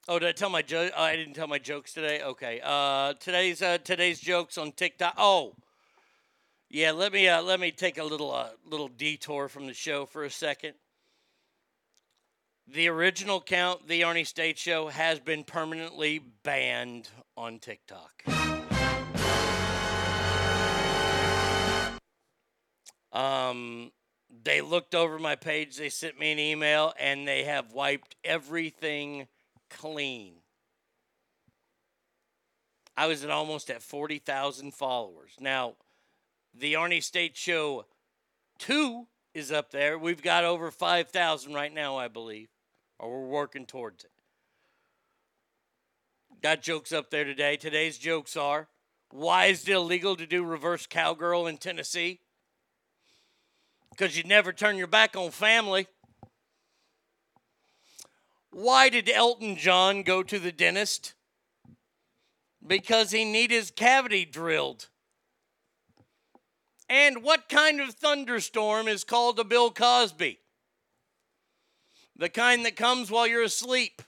[0.09, 0.93] Oh, did I tell my joke?
[0.97, 2.22] Oh, I didn't tell my jokes today.
[2.22, 2.60] Okay.
[2.64, 5.14] Uh, today's uh, today's jokes on TikTok.
[5.16, 5.55] Oh,
[6.68, 6.90] yeah.
[6.90, 10.24] Let me uh, let me take a little uh, little detour from the show for
[10.24, 10.74] a second.
[12.66, 18.24] The original count, the Arnie State Show, has been permanently banned on TikTok.
[23.12, 23.90] Um,
[24.44, 29.27] they looked over my page, they sent me an email, and they have wiped everything
[29.70, 30.34] clean.
[32.97, 35.32] I was at almost at 40,000 followers.
[35.40, 35.74] Now,
[36.52, 37.86] the Arnie State Show
[38.59, 39.98] 2 is up there.
[39.98, 42.48] We've got over 5,000 right now, I believe,
[42.98, 44.10] or we're working towards it.
[46.42, 47.56] Got jokes up there today.
[47.56, 48.68] Today's jokes are
[49.10, 52.20] why is it illegal to do reverse cowgirl in Tennessee?
[53.90, 55.88] Because you never turn your back on family.
[58.52, 61.14] Why did Elton John go to the dentist?
[62.66, 64.89] Because he needed his cavity drilled.
[66.89, 70.40] And what kind of thunderstorm is called a Bill Cosby?
[72.16, 74.02] The kind that comes while you're asleep.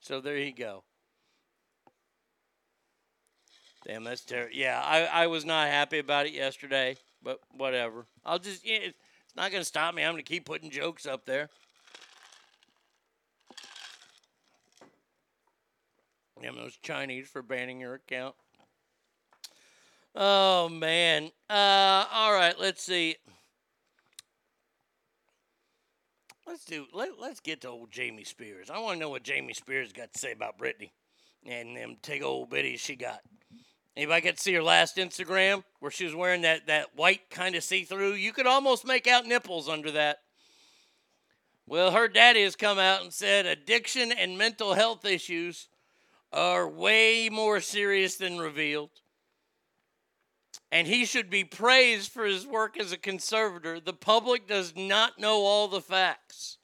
[0.00, 0.84] So there you go.
[3.86, 4.52] Damn, that's terrible.
[4.52, 8.06] Yeah, I, I was not happy about it yesterday, but whatever.
[8.24, 8.88] I'll just, yeah,
[9.36, 10.02] not going to stop me.
[10.02, 11.48] I'm going to keep putting jokes up there.
[16.40, 18.34] Damn those Chinese for banning your account.
[20.14, 21.30] Oh, man.
[21.48, 23.16] Uh, all right, let's see.
[26.46, 26.86] Let's do.
[26.94, 28.70] Let, let's get to old Jamie Spears.
[28.70, 30.90] I want to know what Jamie Spears got to say about Britney
[31.44, 33.20] and them take old bitties she got.
[33.96, 37.54] Anybody get to see her last Instagram where she was wearing that, that white kind
[37.54, 38.12] of see through?
[38.12, 40.18] You could almost make out nipples under that.
[41.66, 45.68] Well, her daddy has come out and said addiction and mental health issues
[46.32, 48.90] are way more serious than revealed.
[50.70, 53.80] And he should be praised for his work as a conservator.
[53.80, 56.58] The public does not know all the facts.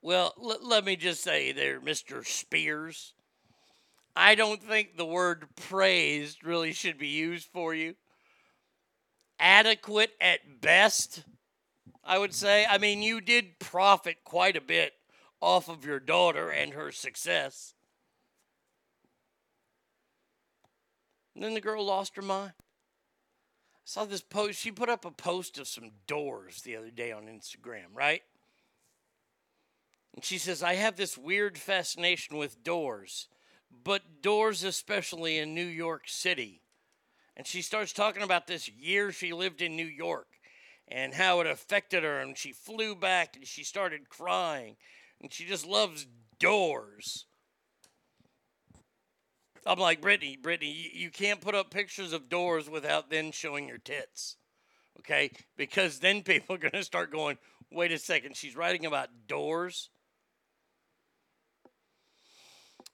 [0.00, 2.26] Well, l- let me just say there, Mr.
[2.26, 3.12] Spears.
[4.16, 7.94] I don't think the word praised really should be used for you.
[9.38, 11.24] Adequate at best,
[12.04, 12.66] I would say.
[12.68, 14.92] I mean, you did profit quite a bit
[15.40, 17.74] off of your daughter and her success.
[21.34, 22.52] And then the girl lost her mind.
[22.58, 24.58] I saw this post.
[24.58, 28.22] She put up a post of some doors the other day on Instagram, right?
[30.14, 33.28] And she says, I have this weird fascination with doors
[33.84, 36.62] but doors, especially in New York City.
[37.36, 40.26] And she starts talking about this year she lived in New York
[40.88, 42.20] and how it affected her.
[42.20, 44.76] And she flew back and she started crying.
[45.20, 46.06] And she just loves
[46.38, 47.26] doors.
[49.66, 53.78] I'm like, Britney, Britney, you, can't put up pictures of doors without then showing your
[53.78, 54.36] tits.
[54.98, 55.30] Okay?
[55.56, 57.38] Because then people are going to start going,
[57.70, 59.90] wait a second, she's writing about doors?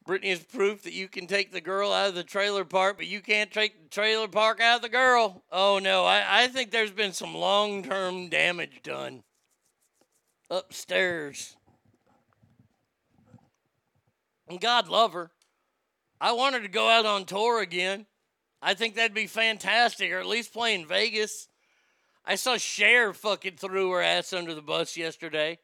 [0.07, 3.09] Britney is proof that you can take the girl out of the trailer park, but
[3.09, 5.43] you can't take the trailer park out of the girl.
[5.51, 9.24] Oh no, I, I think there's been some long term damage done
[10.49, 11.57] upstairs.
[14.49, 15.33] And God love her.
[16.20, 18.07] I want her to go out on tour again.
[18.62, 21.49] I think that'd be fantastic, or at least play in Vegas.
[22.24, 25.59] I saw Cher fucking threw her ass under the bus yesterday.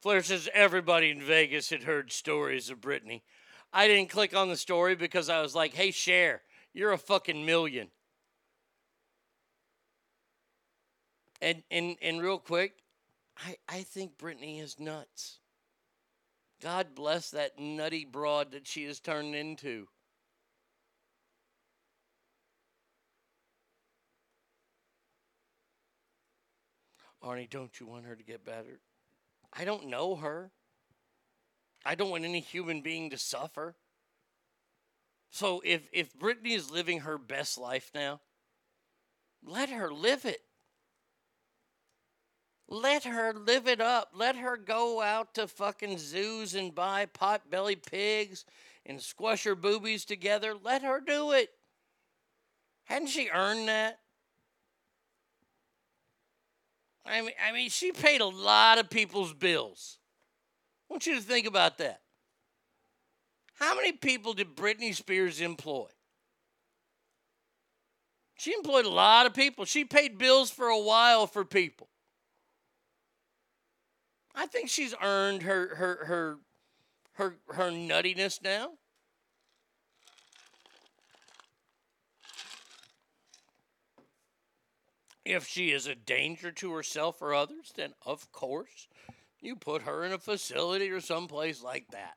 [0.00, 3.22] Flair says everybody in Vegas had heard stories of Britney.
[3.72, 6.42] I didn't click on the story because I was like, hey, Cher,
[6.74, 7.88] you're a fucking million.
[11.40, 12.74] And, and, and real quick,
[13.36, 15.38] I, I think Britney is nuts.
[16.60, 19.88] God bless that nutty broad that she has turned into.
[27.24, 28.80] Arnie, don't you want her to get better?
[29.52, 30.50] I don't know her.
[31.84, 33.74] I don't want any human being to suffer.
[35.30, 38.20] So if if Britney is living her best life now,
[39.44, 40.42] let her live it.
[42.68, 44.12] Let her live it up.
[44.14, 48.44] Let her go out to fucking zoos and buy pot-belly pigs
[48.86, 50.54] and squash her boobies together.
[50.54, 51.50] Let her do it.
[52.84, 53.98] Hadn't she earned that?
[57.04, 59.98] I mean, I mean, she paid a lot of people's bills.
[60.92, 62.02] Want you to think about that.
[63.54, 65.86] How many people did Britney Spears employ?
[68.36, 69.64] She employed a lot of people.
[69.64, 71.88] She paid bills for a while for people.
[74.34, 76.38] I think she's earned her her her
[77.12, 78.72] her her nuttiness now.
[85.24, 88.88] If she is a danger to herself or others, then of course
[89.42, 92.14] you put her in a facility or someplace like that.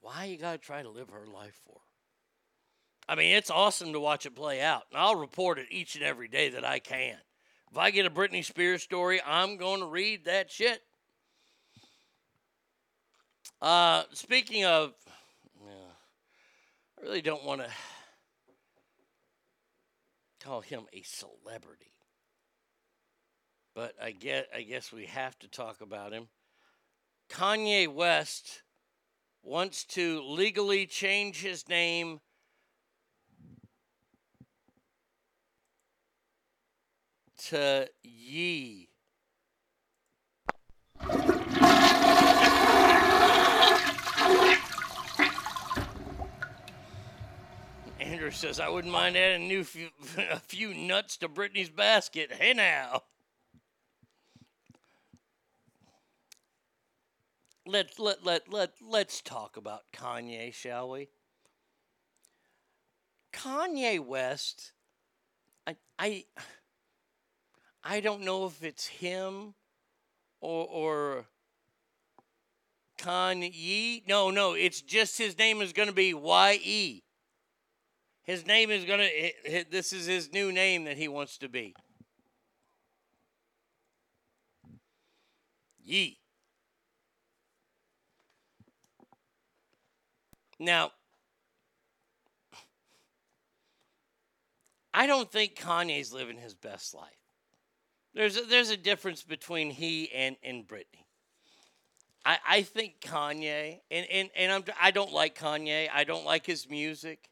[0.00, 1.78] Why you got to try to live her life for?
[3.08, 4.82] I mean, it's awesome to watch it play out.
[4.90, 7.16] And I'll report it each and every day that I can.
[7.70, 10.80] If I get a Britney Spears story, I'm going to read that shit.
[13.60, 14.92] Uh, speaking of,
[15.64, 15.70] yeah,
[16.98, 17.68] I really don't want to.
[20.42, 21.91] call him a celebrity.
[23.74, 26.28] But I get I guess we have to talk about him.
[27.30, 28.62] Kanye West
[29.42, 32.20] wants to legally change his name
[37.48, 38.88] to Yee.
[47.98, 49.88] Andrew says, I wouldn't mind adding a, new few,
[50.30, 52.32] a few nuts to Britney's basket.
[52.32, 53.02] Hey now.
[57.64, 61.08] Let, let, let, let, let's talk about Kanye, shall we?
[63.32, 64.72] Kanye West,
[65.66, 66.24] I, I,
[67.84, 69.54] I don't know if it's him
[70.40, 71.26] or, or
[72.98, 74.06] Kanye.
[74.08, 77.02] No, no, it's just his name is going to be Y-E.
[78.24, 81.74] His name is going to, this is his new name that he wants to be.
[85.84, 86.21] Yee.
[90.62, 90.92] Now,
[94.94, 97.10] I don't think Kanye's living his best life.
[98.14, 101.06] There's a, there's a difference between he and, and Britney.
[102.24, 105.88] I, I think Kanye, and, and, and I'm, I don't like Kanye.
[105.92, 107.28] I don't like his music.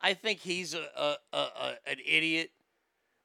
[0.00, 2.52] I think he's a, a, a, a an idiot,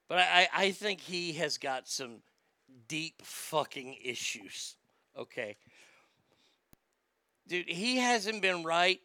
[0.07, 2.21] but I, I think he has got some
[2.87, 4.77] deep fucking issues.
[5.15, 5.57] Okay.
[7.47, 8.99] Dude, he hasn't been right,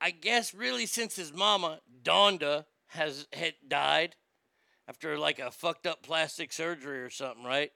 [0.00, 4.16] I guess, really since his mama, Donda, has had died
[4.88, 7.70] after like a fucked up plastic surgery or something, right?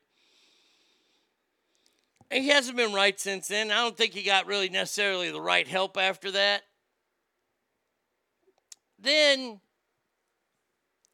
[2.31, 3.71] And he hasn't been right since then.
[3.71, 6.63] I don't think he got really necessarily the right help after that.
[8.99, 9.61] Then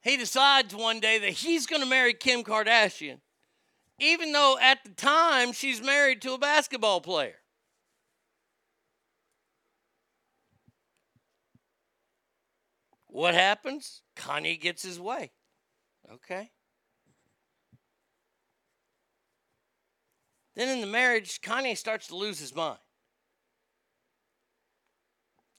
[0.01, 3.19] he decides one day that he's going to marry Kim Kardashian,
[3.99, 7.40] even though at the time she's married to a basketball player.
[13.11, 14.03] What happens?
[14.17, 15.33] Kanye gets his way.
[16.13, 16.51] Okay.
[20.55, 22.79] Then in the marriage, Kanye starts to lose his mind.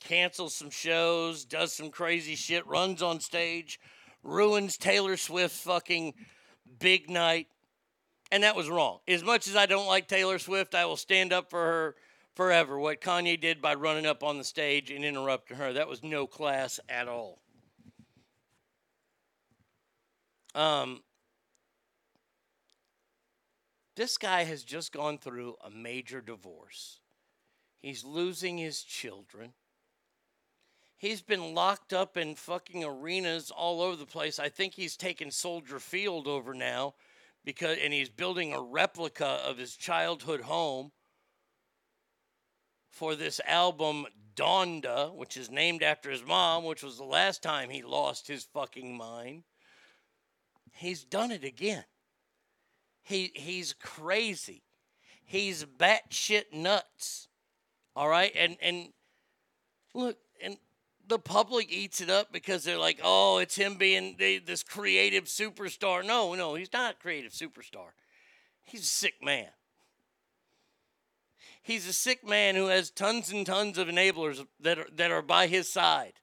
[0.03, 3.79] Cancels some shows, does some crazy shit, runs on stage,
[4.23, 6.13] ruins Taylor Swift's fucking
[6.79, 7.47] big night.
[8.31, 8.99] And that was wrong.
[9.07, 11.95] As much as I don't like Taylor Swift, I will stand up for her
[12.35, 12.79] forever.
[12.79, 16.27] What Kanye did by running up on the stage and interrupting her, that was no
[16.27, 17.39] class at all.
[20.53, 21.01] Um,
[23.95, 26.99] this guy has just gone through a major divorce.
[27.79, 29.53] He's losing his children.
[30.97, 34.37] He's been locked up in fucking arenas all over the place.
[34.37, 36.93] I think he's taken Soldier Field over now
[37.43, 40.91] because and he's building a replica of his childhood home
[42.91, 44.05] for this album
[44.35, 48.43] Donda, which is named after his mom, which was the last time he lost his
[48.43, 49.43] fucking mind.
[50.73, 51.85] He's done it again.
[53.03, 54.63] He he's crazy.
[55.23, 57.27] He's batshit nuts.
[57.95, 58.89] All right, and and
[59.93, 60.57] look, and
[61.07, 65.25] the public eats it up because they're like, oh, it's him being the, this creative
[65.25, 66.05] superstar.
[66.05, 67.89] No, no, he's not a creative superstar.
[68.63, 69.49] He's a sick man.
[71.63, 75.21] He's a sick man who has tons and tons of enablers that are that are
[75.21, 76.13] by his side.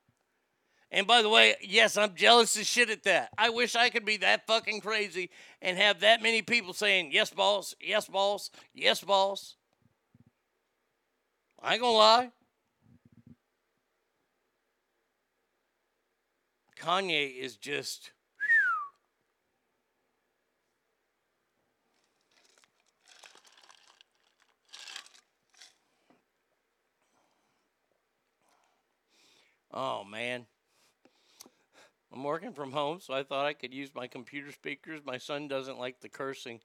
[0.90, 3.30] And by the way, yes, I'm jealous as shit at that.
[3.36, 7.28] I wish I could be that fucking crazy and have that many people saying, yes,
[7.30, 9.56] boss, yes, boss, yes, boss.
[11.62, 12.30] I ain't gonna lie.
[16.80, 18.12] Kanye is just.
[29.72, 30.46] Oh, man.
[32.12, 35.00] I'm working from home, so I thought I could use my computer speakers.
[35.04, 36.60] My son doesn't like the cursing.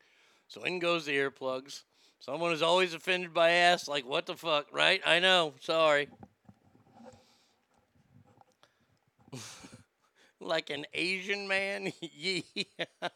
[0.48, 1.84] So in goes the earplugs.
[2.20, 5.02] Someone is always offended by ass, like, what the fuck, right?
[5.06, 6.08] I know, sorry.
[10.40, 11.92] like an Asian man?
[12.02, 12.46] Yee.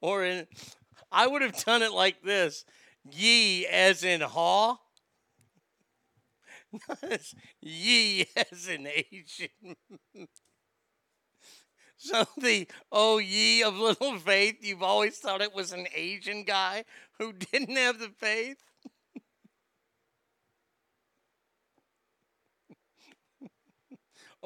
[0.00, 0.46] or in,
[1.12, 2.64] I would have done it like this
[3.12, 4.78] Yee as in haw.
[7.60, 9.76] Ye as an Asian.
[11.96, 16.84] so the oh ye of little faith, you've always thought it was an Asian guy
[17.18, 18.58] who didn't have the faith.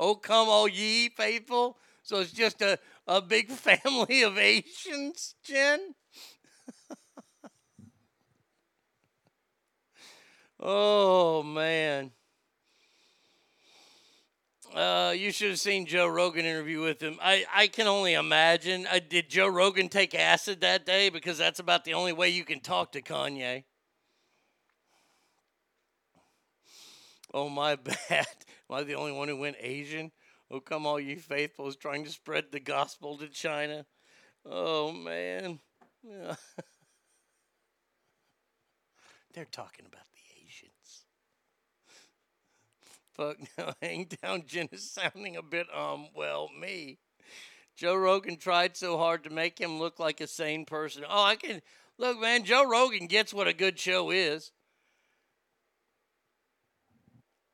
[0.03, 1.77] Oh, come all ye faithful.
[2.03, 5.95] So it's just a, a big family of Asians, Jen?
[10.59, 12.13] oh, man.
[14.75, 17.19] Uh, you should have seen Joe Rogan interview with him.
[17.21, 18.87] I, I can only imagine.
[18.87, 21.09] Uh, did Joe Rogan take acid that day?
[21.09, 23.65] Because that's about the only way you can talk to Kanye.
[27.35, 27.75] Oh, my
[28.09, 28.27] bad.
[28.69, 30.13] Am I the only one who went Asian?
[30.51, 33.87] Oh, come all you faithfuls trying to spread the gospel to China.
[34.45, 35.59] Oh, man.
[36.03, 36.37] Yeah.
[39.35, 41.05] They're talking about the Asians.
[43.21, 46.99] Fuck now, hang down, Jen is sounding a bit, um, well, me.
[47.77, 51.05] Joe Rogan tried so hard to make him look like a sane person.
[51.07, 51.61] Oh, I can,
[51.99, 54.53] look, man, Joe Rogan gets what a good show is.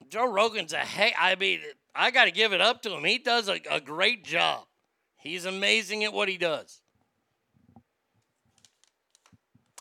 [0.08, 1.12] Joe Rogan's a hey.
[1.18, 1.60] I mean,
[1.92, 3.02] I got to give it up to him.
[3.02, 4.66] He does a, a great job.
[5.16, 6.80] He's amazing at what he does.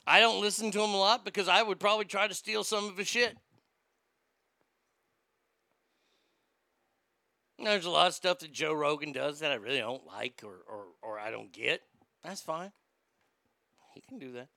[0.08, 2.90] I don't listen to him a lot because I would probably try to steal some
[2.90, 3.38] of his shit.
[7.58, 10.58] There's a lot of stuff that Joe Rogan does that I really don't like or,
[10.68, 11.82] or, or I don't get.
[12.24, 12.72] That's fine.
[13.94, 14.50] He can do that.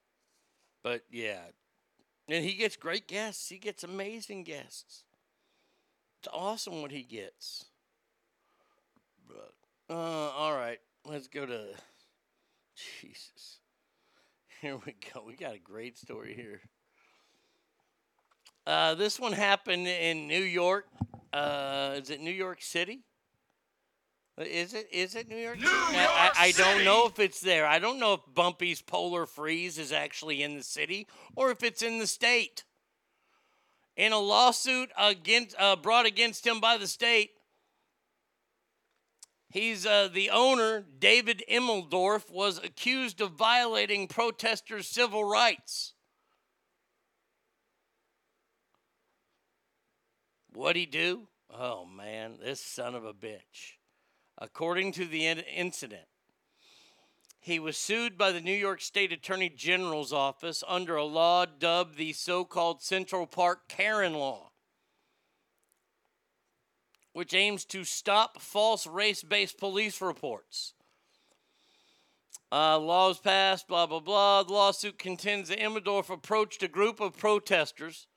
[0.82, 1.40] But yeah.
[2.28, 3.48] And he gets great guests.
[3.48, 5.04] He gets amazing guests.
[6.18, 7.66] It's awesome what he gets.
[9.28, 9.54] But,
[9.88, 10.78] uh, all right.
[11.04, 11.66] Let's go to.
[13.00, 13.58] Jesus.
[14.60, 15.22] Here we go.
[15.24, 16.60] We got a great story here.
[18.68, 20.84] Uh, this one happened in New York.
[21.32, 23.00] Uh, is it New York City?
[24.36, 24.86] Is it?
[24.92, 25.58] Is it New York?
[25.58, 26.84] New York I, I don't City!
[26.84, 27.66] know if it's there.
[27.66, 31.80] I don't know if Bumpy's Polar Freeze is actually in the city or if it's
[31.80, 32.64] in the state.
[33.96, 37.30] In a lawsuit against uh, brought against him by the state,
[39.48, 40.84] he's uh, the owner.
[40.98, 45.94] David Immeldorf was accused of violating protesters' civil rights.
[50.58, 51.28] What'd he do?
[51.56, 53.76] Oh man, this son of a bitch.
[54.36, 56.08] According to the in- incident,
[57.38, 61.96] he was sued by the New York State Attorney General's office under a law dubbed
[61.96, 64.50] the so called Central Park Karen Law,
[67.12, 70.74] which aims to stop false race based police reports.
[72.50, 74.42] Uh, laws passed, blah, blah, blah.
[74.42, 78.08] The lawsuit contends that Immendorf approached a group of protesters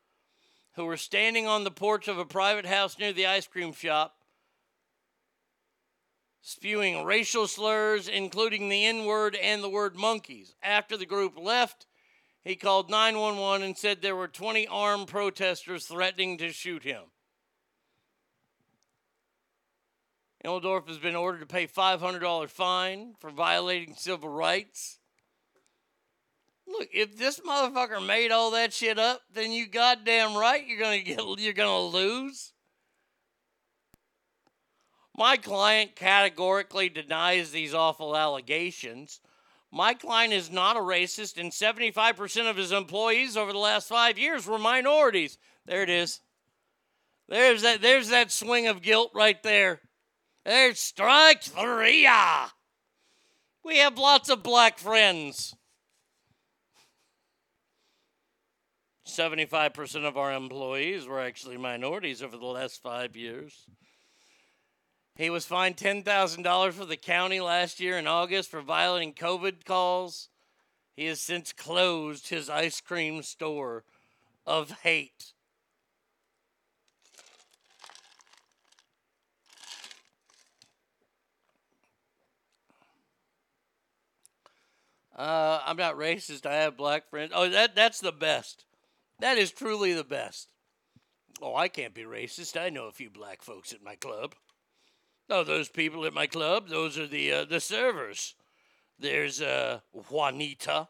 [0.76, 4.15] who were standing on the porch of a private house near the ice cream shop,
[6.41, 10.56] spewing racial slurs, including the N word and the word monkeys.
[10.64, 11.85] After the group left,
[12.43, 17.03] he called 911 and said there were 20 armed protesters threatening to shoot him.
[20.43, 24.98] Emmendorf has been ordered to pay $500 fine for violating civil rights.
[26.67, 31.01] Look, if this motherfucker made all that shit up, then you goddamn right you're gonna
[31.01, 32.53] get you're gonna lose.
[35.15, 39.19] My client categorically denies these awful allegations.
[39.71, 44.17] My client is not a racist, and 75% of his employees over the last five
[44.17, 45.38] years were minorities.
[45.65, 46.21] There it is.
[47.29, 49.81] There's that there's that swing of guilt right there.
[50.43, 52.07] There's strike three.
[53.63, 55.55] We have lots of black friends.
[59.11, 63.67] 75% of our employees were actually minorities over the last five years.
[65.15, 70.29] He was fined $10,000 for the county last year in August for violating COVID calls.
[70.95, 73.83] He has since closed his ice cream store
[74.45, 75.33] of hate.
[85.15, 86.45] Uh, I'm not racist.
[86.45, 87.31] I have black friends.
[87.35, 88.65] Oh, that that's the best.
[89.22, 90.49] That is truly the best.
[91.43, 92.60] Oh, I can't be racist.
[92.60, 94.34] I know a few black folks at my club.
[95.30, 98.35] No, those people at my club, those are the uh, the servers.
[98.99, 99.80] There's uh,
[100.10, 100.88] Juanita.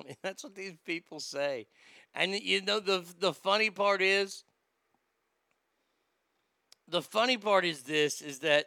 [0.00, 1.66] I mean, that's what these people say.
[2.14, 4.44] And you know the the funny part is
[6.86, 8.66] the funny part is this is that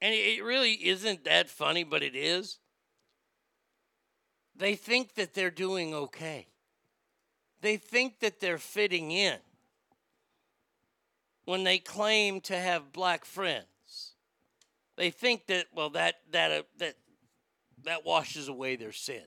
[0.00, 2.58] and it really isn't that funny, but it is.
[4.56, 6.46] They think that they're doing okay.
[7.60, 9.38] They think that they're fitting in
[11.44, 14.12] when they claim to have black friends.
[14.96, 16.94] They think that well that that uh, that
[17.84, 19.26] that washes away their sins.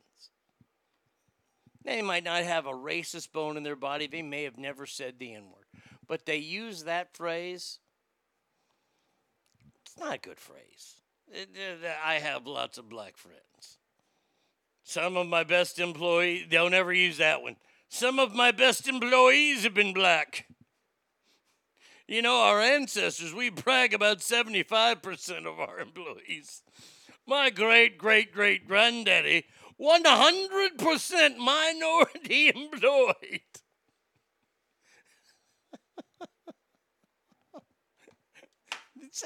[1.83, 4.07] They might not have a racist bone in their body.
[4.07, 5.65] They may have never said the N word.
[6.07, 7.79] but they use that phrase.
[9.85, 11.01] It's not a good phrase.
[12.05, 13.77] I have lots of black friends.
[14.87, 17.57] Some of my best employees, they'll never use that one.
[17.89, 20.45] Some of my best employees have been black.
[22.07, 26.63] You know, our ancestors, we brag about 75% of our employees.
[27.27, 29.43] My great great great granddaddy,
[29.77, 33.41] 100% minority employed.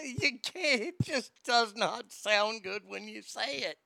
[0.01, 3.77] You can't, it just does not sound good when you say it.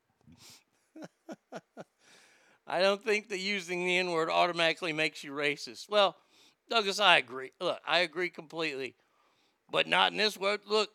[2.68, 5.90] I don't think that using the N word automatically makes you racist.
[5.90, 6.16] Well,
[6.70, 7.52] Douglas, I agree.
[7.62, 8.96] Look, I agree completely,
[9.72, 10.62] but not in this word.
[10.68, 10.90] Look,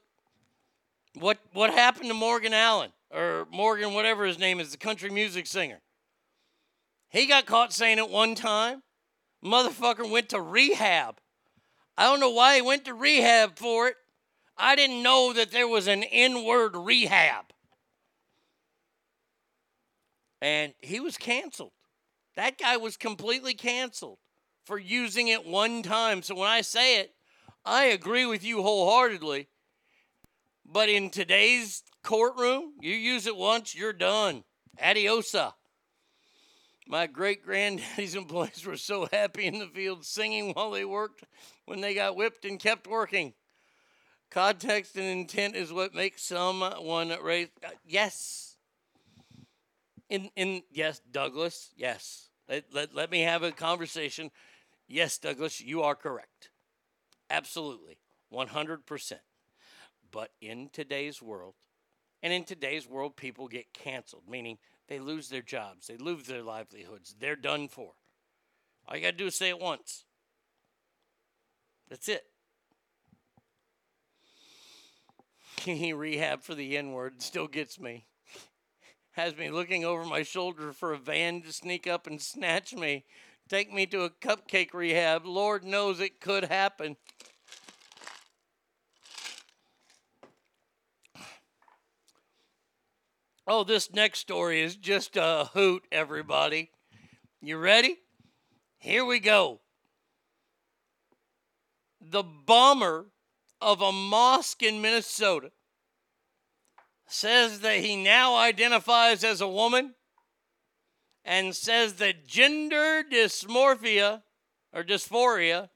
[1.14, 5.47] what what happened to Morgan Allen or Morgan, whatever his name is, the country music
[5.47, 5.81] singer?
[7.09, 8.82] He got caught saying it one time.
[9.44, 11.18] Motherfucker went to rehab.
[11.97, 13.97] I don't know why he went to rehab for it.
[14.56, 17.47] I didn't know that there was an N word rehab.
[20.41, 21.73] And he was canceled.
[22.37, 24.19] That guy was completely canceled
[24.65, 26.23] for using it one time.
[26.23, 27.15] So when I say it,
[27.65, 29.49] I agree with you wholeheartedly.
[30.65, 34.45] But in today's courtroom, you use it once, you're done.
[34.83, 35.53] Adiosa.
[36.87, 41.25] My great granddaddy's employees were so happy in the field singing while they worked
[41.67, 43.35] when they got whipped and kept working.
[44.31, 47.49] Context and intent is what makes someone raise.
[47.65, 48.49] Uh, yes.
[50.11, 52.28] In, in yes, Douglas, yes.
[52.49, 54.32] Let, let, let me have a conversation.
[54.89, 56.51] Yes, Douglas, you are correct.
[57.31, 57.99] Absolutely.
[58.35, 59.12] 100%.
[60.11, 61.55] But in today's world,
[62.23, 64.59] and in today's world, people get canceled, meaning
[64.89, 67.93] they lose their jobs, they lose their livelihoods, they're done for.
[68.89, 70.05] All you got to do is say it once.
[71.89, 72.24] That's it.
[75.65, 78.07] He rehab for the N word still gets me.
[79.21, 83.05] Has me looking over my shoulder for a van to sneak up and snatch me,
[83.51, 85.27] take me to a cupcake rehab.
[85.27, 86.97] Lord knows it could happen.
[93.47, 96.71] Oh, this next story is just a hoot, everybody.
[97.43, 97.99] You ready?
[98.79, 99.61] Here we go.
[102.01, 103.09] The bomber
[103.61, 105.51] of a mosque in Minnesota
[107.12, 109.95] says that he now identifies as a woman
[111.24, 114.23] and says that gender dysmorphia
[114.73, 115.69] or dysphoria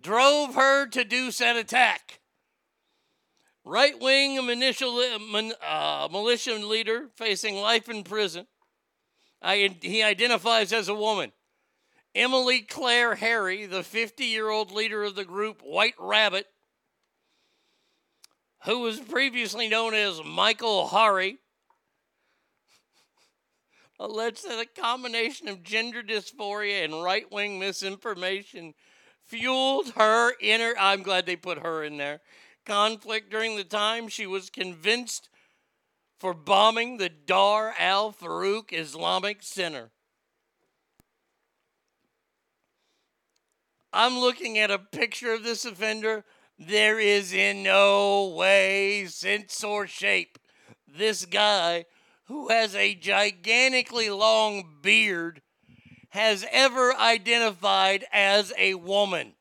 [0.00, 2.20] drove her to do said attack.
[3.64, 8.46] Right wing uh, militia leader facing life in prison.
[9.42, 11.32] I, he identifies as a woman.
[12.14, 16.46] Emily Claire Hari, the 50 year old leader of the group White Rabbit,
[18.64, 21.38] who was previously known as Michael Hari,
[23.98, 28.74] alleged that a combination of gender dysphoria and right wing misinformation
[29.24, 30.74] fueled her inner.
[30.78, 32.20] I'm glad they put her in there.
[32.64, 35.28] Conflict during the time she was convinced
[36.18, 39.90] for bombing the Dar al Farooq Islamic Center.
[43.92, 46.24] I'm looking at a picture of this offender.
[46.58, 50.38] There is in no way, sense, or shape
[50.88, 51.84] this guy
[52.24, 55.40] who has a gigantically long beard
[56.10, 59.34] has ever identified as a woman.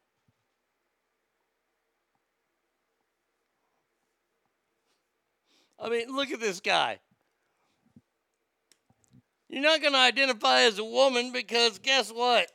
[5.80, 7.00] I mean, look at this guy.
[9.50, 12.52] You're not going to identify as a woman because guess what?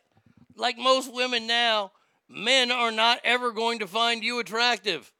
[0.56, 1.93] Like most women now,
[2.28, 5.12] men are not ever going to find you attractive.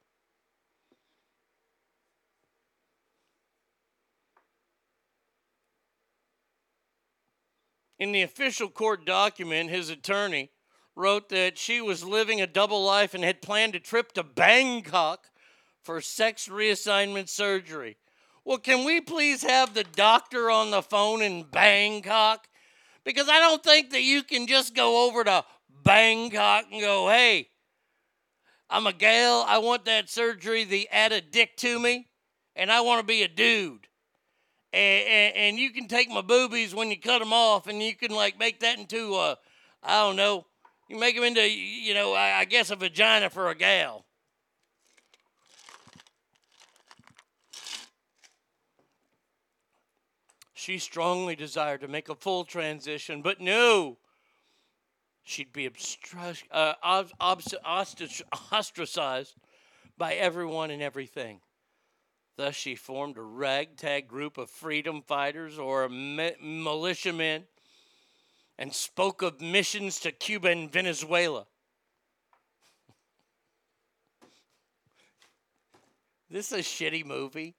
[7.99, 10.51] In the official court document, his attorney
[10.97, 15.27] wrote that she was living a double life and had planned a trip to Bangkok
[15.83, 17.97] for sex reassignment surgery.
[18.45, 22.49] Well, can we please have the doctor on the phone in Bangkok?
[23.05, 25.45] Because I don't think that you can just go over to
[25.83, 27.49] Bangkok and go, hey,
[28.71, 29.45] I'm a gal.
[29.47, 30.65] I want that surgery.
[30.65, 32.09] They add a dick to me,
[32.57, 33.87] and I want to be a dude.
[34.73, 37.95] And, and, and you can take my boobies when you cut them off, and you
[37.95, 39.37] can like make that into a,
[39.83, 40.47] I don't know,
[40.89, 44.07] you make them into, you know, I, I guess a vagina for a gal.
[50.55, 53.99] She strongly desired to make a full transition, but no.
[55.33, 55.69] She'd be
[56.51, 56.75] uh,
[58.53, 59.35] ostracized
[59.97, 61.41] by everyone and everything.
[62.37, 67.45] Thus, she formed a ragtag group of freedom fighters or mi- militiamen
[68.59, 71.47] and spoke of missions to Cuba and Venezuela.
[76.31, 77.55] this is a shitty movie.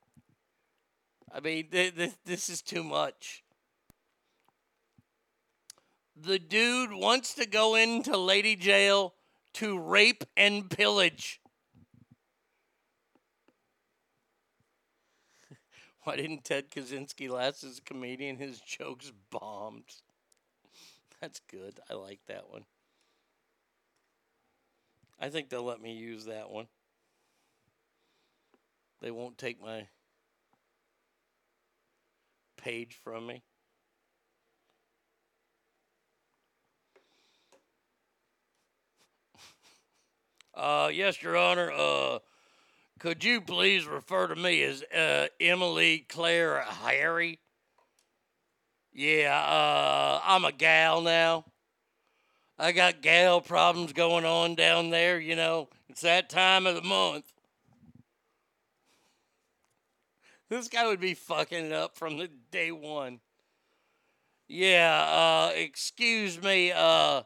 [1.31, 3.42] I mean, th- th- this is too much.
[6.23, 9.13] The dude wants to go into lady jail
[9.55, 11.41] to rape and pillage.
[16.03, 18.37] Why didn't Ted Kaczynski last as a comedian?
[18.37, 19.83] His jokes bombed.
[21.19, 21.81] That's good.
[21.89, 22.63] I like that one.
[25.19, 26.67] I think they'll let me use that one.
[29.01, 29.89] They won't take my
[32.55, 33.43] page from me.
[40.53, 41.71] Uh, yes, Your Honor.
[41.71, 42.19] Uh,
[42.99, 47.39] could you please refer to me as uh, Emily Claire Hari?
[48.93, 51.45] Yeah, uh, I'm a gal now.
[52.59, 55.69] I got gal problems going on down there, you know.
[55.89, 57.25] It's that time of the month.
[60.49, 63.19] This guy would be fucking it up from the day one.
[64.47, 67.23] Yeah, uh, excuse me, uh,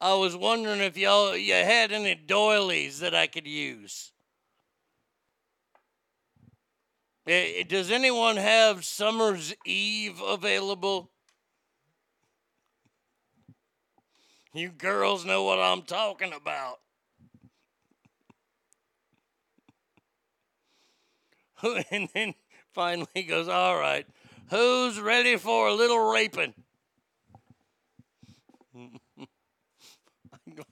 [0.00, 4.12] I was wondering if y'all you had any doilies that I could use.
[7.26, 11.10] Eh, eh, Does anyone have Summer's Eve available?
[14.54, 16.80] You girls know what I'm talking about.
[21.90, 22.34] and then
[22.72, 24.06] finally he goes, All right,
[24.48, 26.54] who's ready for a little raping?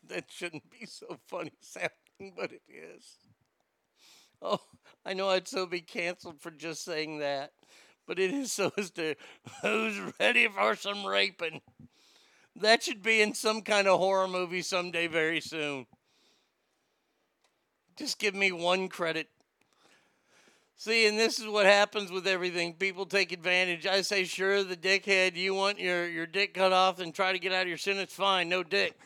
[0.08, 3.16] That shouldn't be so funny sounding, but it is.
[4.40, 4.60] Oh,
[5.04, 7.52] I know I'd so be canceled for just saying that,
[8.06, 9.14] but it is so as to
[9.62, 11.60] who's ready for some raping.
[12.56, 15.86] That should be in some kind of horror movie someday very soon.
[17.96, 19.28] Just give me one credit.
[20.76, 22.74] See, and this is what happens with everything.
[22.74, 23.84] People take advantage.
[23.84, 27.38] I say, sure, the dickhead, you want your, your dick cut off and try to
[27.40, 28.96] get out of your sentence, fine, no dick.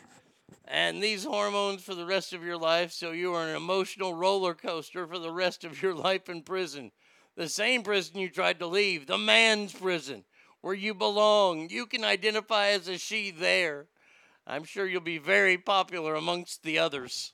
[0.67, 4.55] And these hormones for the rest of your life, so you are an emotional roller
[4.55, 6.93] coaster for the rest of your life in prison.
[7.37, 10.25] The same prison you tried to leave, the man's prison,
[10.61, 11.71] where you belong.
[11.71, 13.87] You can identify as a she there.
[14.47, 17.33] I'm sure you'll be very popular amongst the others.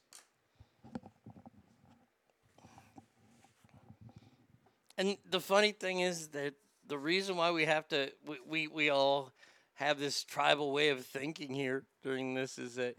[4.96, 6.54] And the funny thing is that
[6.88, 9.32] the reason why we have to, we, we, we all
[9.78, 12.96] have this tribal way of thinking here during this is that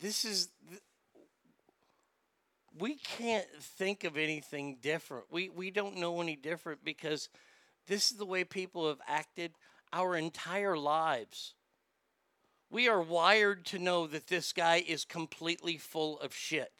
[0.00, 0.48] this is,
[2.78, 5.24] we can't think of anything different.
[5.30, 7.28] We, we don't know any different because
[7.86, 9.52] this is the way people have acted
[9.92, 11.52] our entire lives.
[12.70, 16.72] We are wired to know that this guy is completely full of shit.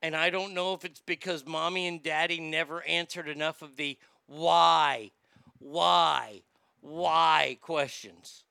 [0.00, 3.98] And I don't know if it's because mommy and daddy never answered enough of the
[4.26, 5.10] why,
[5.58, 6.42] why,
[6.86, 8.44] why questions.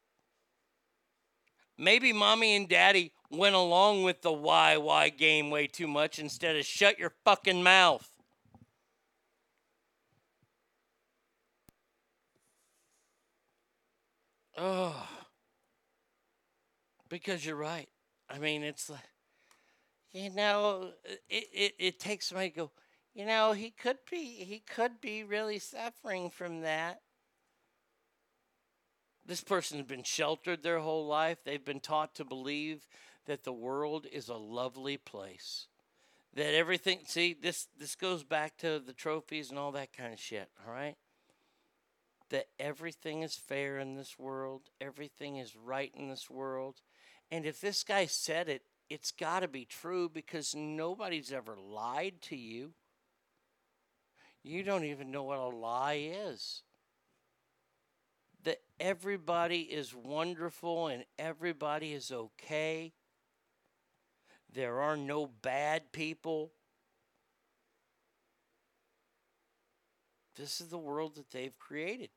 [1.78, 6.56] Maybe mommy and daddy went along with the why, why game way too much instead
[6.56, 8.10] of shut your fucking mouth.
[14.57, 15.07] Oh,
[17.10, 17.90] because you're right.
[18.30, 18.99] I mean, it's like,
[20.14, 20.91] you know,
[21.30, 22.72] it, it, it takes somebody to go,
[23.14, 27.02] you know, he could be, he could be really suffering from that.
[29.26, 31.39] This person's been sheltered their whole life.
[31.43, 32.88] They've been taught to believe
[33.26, 35.68] that the world is a lovely place.
[36.35, 40.19] That everything, see, this, this goes back to the trophies and all that kind of
[40.19, 40.95] shit, all right?
[42.30, 46.81] That everything is fair in this world, everything is right in this world.
[47.31, 52.22] And if this guy said it, it's got to be true because nobody's ever lied
[52.23, 52.73] to you.
[54.43, 56.61] You don't even know what a lie is.
[58.45, 62.93] That everybody is wonderful and everybody is okay.
[64.53, 66.53] There are no bad people.
[70.38, 72.09] This is the world that they've created.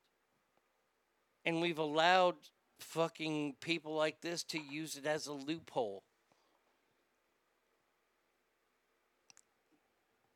[1.44, 2.36] And we've allowed
[2.78, 6.04] fucking people like this to use it as a loophole.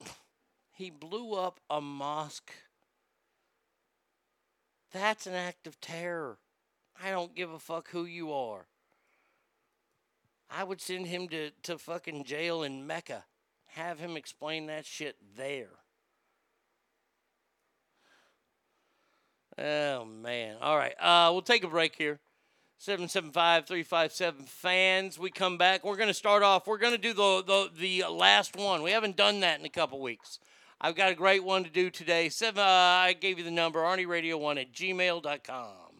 [0.74, 2.50] He blew up a mosque.
[4.92, 6.38] That's an act of terror.
[7.02, 8.66] I don't give a fuck who you are.
[10.50, 13.24] I would send him to, to fucking jail in Mecca.
[13.68, 15.70] Have him explain that shit there.
[19.58, 20.56] Oh, man.
[20.60, 20.94] All right.
[21.00, 22.20] Uh, we'll take a break here.
[22.78, 25.18] 775 357 fans.
[25.18, 25.84] We come back.
[25.84, 26.66] We're going to start off.
[26.66, 28.82] We're going to do the, the, the last one.
[28.82, 30.38] We haven't done that in a couple weeks.
[30.84, 32.28] I've got a great one to do today.
[32.28, 35.91] Seven, uh, I gave you the number, arnieradio1 at gmail.com.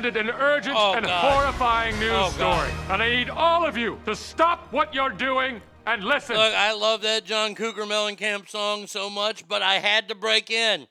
[0.00, 1.32] demanded an urgent oh, and God.
[1.32, 2.70] horrifying oh, news oh, story.
[2.88, 6.36] And I need all of you to stop what you're doing and listen.
[6.36, 10.50] Look, I love that John Cougar Mellencamp song so much, but I had to break
[10.50, 10.86] in.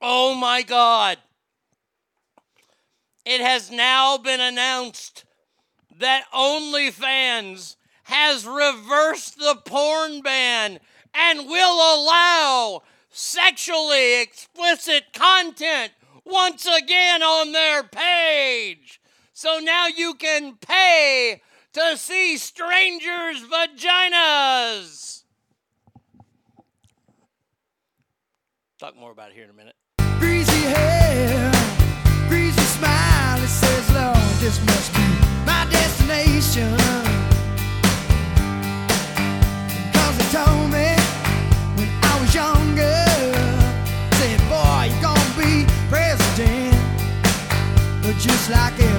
[0.00, 1.18] Oh my God.
[3.24, 5.24] It has now been announced
[5.98, 10.80] that OnlyFans has reversed the porn ban
[11.14, 15.92] and will allow sexually explicit content
[16.24, 19.00] once again on their page.
[19.32, 21.42] So now you can pay
[21.72, 25.24] to see strangers' vaginas.
[28.78, 29.74] Talk more about it here in a minute.
[30.18, 31.52] Greasy hair,
[32.28, 35.01] greasy smile, it says, Lord, this must be.
[48.22, 48.91] just like it.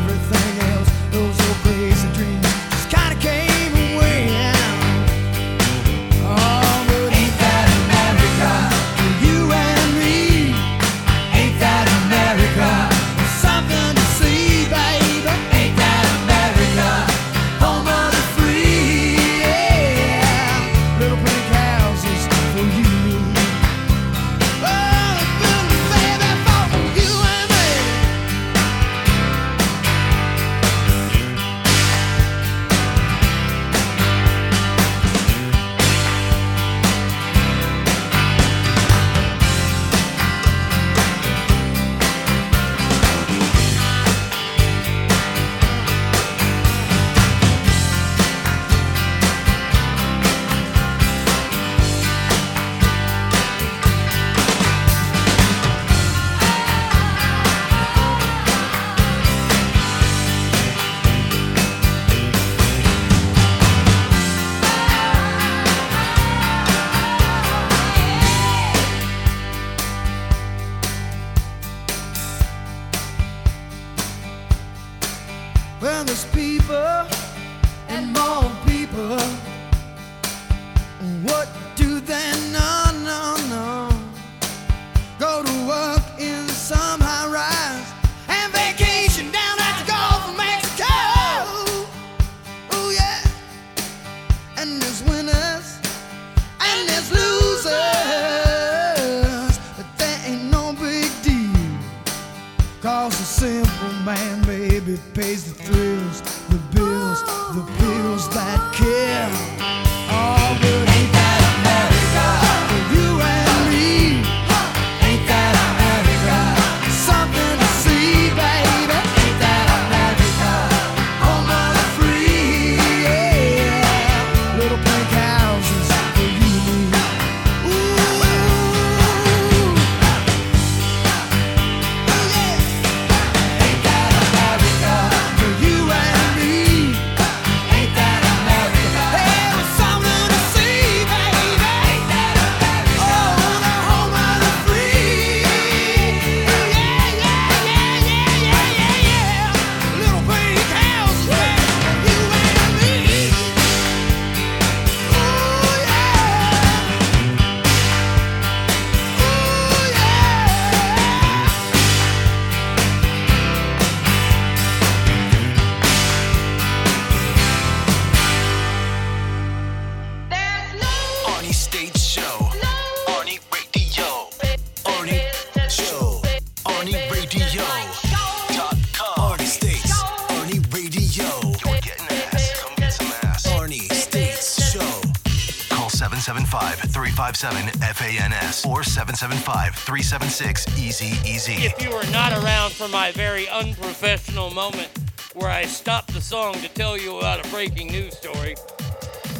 [189.93, 191.53] 376 Easy Easy.
[191.67, 194.89] If you were not around for my very unprofessional moment
[195.35, 198.55] where I stopped the song to tell you about a breaking news story,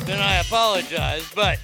[0.06, 1.28] then I apologize.
[1.34, 1.58] But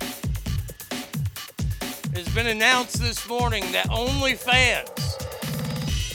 [2.13, 5.19] it's been announced this morning that OnlyFans,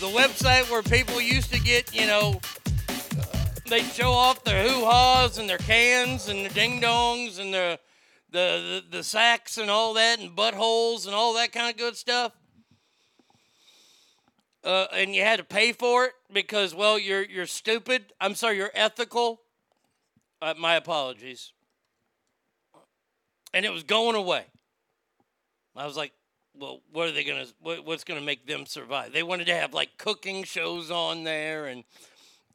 [0.01, 3.25] the website where people used to get, you know, uh,
[3.71, 7.79] they show off their hoo-haws and their cans and their ding-dongs and their
[8.33, 11.97] the, the, the sacks and all that and buttholes and all that kind of good
[11.97, 12.33] stuff.
[14.65, 18.13] Uh, and you had to pay for it because well you're you're stupid.
[18.21, 19.43] I'm sorry, you're ethical.
[20.41, 21.53] Uh, my apologies.
[23.53, 24.47] And it was going away.
[25.77, 26.13] I was like,
[26.55, 27.47] well, what are they gonna?
[27.61, 29.13] What, what's gonna make them survive?
[29.13, 31.85] They wanted to have like cooking shows on there and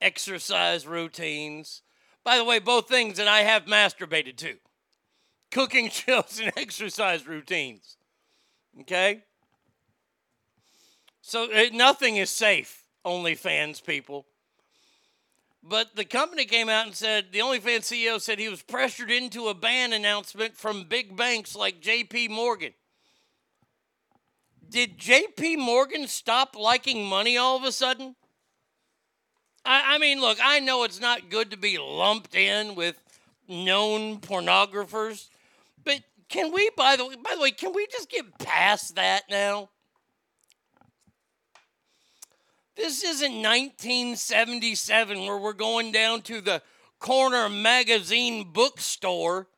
[0.02, 1.82] exercise routines.
[2.24, 4.56] By the way, both things that I have masturbated to
[5.52, 7.98] cooking shows and exercise routines.
[8.82, 9.24] Okay?
[11.30, 14.26] So uh, nothing is safe, OnlyFans people.
[15.62, 19.48] But the company came out and said the OnlyFans CEO said he was pressured into
[19.48, 22.74] a ban announcement from big banks like JP Morgan.
[24.72, 28.16] Did JP Morgan stop liking money all of a sudden?
[29.64, 33.00] I, I mean, look, I know it's not good to be lumped in with
[33.48, 35.28] known pornographers,
[35.86, 39.26] but can we, by the way, by the way, can we just get past that
[39.30, 39.70] now?
[42.80, 46.62] This isn't 1977 where we're going down to the
[46.98, 49.50] corner magazine bookstore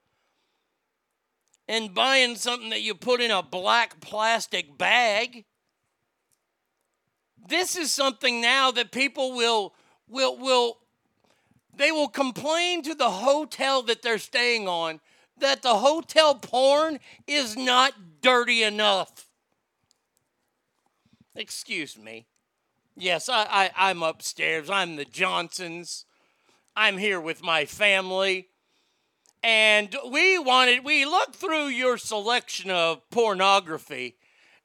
[1.68, 5.46] and buying something that you put in a black plastic bag.
[7.48, 9.76] This is something now that people will
[10.08, 10.80] will will
[11.78, 15.00] they will complain to the hotel that they're staying on
[15.38, 17.94] that the hotel porn is not
[18.24, 19.28] dirty enough.
[21.36, 22.26] Excuse me.
[23.02, 24.70] Yes, I, I, I'm upstairs.
[24.70, 26.06] I'm the Johnsons.
[26.76, 28.50] I'm here with my family.
[29.42, 34.18] And we wanted, we looked through your selection of pornography,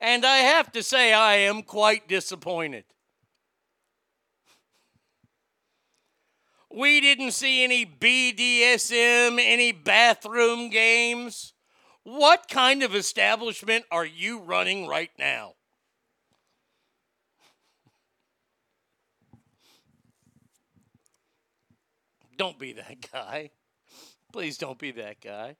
[0.03, 2.85] and I have to say, I am quite disappointed.
[6.71, 11.55] We didn't see any BDSM, any bathroom games.
[12.03, 15.56] What kind of establishment are you running right now?
[22.37, 23.51] Don't be that guy.
[24.33, 25.57] Please don't be that guy.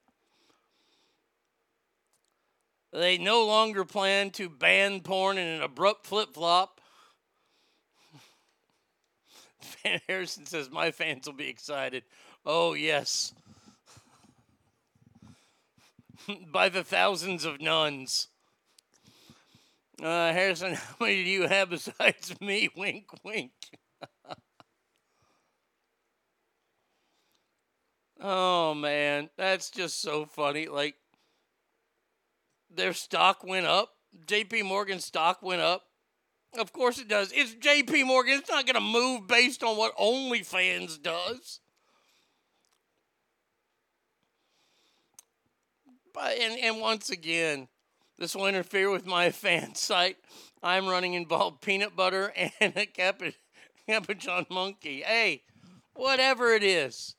[2.93, 6.81] They no longer plan to ban porn in an abrupt flip flop.
[9.83, 12.05] Van Harrison says, My fans will be excited.
[12.45, 13.35] Oh, yes.
[16.53, 18.29] By the thousands of nuns.
[20.03, 22.69] Uh, Harrison, how many do you have besides me?
[22.77, 23.53] Wink, wink.
[28.21, 29.31] Oh, man.
[29.37, 30.67] That's just so funny.
[30.67, 30.97] Like,
[32.71, 33.91] their stock went up.
[34.27, 35.85] JP Morgan stock went up.
[36.59, 37.33] Of course it does.
[37.35, 38.39] It's JP Morgan.
[38.39, 41.61] It's not going to move based on what OnlyFans does.
[46.15, 47.69] But, and, and once again,
[48.19, 50.17] this will interfere with my fan site.
[50.63, 53.35] I'm running involved peanut butter and a capu-
[53.87, 55.03] capuchin monkey.
[55.03, 55.43] Hey,
[55.95, 57.16] whatever it is.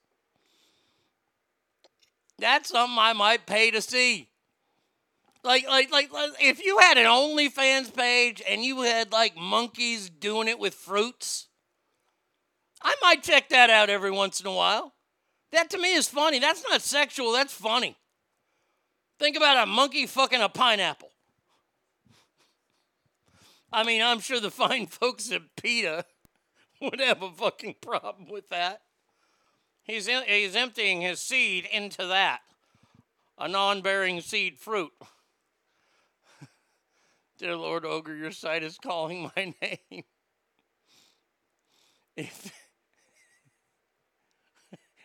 [2.40, 4.30] That's something I might pay to see.
[5.43, 10.09] Like, like, like, like, if you had an OnlyFans page and you had like monkeys
[10.09, 11.48] doing it with fruits,
[12.82, 14.93] I might check that out every once in a while.
[15.51, 16.40] That to me is funny.
[16.40, 17.95] That's not sexual, that's funny.
[19.19, 21.09] Think about a monkey fucking a pineapple.
[23.72, 26.06] I mean, I'm sure the fine folks at PETA
[26.82, 28.82] would have a fucking problem with that.
[29.88, 32.41] He's, in, he's emptying his seed into that,
[33.38, 34.91] a non bearing seed fruit.
[37.38, 40.03] Dear Lord Ogre, your site is calling my name.
[42.17, 42.51] If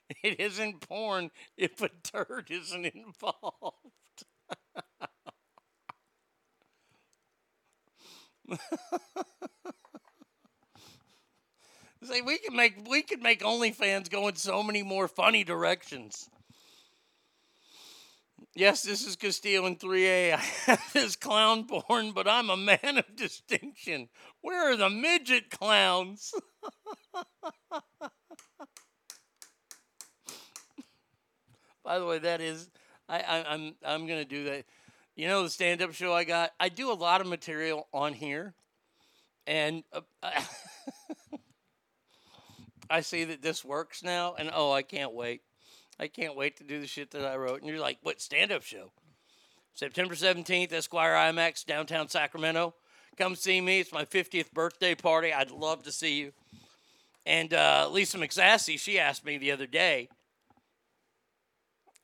[0.24, 3.92] it isn't porn, if a turd isn't involved.
[12.04, 16.28] Say we can make we could make OnlyFans go in so many more funny directions.
[18.54, 20.34] Yes, this is Castillo in 3A.
[20.34, 24.08] I have this clown porn, but I'm a man of distinction.
[24.42, 26.34] Where are the midget clowns?
[31.84, 32.68] By the way, that is
[33.08, 34.64] I, I I'm I'm gonna do that.
[35.14, 36.52] You know the stand-up show I got.
[36.58, 38.54] I do a lot of material on here,
[39.46, 40.00] and uh,
[42.92, 45.40] I see that this works now, and oh, I can't wait.
[45.98, 47.60] I can't wait to do the shit that I wrote.
[47.60, 48.92] And you're like, what stand up show?
[49.72, 52.74] September 17th, Esquire IMAX, downtown Sacramento.
[53.16, 53.80] Come see me.
[53.80, 55.32] It's my 50th birthday party.
[55.32, 56.32] I'd love to see you.
[57.24, 60.10] And uh, Lisa McSassy, she asked me the other day,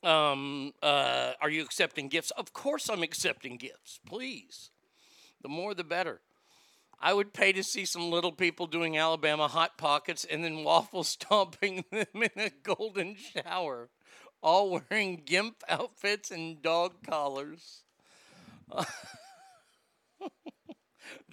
[0.02, 2.30] um, uh, are you accepting gifts?
[2.30, 4.00] Of course I'm accepting gifts.
[4.06, 4.70] Please.
[5.42, 6.22] The more the better.
[7.00, 11.04] I would pay to see some little people doing Alabama hot pockets and then waffle
[11.04, 13.88] stomping them in a golden shower,
[14.42, 17.82] all wearing gimp outfits and dog collars.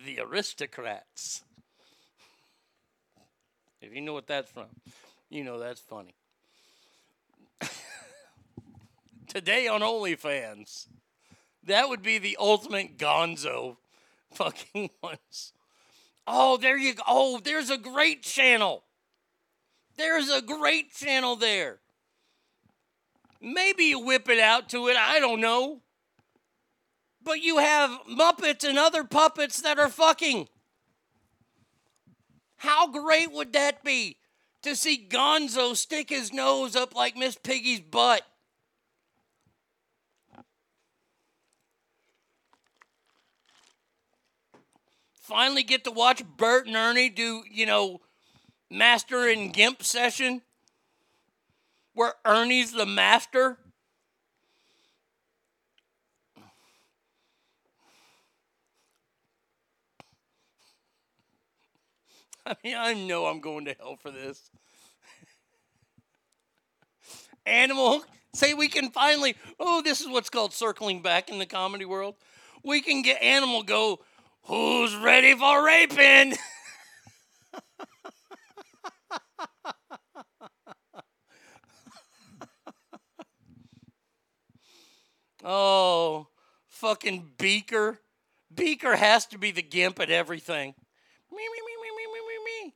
[0.05, 1.43] the aristocrats.
[3.81, 4.67] If you know what that's from,
[5.29, 6.15] you know that's funny.
[9.27, 10.87] Today on OnlyFans,
[11.63, 13.77] that would be the ultimate gonzo
[14.31, 15.53] fucking ones.
[16.27, 17.03] Oh, there you go.
[17.07, 18.83] Oh, there's a great channel.
[19.97, 21.79] There's a great channel there.
[23.41, 24.97] Maybe you whip it out to it.
[24.97, 25.81] I don't know.
[27.23, 30.47] But you have Muppets and other puppets that are fucking.
[32.57, 34.17] How great would that be
[34.63, 38.23] to see Gonzo stick his nose up like Miss Piggy's butt?
[45.25, 47.99] Finally get to watch Bert and Ernie do, you know,
[48.69, 50.43] Master and Gimp session
[51.95, 53.57] where Ernie's the master.
[62.45, 64.51] I mean, I know I'm going to hell for this.
[67.47, 68.03] Animal,
[68.35, 72.13] say we can finally, oh, this is what's called circling back in the comedy world.
[72.63, 74.01] We can get Animal go,
[74.45, 76.35] who's ready for raping?
[85.43, 86.27] oh,
[86.67, 87.99] fucking Beaker.
[88.53, 90.73] Beaker has to be the gimp at everything.
[91.31, 92.73] Me, me, me, me, me, me, me, me.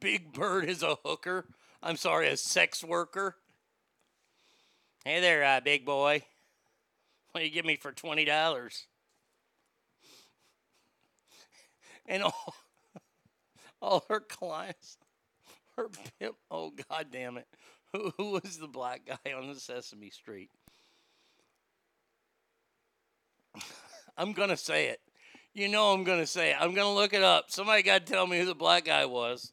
[0.00, 1.44] Big Bird is a hooker.
[1.82, 3.36] I'm sorry, a sex worker.
[5.04, 6.22] Hey there, uh, big boy.
[7.32, 8.86] What do you give me for twenty dollars?
[12.06, 12.54] And all,
[13.82, 14.96] all her clients,
[15.76, 15.88] her
[16.18, 16.36] pimp.
[16.50, 17.46] Oh God damn it!
[17.92, 20.50] Who, who was the black guy on the Sesame Street?
[24.16, 25.00] I'm gonna say it.
[25.52, 26.56] You know I'm gonna say it.
[26.58, 27.50] I'm gonna look it up.
[27.50, 29.52] Somebody got to tell me who the black guy was.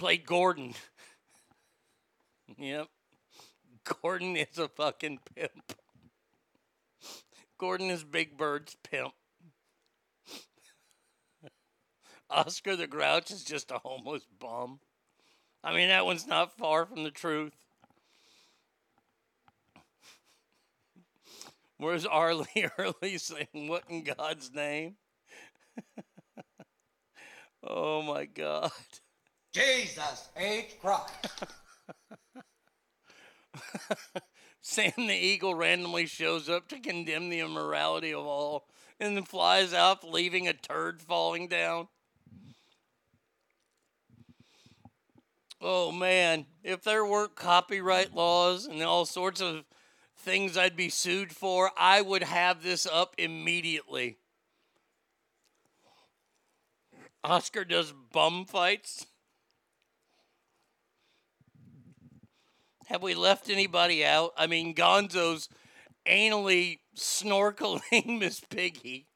[0.00, 0.72] Played Gordon.
[2.58, 2.88] yep.
[3.84, 5.74] Gordon is a fucking pimp.
[7.58, 9.12] Gordon is Big Bird's pimp.
[12.30, 14.80] Oscar the Grouch is just a homeless bum.
[15.62, 17.52] I mean, that one's not far from the truth.
[21.76, 22.46] Where's Arlie
[22.78, 24.96] Early saying, What in God's name?
[27.62, 28.72] oh my God.
[29.52, 30.76] Jesus H.
[30.80, 31.44] Christ.
[34.60, 38.68] Sam the Eagle randomly shows up to condemn the immorality of all
[39.00, 41.88] and then flies off, leaving a turd falling down.
[45.60, 49.64] Oh man, if there weren't copyright laws and all sorts of
[50.16, 54.18] things I'd be sued for, I would have this up immediately.
[57.22, 59.06] Oscar does bum fights.
[62.90, 64.32] Have we left anybody out?
[64.36, 65.48] I mean, Gonzo's
[66.08, 69.06] anally snorkeling Miss Piggy.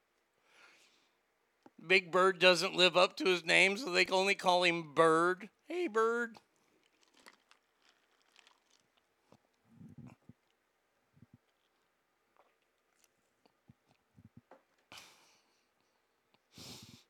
[1.84, 5.48] Big Bird doesn't live up to his name, so they can only call him Bird.
[5.66, 6.36] Hey, Bird.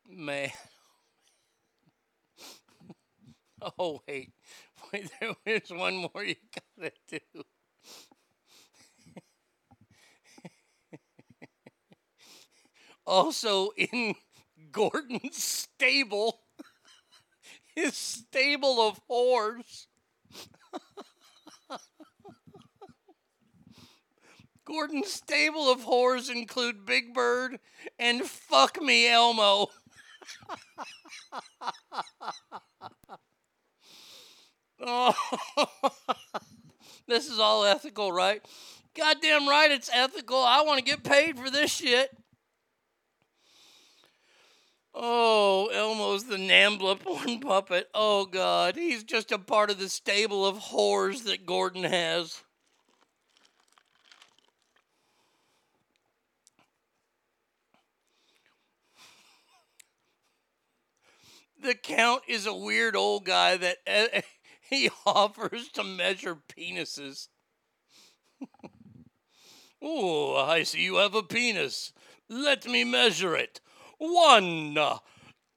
[0.09, 0.51] Man.
[3.79, 4.31] Oh, wait.
[4.95, 5.11] Wait,
[5.45, 6.37] there's one more you
[6.79, 7.19] gotta do.
[13.05, 14.15] also, in
[14.71, 16.43] Gordon's stable,
[17.75, 19.87] his stable of whores.
[24.65, 27.59] Gordon's stable of whores include Big Bird
[27.99, 29.67] and Fuck Me Elmo.
[34.81, 35.15] Oh,
[37.07, 38.43] this is all ethical, right?
[38.97, 40.39] Goddamn right, it's ethical.
[40.39, 42.11] I want to get paid for this shit.
[44.95, 47.89] Oh, Elmo's the Nambla porn puppet.
[47.93, 48.77] Oh, God.
[48.77, 52.43] He's just a part of the stable of whores that Gordon has.
[61.63, 63.79] The Count is a weird old guy that
[64.75, 67.29] he offers to measure penises.
[69.83, 71.93] oh, I see you have a penis.
[72.29, 73.61] Let me measure it.
[73.99, 74.77] One,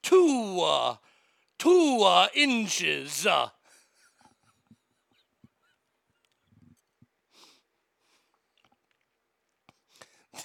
[0.03, 0.95] two, uh,
[1.57, 3.25] two uh, inches.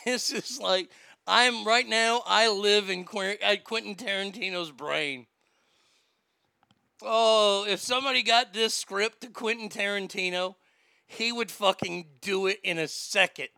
[0.07, 0.91] This is like
[1.27, 2.23] I'm right now.
[2.27, 5.27] I live in Quentin Tarantino's brain.
[7.05, 10.55] Oh, if somebody got this script to Quentin Tarantino,
[11.07, 13.49] he would fucking do it in a second.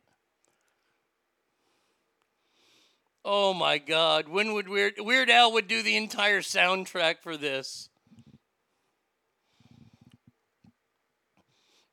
[3.25, 4.29] Oh my God!
[4.29, 7.89] When would Weird Weird Al would do the entire soundtrack for this?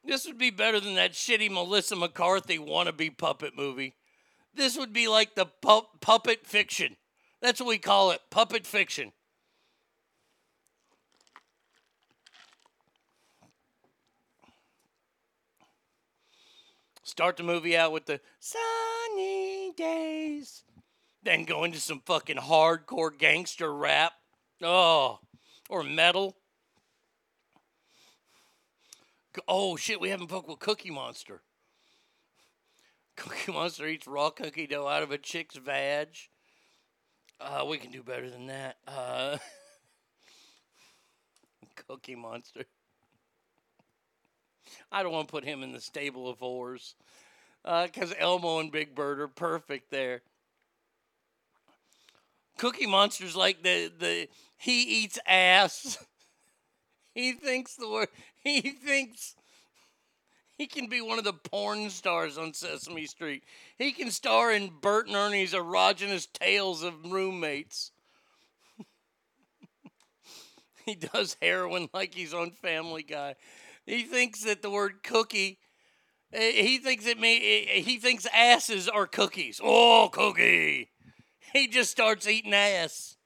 [0.03, 3.95] This would be better than that shitty Melissa McCarthy wannabe puppet movie.
[4.53, 6.97] This would be like the pu- puppet fiction.
[7.41, 9.13] That's what we call it, puppet fiction.
[17.11, 20.63] Start the movie out with the sunny days
[21.23, 24.13] then go into some fucking hardcore gangster rap.
[24.61, 25.19] Oh,
[25.69, 26.35] or metal.
[29.47, 31.41] Oh shit, we haven't fucked with Cookie Monster.
[33.15, 36.09] Cookie Monster eats raw cookie dough out of a chick's vag.
[37.39, 38.77] Uh, we can do better than that.
[38.87, 39.37] Uh,
[41.87, 42.65] Cookie Monster.
[44.91, 46.93] I don't want to put him in the stable of whores.
[47.63, 50.21] Because uh, Elmo and Big Bird are perfect there.
[52.57, 54.27] Cookie Monster's like the the
[54.57, 55.97] he eats ass.
[57.15, 58.07] he thinks the word
[58.43, 59.35] he thinks
[60.57, 63.43] he can be one of the porn stars on Sesame Street.
[63.79, 67.91] He can star in Bert and Ernie's erogenous tales of roommates.
[70.85, 73.33] he does heroin like he's on Family Guy.
[73.91, 75.59] He thinks that the word cookie
[76.31, 79.59] eh, he thinks it may eh, eh, he thinks asses are cookies.
[79.61, 80.91] Oh, cookie.
[81.53, 83.17] he just starts eating ass.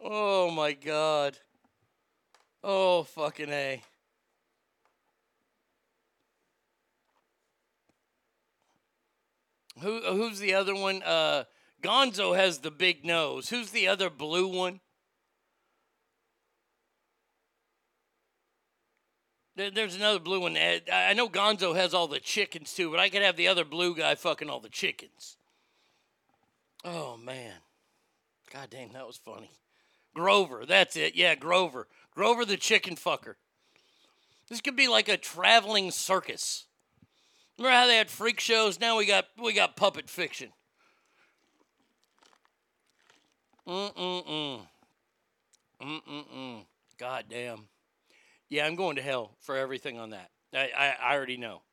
[0.00, 1.38] Oh my god.
[2.64, 3.84] Oh fucking A.
[9.78, 11.04] Who who's the other one?
[11.04, 11.44] Uh
[11.80, 13.50] Gonzo has the big nose.
[13.50, 14.80] Who's the other blue one?
[19.56, 20.56] There's another blue one.
[20.56, 23.64] Eh, I know Gonzo has all the chickens too, but I could have the other
[23.64, 25.36] blue guy fucking all the chickens.
[26.84, 27.54] Oh man.
[28.52, 29.50] God damn, that was funny.
[30.12, 31.14] Grover, that's it.
[31.14, 31.86] Yeah, Grover.
[32.14, 33.34] Grover the chicken fucker.
[34.48, 36.66] This could be like a traveling circus.
[37.58, 38.80] Remember how they had freak shows?
[38.80, 40.50] Now we got we got puppet fiction.
[43.66, 44.60] Mm-mm-mm.
[45.80, 46.64] Mm-mm-mm.
[46.98, 47.68] God damn.
[48.54, 50.30] Yeah, I'm going to hell for everything on that.
[50.54, 51.62] I, I, I already know.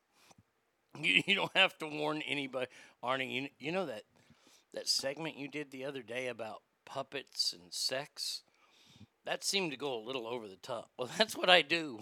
[1.00, 2.66] You, you don't have to warn anybody.
[3.02, 4.02] Arnie, you, you know that
[4.74, 8.42] that segment you did the other day about puppets and sex,
[9.24, 10.90] that seemed to go a little over the top.
[10.98, 12.00] Well, that's what I do.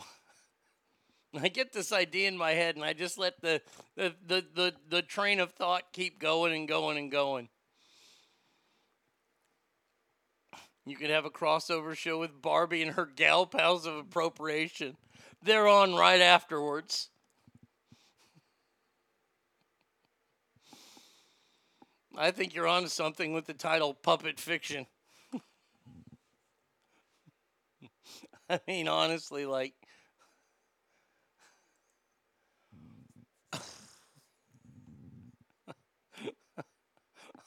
[1.40, 3.60] I get this idea in my head and I just let the,
[3.96, 7.48] the, the, the, the train of thought keep going and going and going.
[10.90, 14.96] You could have a crossover show with Barbie and her gal pals of appropriation.
[15.40, 17.10] They're on right afterwards.
[22.18, 24.86] I think you're onto something with the title Puppet Fiction.
[28.50, 29.74] I mean, honestly, like.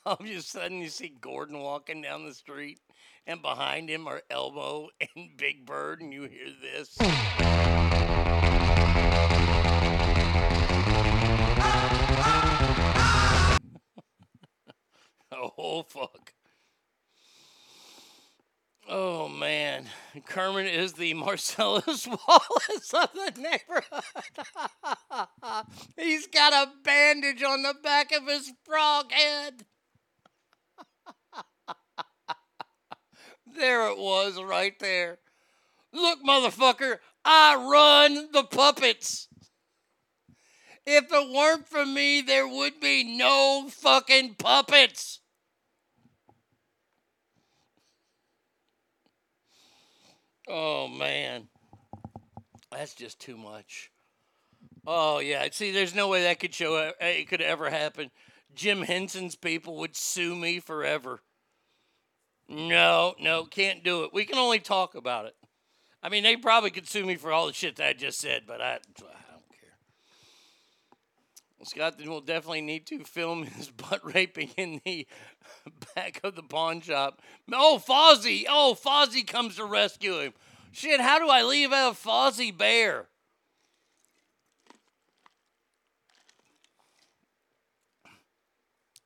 [0.06, 2.80] All of a sudden, you see Gordon walking down the street,
[3.26, 6.98] and behind him are Elmo and Big Bird, and you hear this.
[15.58, 16.34] Oh, fuck.
[18.90, 19.88] Oh, man.
[20.26, 24.04] Kermit is the Marcellus Wallace of the neighborhood.
[25.98, 29.66] He's got a bandage on the back of his frog head.
[33.56, 35.20] There it was, right there.
[35.92, 39.28] Look, motherfucker, I run the puppets.
[40.86, 45.20] If it weren't for me, there would be no fucking puppets.
[50.48, 51.48] Oh man,
[52.70, 53.92] that's just too much.
[54.86, 58.12] Oh yeah, see, there's no way that could show uh, it could ever happen.
[58.54, 61.22] Jim Henson's people would sue me forever.
[62.48, 64.14] No, no, can't do it.
[64.14, 65.36] We can only talk about it.
[66.02, 68.44] I mean, they probably could sue me for all the shit that I just said,
[68.46, 69.78] but I, I don't care.
[71.64, 75.08] Scott will definitely need to film his butt raping in the
[75.96, 77.22] back of the pawn shop.
[77.52, 78.46] Oh, Fozzie!
[78.50, 80.34] Oh, Fozzie comes to rescue him.
[80.74, 83.08] Shit, how do I leave out Fozzie Bear?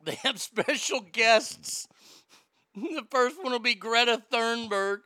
[0.07, 1.87] They have special guests.
[2.95, 4.99] The first one will be Greta Thunberg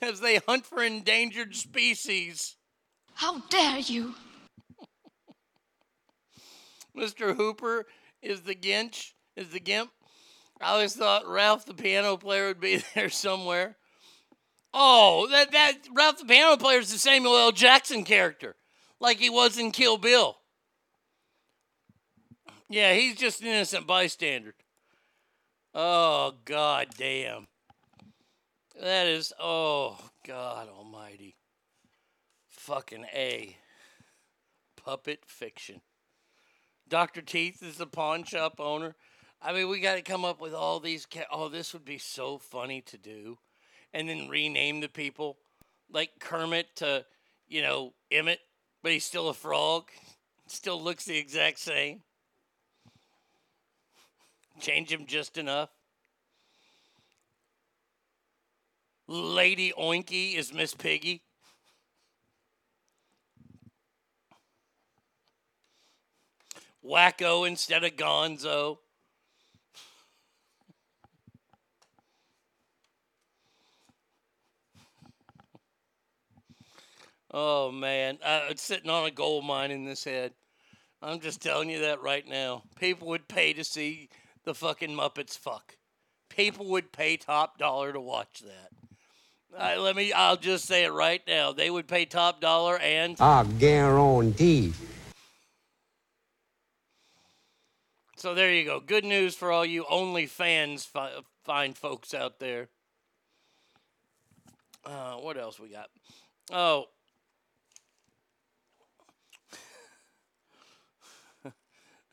[0.00, 2.56] as they hunt for endangered species.
[3.14, 4.14] How dare you?
[6.96, 7.34] Mr.
[7.34, 7.86] Hooper
[8.22, 9.90] is the Ginch, is the Gimp.
[10.60, 13.76] I always thought Ralph the piano player would be there somewhere.
[14.72, 17.52] Oh, that that Ralph the piano player is the Samuel L.
[17.52, 18.54] Jackson character,
[19.00, 20.36] like he was in Kill Bill.
[22.68, 24.54] Yeah, he's just an innocent bystander.
[25.74, 27.46] Oh god damn.
[28.80, 31.36] That is oh god almighty.
[32.48, 33.56] Fucking A.
[34.76, 35.80] Puppet fiction.
[36.88, 37.20] Dr.
[37.20, 38.94] Teeth is the pawn shop owner.
[39.40, 41.06] I mean, we got to come up with all these.
[41.06, 43.38] Ca- oh, this would be so funny to do.
[43.92, 45.38] And then rename the people
[45.90, 47.04] like Kermit to,
[47.46, 48.40] you know, Emmett,
[48.82, 49.90] but he's still a frog.
[50.46, 52.02] Still looks the exact same.
[54.58, 55.70] Change him just enough.
[59.06, 61.22] Lady Oinky is Miss Piggy.
[66.84, 68.78] Wacko instead of Gonzo.
[77.30, 80.32] Oh man, uh, it's sitting on a gold mine in this head.
[81.02, 82.62] I'm just telling you that right now.
[82.80, 84.08] People would pay to see
[84.48, 85.76] the fucking Muppets fuck.
[86.30, 88.70] People would pay top dollar to watch that.
[89.54, 90.10] Uh, let me.
[90.10, 91.52] I'll just say it right now.
[91.52, 94.72] They would pay top dollar and I guarantee.
[98.16, 98.80] So there you go.
[98.80, 102.68] Good news for all you OnlyFans fi- fine folks out there.
[104.82, 105.90] Uh, what else we got?
[106.50, 106.86] Oh.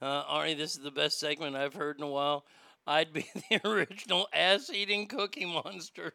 [0.02, 2.46] Uh, Arnie, this is the best segment I've heard in a while.
[2.86, 6.14] I'd be the original ass eating cookie monster.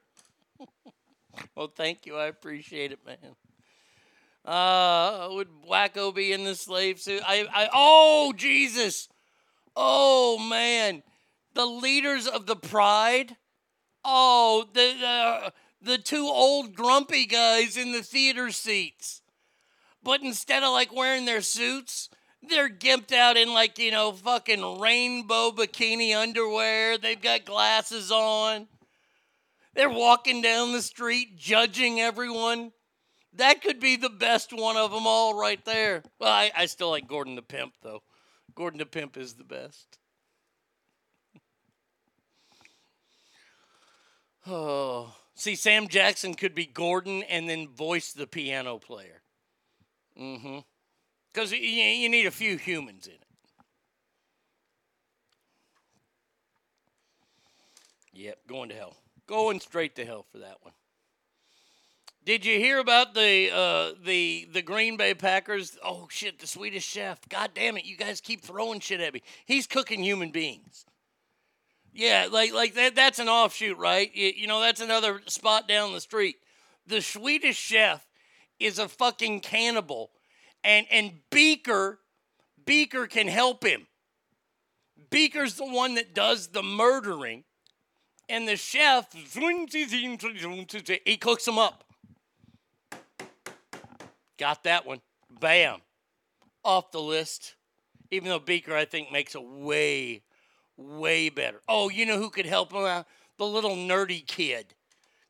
[1.57, 2.17] well, thank you.
[2.17, 3.37] I appreciate it, man.
[4.45, 7.23] Uh, would Wacko be in the slave suit?
[7.27, 9.09] I, I, oh, Jesus.
[9.77, 11.03] Oh man,
[11.55, 13.37] the leaders of the Pride.
[14.05, 15.53] Oh, the the,
[15.93, 19.23] the two old grumpy guys in the theater seats.
[20.03, 22.09] But instead of like wearing their suits,
[22.43, 26.99] they're gimped out in like, you know, fucking rainbow bikini underwear.
[26.99, 28.69] They've got glasses on.
[29.75, 32.73] They're walking down the street judging everyone.
[33.35, 36.03] That could be the best one of them all right there.
[36.19, 38.03] Well, I, I still like Gordon the Pimp, though.
[38.55, 39.99] Gordon the Pimp is the best.
[44.47, 49.21] Oh, see, Sam Jackson could be Gordon and then voice the piano player.
[50.19, 50.61] Mm-hmm.
[51.33, 53.27] Because you, need a few humans in it.
[58.13, 58.97] Yep, going to hell.
[59.27, 60.73] Going straight to hell for that one.
[62.25, 65.79] Did you hear about the uh, the the Green Bay Packers?
[65.83, 67.19] Oh shit, the Swedish chef.
[67.29, 69.23] God damn it, you guys keep throwing shit at me.
[69.47, 70.85] He's cooking human beings.
[71.95, 74.15] Yeah, like like that that's an offshoot, right?
[74.15, 76.37] You, you know, that's another spot down the street.
[76.87, 78.07] The Swedish chef
[78.59, 80.11] is a fucking cannibal.
[80.65, 82.01] And and Beaker
[82.65, 83.87] Beaker can help him.
[85.11, 87.45] Beaker's the one that does the murdering.
[88.29, 91.85] And the chef he cooks them up.
[94.39, 95.01] Got that one.
[95.29, 95.81] Bam.
[96.65, 97.57] Off the list.
[98.13, 100.23] Even though Beaker, I think, makes a way,
[100.77, 101.61] way better.
[101.69, 103.07] Oh, you know who could help him out?
[103.37, 104.75] The little nerdy kid.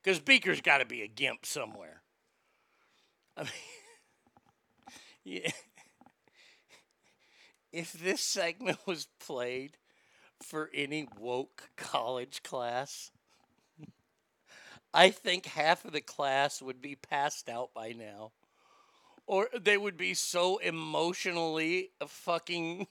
[0.02, 2.02] Because Beaker's got to be a gimp somewhere.
[3.36, 3.50] I mean,
[5.24, 5.50] yeah.
[7.72, 9.76] If this segment was played
[10.42, 13.10] for any woke college class,
[14.92, 18.32] I think half of the class would be passed out by now.
[19.26, 22.88] Or they would be so emotionally fucking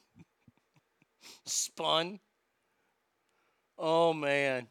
[1.45, 2.19] spun.
[3.77, 4.67] Oh man.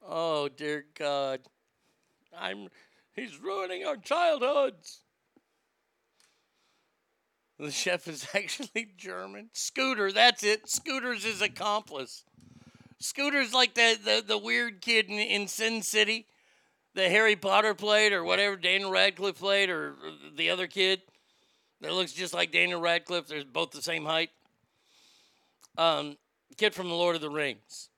[0.00, 1.40] Oh dear God.
[2.36, 2.68] I'm
[3.14, 5.00] he's ruining our childhoods.
[7.62, 9.50] The chef is actually German.
[9.52, 10.68] Scooter, that's it.
[10.68, 12.24] Scooter's his accomplice.
[12.98, 16.26] Scooter's like the, the, the weird kid in, in Sin City
[16.96, 21.02] that Harry Potter played or whatever Daniel Radcliffe played or, or the other kid
[21.80, 23.28] that looks just like Daniel Radcliffe.
[23.28, 24.30] They're both the same height.
[25.78, 26.16] Um,
[26.56, 27.90] kid from the Lord of the Rings.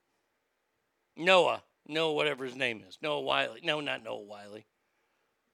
[1.17, 1.62] Noah.
[1.89, 2.99] Noah, whatever his name is.
[3.01, 3.60] Noah Wiley.
[3.65, 4.67] No, not Noah Wiley.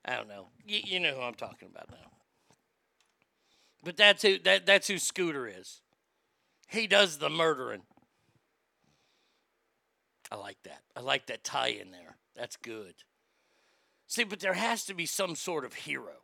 [0.04, 0.48] I don't know.
[0.68, 2.19] Y- you know who I'm talking about now.
[3.82, 5.80] But that's who that, that's who Scooter is.
[6.68, 7.82] He does the murdering.
[10.30, 10.82] I like that.
[10.94, 12.16] I like that tie in there.
[12.36, 12.94] That's good.
[14.06, 16.22] See, but there has to be some sort of hero.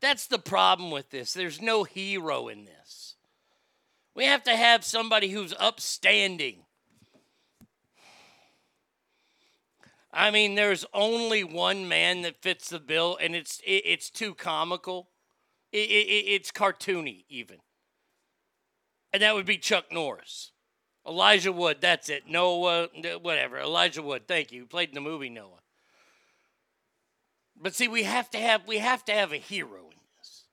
[0.00, 1.32] That's the problem with this.
[1.32, 3.16] There's no hero in this.
[4.14, 6.64] We have to have somebody who's upstanding.
[10.12, 14.34] I mean, there's only one man that fits the bill, and it's it, it's too
[14.34, 15.08] comical.
[15.72, 17.58] It, it, it's cartoony, even.
[19.12, 20.52] And that would be Chuck Norris.
[21.06, 22.28] Elijah Wood, that's it.
[22.28, 22.88] Noah,
[23.20, 23.58] whatever.
[23.58, 24.60] Elijah Wood, thank you.
[24.60, 25.62] He played in the movie Noah.
[27.60, 30.44] But see, we have to have we have to have a hero in this.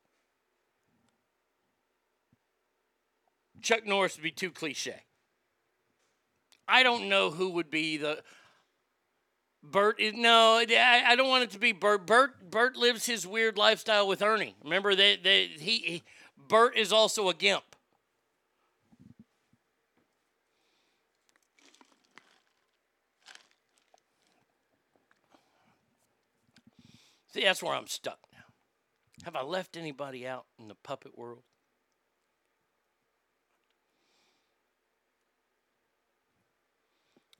[3.61, 5.03] Chuck Norris would be too cliche.
[6.67, 8.23] I don't know who would be the
[9.61, 12.05] Bert is no, I, I don't want it to be Bert.
[12.07, 14.55] Bert Bert lives his weird lifestyle with Ernie.
[14.63, 16.03] Remember that that he, he
[16.47, 17.63] Bert is also a gimp.
[27.31, 28.39] See, that's where I'm stuck now.
[29.23, 31.43] Have I left anybody out in the puppet world?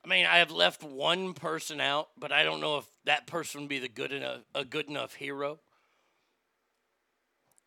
[0.09, 3.61] I mean, I have left one person out, but I don't know if that person
[3.61, 5.59] would be the good enough a good enough hero.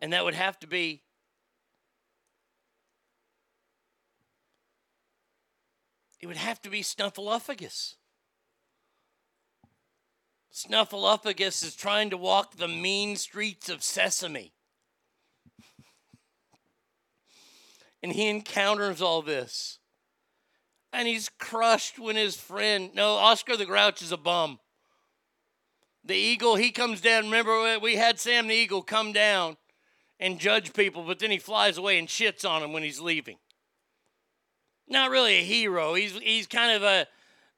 [0.00, 1.02] And that would have to be
[6.20, 7.94] it would have to be Snuffleupagus.
[10.52, 14.52] Snuffleupagus is trying to walk the mean streets of Sesame.
[18.02, 19.78] And he encounters all this.
[20.92, 24.58] And he's crushed when his friend, no, Oscar the Grouch is a bum.
[26.04, 27.24] The eagle, he comes down.
[27.24, 29.56] Remember, we had Sam the Eagle come down
[30.20, 33.38] and judge people, but then he flies away and shits on them when he's leaving.
[34.88, 35.94] Not really a hero.
[35.94, 37.06] He's, he's kind of a,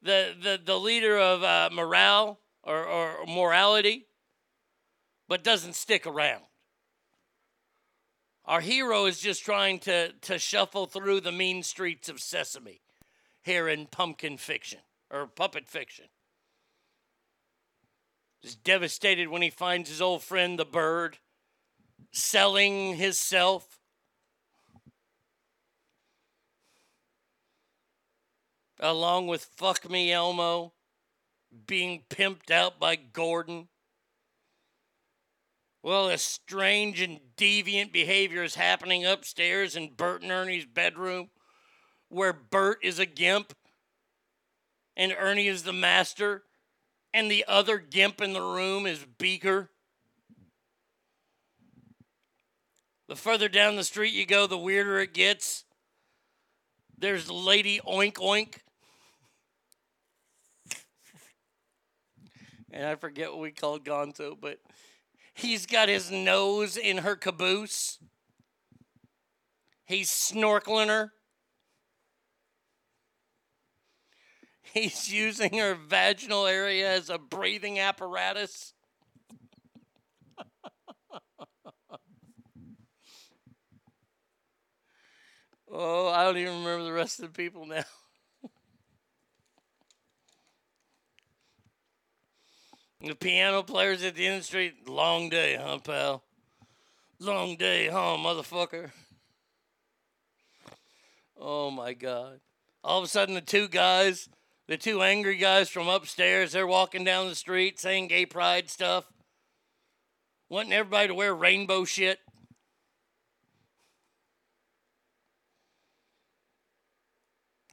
[0.01, 4.05] the, the, the leader of uh, morale or, or morality,
[5.27, 6.43] but doesn't stick around.
[8.45, 12.81] Our hero is just trying to, to shuffle through the mean streets of Sesame
[13.45, 14.79] here in pumpkin fiction
[15.11, 16.05] or puppet fiction.
[18.41, 21.19] He's devastated when he finds his old friend the bird
[22.11, 23.79] selling himself.
[28.79, 30.73] Along with Fuck Me Elmo
[31.67, 33.67] being pimped out by Gordon.
[35.83, 41.29] Well, a strange and deviant behavior is happening upstairs in Bert and Ernie's bedroom,
[42.15, 43.53] where Bert is a gimp
[44.95, 46.43] and Ernie is the master,
[47.13, 49.69] and the other gimp in the room is Beaker.
[53.09, 55.65] The further down the street you go, the weirder it gets.
[56.97, 58.59] There's Lady Oink Oink.
[62.71, 64.59] and I forget what we called Gonzo, but
[65.33, 67.99] he's got his nose in her caboose.
[69.85, 71.11] He's snorkeling her.
[74.75, 78.73] He's using her vaginal area as a breathing apparatus.
[85.71, 87.85] oh, I don't even remember the rest of the people now.
[93.01, 96.23] The piano players at the end of the street, long day, huh, pal?
[97.19, 98.89] Long day, huh, motherfucker?
[101.39, 102.39] Oh my God.
[102.83, 104.27] All of a sudden, the two guys,
[104.67, 109.05] the two angry guys from upstairs, they're walking down the street saying gay pride stuff,
[110.49, 112.19] wanting everybody to wear rainbow shit.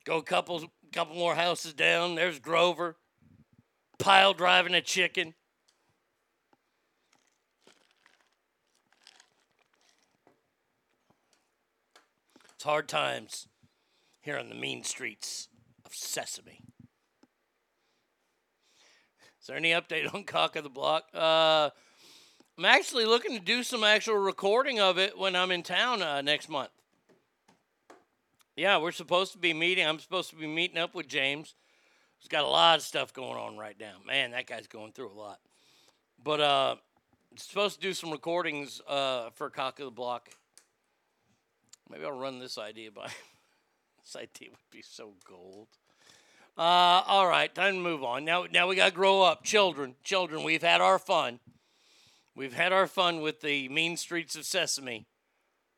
[0.05, 2.97] Go a couple, couple more houses down, there's Grover
[4.03, 5.33] pile driving a chicken.
[12.55, 13.49] It's hard times
[14.21, 15.49] here on the mean streets
[15.87, 16.72] of Sesame.
[19.43, 21.09] Is there any update on Cock of the Block?
[21.13, 21.71] Uh,
[22.57, 26.21] I'm actually looking to do some actual recording of it when I'm in town uh,
[26.21, 26.71] next month.
[28.55, 29.85] Yeah, we're supposed to be meeting.
[29.85, 31.57] I'm supposed to be meeting up with James.
[32.21, 33.95] He's got a lot of stuff going on right now.
[34.07, 35.41] Man, that guy's going through a lot.
[36.23, 36.77] But uh,
[37.35, 40.29] supposed to do some recordings uh, for Cock of the Block.
[41.91, 43.09] Maybe I'll run this idea by.
[44.05, 45.67] this idea would be so gold.
[46.57, 48.27] Uh, all right, time to move on.
[48.27, 49.95] Now, now we got to grow up, children.
[50.05, 51.41] Children, we've had our fun.
[52.35, 55.07] We've had our fun with the mean streets of Sesame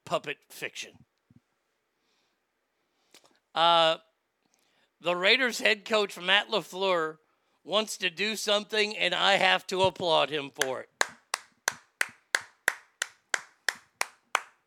[0.04, 0.92] puppet fiction.
[3.54, 3.98] Uh,
[5.00, 7.18] the Raiders head coach Matt LaFleur
[7.62, 10.88] wants to do something, and I have to applaud him for it.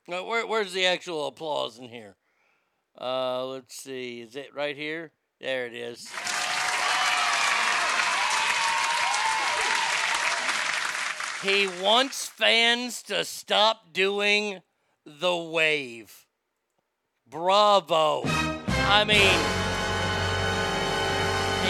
[0.07, 2.15] Now, where, where's the actual applause in here?
[2.99, 4.21] Uh, let's see.
[4.21, 5.11] Is it right here?
[5.39, 6.09] There it is.
[11.43, 14.61] He wants fans to stop doing
[15.05, 16.25] the wave.
[17.29, 18.23] Bravo.
[18.25, 19.37] I mean,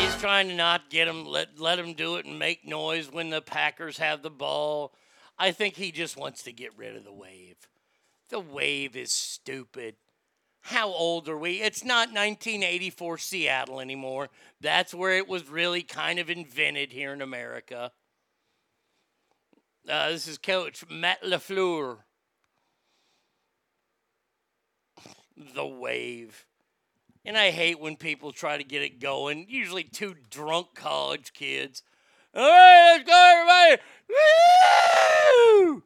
[0.02, 3.30] he's trying to not get him, let, let him do it and make noise when
[3.30, 4.94] the Packers have the ball.
[5.38, 7.68] I think he just wants to get rid of the wave.
[8.30, 9.96] The wave is stupid.
[10.68, 11.62] How old are we?
[11.62, 14.28] It's not 1984 Seattle anymore.
[14.60, 17.94] That's where it was really kind of invented here in America.
[19.88, 22.00] Uh, this is Coach Matt LaFleur.
[25.38, 26.46] The wave.
[27.24, 29.46] And I hate when people try to get it going.
[29.48, 31.82] Usually two drunk college kids.
[32.36, 33.82] All right, let's go, everybody.
[35.70, 35.84] Woo!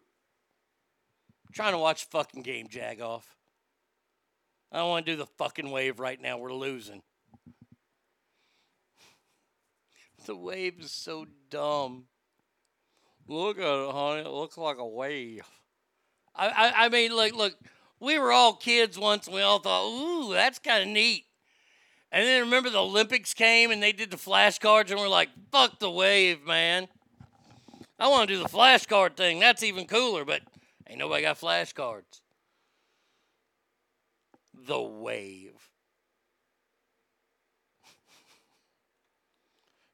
[1.53, 3.35] trying to watch fucking game jag off.
[4.71, 6.37] I don't want to do the fucking wave right now.
[6.37, 7.01] We're losing.
[10.27, 12.03] The wave is so dumb.
[13.27, 14.21] Look at it, honey.
[14.21, 15.41] It looks like a wave.
[16.35, 17.55] I, I, I mean, like, look,
[17.99, 21.25] we were all kids once and we all thought, ooh, that's kind of neat.
[22.11, 25.79] And then remember the Olympics came and they did the flashcards and we're like, fuck
[25.79, 26.87] the wave, man.
[27.97, 29.39] I want to do the flashcard thing.
[29.39, 30.41] That's even cooler, but
[30.87, 32.21] ain't nobody got flashcards.
[34.67, 35.69] The wave.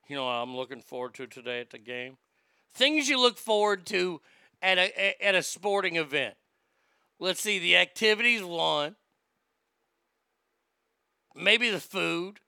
[0.08, 2.18] You know I'm looking forward to today at the game?
[2.74, 4.22] Things you look forward to
[4.62, 6.36] at a at a sporting event.
[7.20, 8.96] Let's see, the activities one.
[11.36, 12.40] Maybe the food.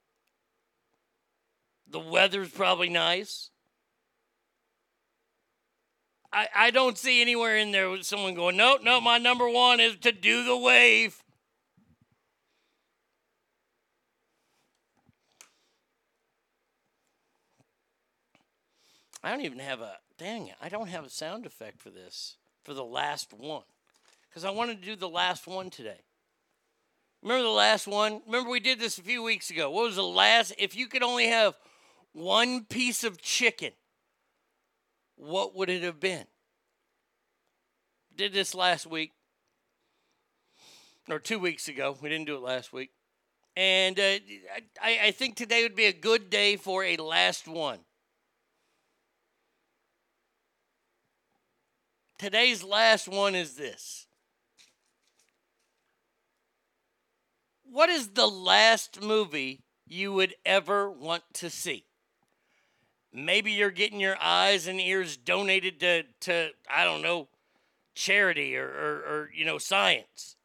[1.88, 3.50] The weather's probably nice.
[6.32, 9.80] I, I don't see anywhere in there with someone going, no, no, my number one
[9.80, 11.24] is to do the wave.
[19.24, 20.56] I don't even have a dang it.
[20.62, 23.64] I don't have a sound effect for this for the last one
[24.30, 26.02] because I wanted to do the last one today.
[27.22, 28.22] Remember the last one?
[28.26, 29.70] Remember we did this a few weeks ago.
[29.70, 30.54] What was the last?
[30.58, 31.58] If you could only have
[32.14, 33.72] one piece of chicken,
[35.16, 36.26] what would it have been?
[38.16, 39.12] Did this last week
[41.10, 41.98] or two weeks ago.
[42.02, 42.92] We didn't do it last week.
[43.56, 44.20] And uh,
[44.82, 47.80] I, I think today would be a good day for a last one.
[52.20, 54.06] Today's last one is this.
[57.64, 61.86] What is the last movie you would ever want to see?
[63.14, 67.30] Maybe you're getting your eyes and ears donated to, to I don't know,
[67.96, 70.36] charity or, or, or you know, science.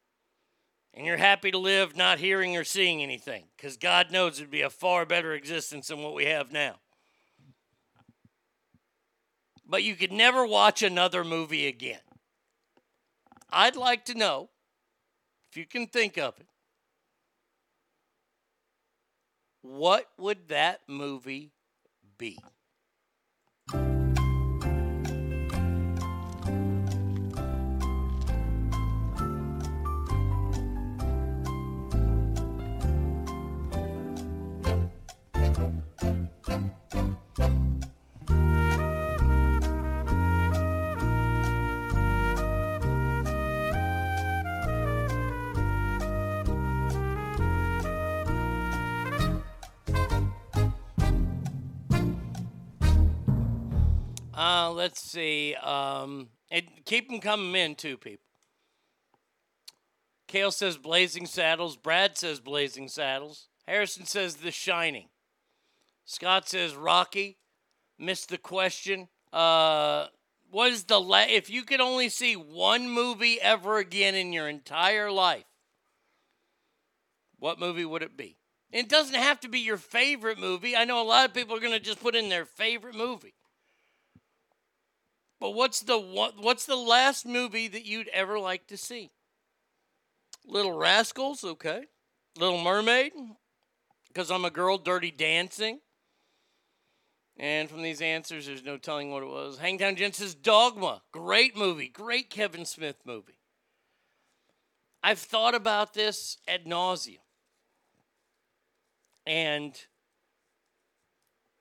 [0.94, 4.62] And you're happy to live not hearing or seeing anything because God knows it'd be
[4.62, 6.76] a far better existence than what we have now
[9.68, 12.00] but you could never watch another movie again.
[13.50, 14.50] I'd like to know
[15.50, 16.46] if you can think of it.
[19.62, 21.52] What would that movie
[22.18, 22.38] be?
[54.74, 55.54] Let's see.
[55.54, 58.24] Um, and keep them coming in too, people.
[60.26, 61.76] Kale says Blazing Saddles.
[61.76, 63.48] Brad says Blazing Saddles.
[63.66, 65.08] Harrison says The Shining.
[66.04, 67.38] Scott says Rocky.
[67.98, 69.08] Missed the question.
[69.32, 70.06] Uh,
[70.50, 74.48] what is the la- if you could only see one movie ever again in your
[74.48, 75.44] entire life?
[77.38, 78.38] What movie would it be?
[78.72, 80.76] It doesn't have to be your favorite movie.
[80.76, 83.33] I know a lot of people are going to just put in their favorite movie.
[85.44, 89.10] But what's the one, what's the last movie that you'd ever like to see?
[90.46, 91.84] Little Rascals, okay.
[92.38, 93.12] Little Mermaid,
[94.08, 95.80] because I'm a girl, Dirty Dancing.
[97.36, 99.58] And from these answers, there's no telling what it was.
[99.58, 103.42] Hangtown Gents says Dogma, great movie, great Kevin Smith movie.
[105.02, 107.18] I've thought about this ad nauseum.
[109.26, 109.78] And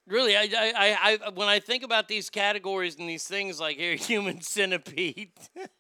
[0.08, 3.96] really, I, I, I, when I think about these categories and these things like here,
[3.98, 5.32] Human Centipede,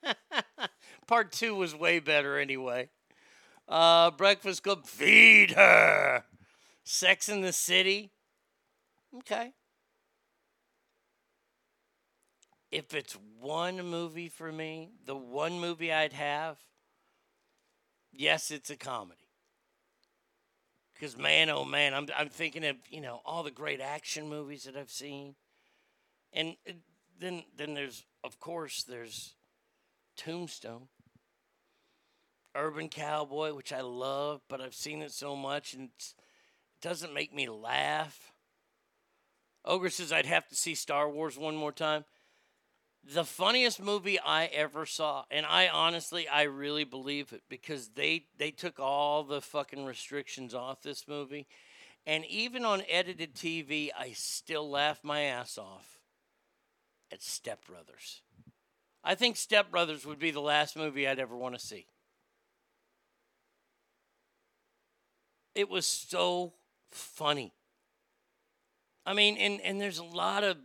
[1.07, 2.89] part two was way better anyway.
[3.67, 6.23] Uh, Breakfast Club, Feed Her,
[6.83, 8.11] Sex in the City.
[9.19, 9.53] Okay.
[12.71, 16.57] If it's one movie for me, the one movie I'd have,
[18.11, 19.22] yes, it's a comedy.
[21.03, 24.63] Because man, oh man, I'm I'm thinking of you know all the great action movies
[24.63, 25.35] that I've seen,
[26.31, 26.71] and uh,
[27.19, 29.33] then then there's of course there's
[30.15, 30.87] Tombstone,
[32.55, 36.13] Urban Cowboy, which I love, but I've seen it so much and it
[36.81, 38.31] doesn't make me laugh.
[39.65, 42.05] Ogre says I'd have to see Star Wars one more time
[43.11, 48.25] the funniest movie I ever saw, and I honestly, I really believe it because they
[48.37, 51.47] they took all the fucking restrictions off this movie,
[52.05, 55.99] and even on edited TV, I still laugh my ass off
[57.11, 58.21] at Step Brothers.
[59.03, 61.87] I think Step Brothers would be the last movie I'd ever want to see.
[65.55, 66.53] It was so
[66.91, 67.53] funny.
[69.05, 70.57] I mean, and and there's a lot of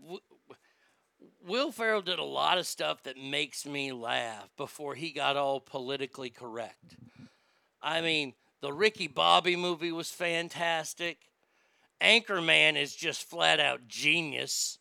[1.49, 5.61] Will Ferrell did a lot of stuff that makes me laugh before he got all
[5.61, 6.97] politically correct.
[7.81, 11.19] I mean, the Ricky Bobby movie was fantastic.
[12.01, 14.79] Anchorman is just flat out genius.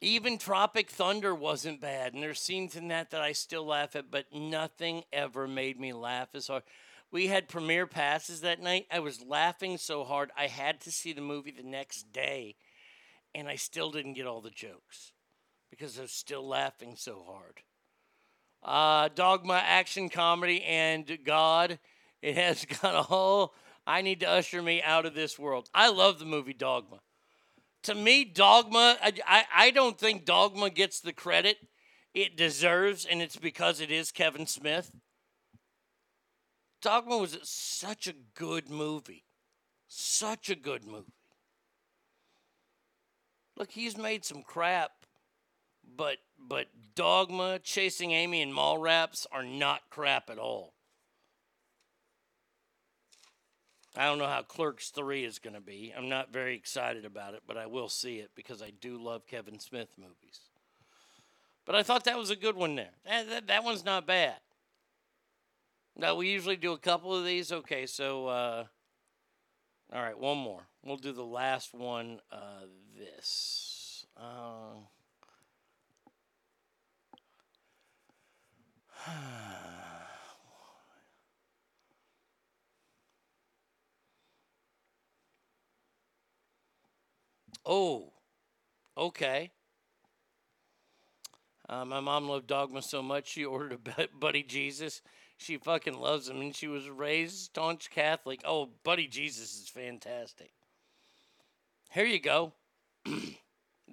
[0.00, 4.10] Even Tropic Thunder wasn't bad, and there's scenes in that that I still laugh at,
[4.10, 6.64] but nothing ever made me laugh as hard.
[7.10, 8.86] We had premiere passes that night.
[8.90, 12.56] I was laughing so hard I had to see the movie the next day,
[13.34, 15.12] and I still didn't get all the jokes
[15.70, 17.60] because I was still laughing so hard.
[18.62, 21.78] Uh, Dogma action comedy and God.
[22.22, 23.54] It has got a whole.
[23.86, 25.68] I need to usher me out of this world.
[25.74, 27.00] I love the movie Dogma.
[27.82, 31.58] To me, Dogma, I, I, I don't think Dogma gets the credit
[32.14, 34.92] it deserves, and it's because it is Kevin Smith.
[36.80, 39.24] Dogma was such a good movie.
[39.88, 41.12] Such a good movie.
[43.56, 44.92] Look, he's made some crap,
[45.96, 50.74] but but Dogma, Chasing Amy, and Mallrats are not crap at all.
[53.96, 55.94] I don't know how Clerks 3 is going to be.
[55.96, 59.26] I'm not very excited about it, but I will see it because I do love
[59.26, 60.40] Kevin Smith movies.
[61.64, 62.90] But I thought that was a good one there.
[63.06, 64.34] That, that, that one's not bad.
[65.96, 67.52] Now, we usually do a couple of these.
[67.52, 68.64] Okay, so, uh,
[69.92, 70.66] all right, one more.
[70.84, 72.66] We'll do the last one, uh,
[72.98, 74.04] this.
[74.18, 74.74] Uh,
[87.64, 88.12] oh,
[88.98, 89.52] okay.
[91.66, 95.00] Uh, my mom loved Dogma so much she ordered a Buddy Jesus.
[95.38, 98.42] She fucking loves him, and she was raised staunch Catholic.
[98.44, 100.50] Oh, Buddy Jesus is fantastic.
[101.94, 102.52] Here you go.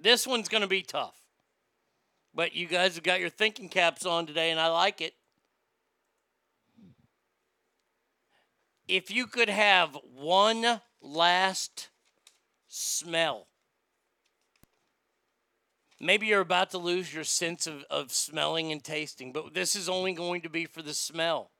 [0.02, 1.16] this one's going to be tough.
[2.34, 5.14] But you guys have got your thinking caps on today, and I like it.
[8.88, 11.90] If you could have one last
[12.66, 13.46] smell,
[16.00, 19.88] maybe you're about to lose your sense of, of smelling and tasting, but this is
[19.88, 21.52] only going to be for the smell.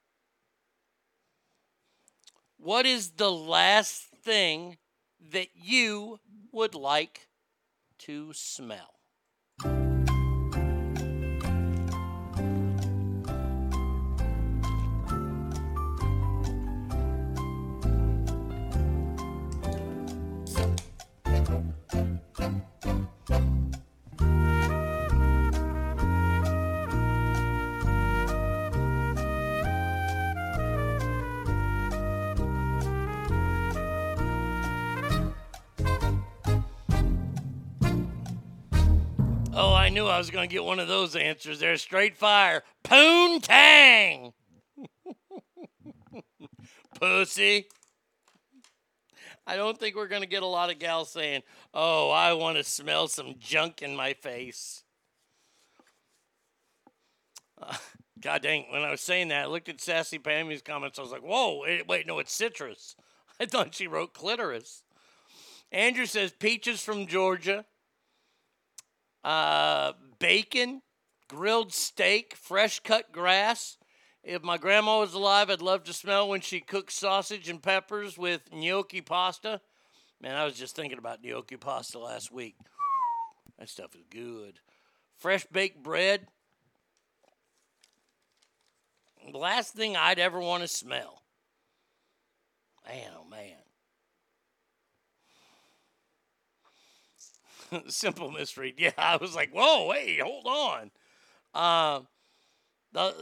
[2.58, 4.78] What is the last thing
[5.30, 6.20] that you
[6.52, 7.28] would like
[8.00, 9.01] to smell?
[40.12, 41.76] I was going to get one of those answers there.
[41.76, 42.62] Straight fire.
[42.84, 44.32] Poontang.
[47.00, 47.66] Pussy.
[49.46, 51.42] I don't think we're going to get a lot of gals saying,
[51.74, 54.84] oh, I want to smell some junk in my face.
[57.60, 57.74] Uh,
[58.20, 60.98] God dang, when I was saying that, I looked at Sassy Pammy's comments.
[60.98, 62.94] I was like, whoa, wait, wait, no, it's citrus.
[63.40, 64.84] I thought she wrote clitoris.
[65.72, 67.64] Andrew says peaches from Georgia,
[69.24, 70.82] uh, bacon,
[71.28, 73.78] grilled steak, fresh cut grass.
[74.22, 78.16] If my grandma was alive, I'd love to smell when she cooks sausage and peppers
[78.16, 79.60] with gnocchi pasta.
[80.20, 82.54] Man, I was just thinking about gnocchi pasta last week.
[83.58, 84.60] That stuff is good.
[85.18, 86.28] Fresh baked bread.
[89.30, 91.22] The last thing I'd ever want to smell.
[92.86, 93.61] Man, oh man.
[97.88, 98.74] Simple misread.
[98.78, 100.90] Yeah, I was like, whoa, wait, hold on.
[101.54, 102.00] Uh,
[102.92, 103.14] the,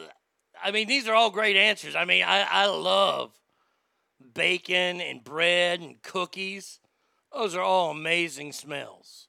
[0.63, 1.95] I mean, these are all great answers.
[1.95, 3.33] I mean, I, I love
[4.35, 6.81] bacon and bread and cookies.
[7.33, 9.29] Those are all amazing smells.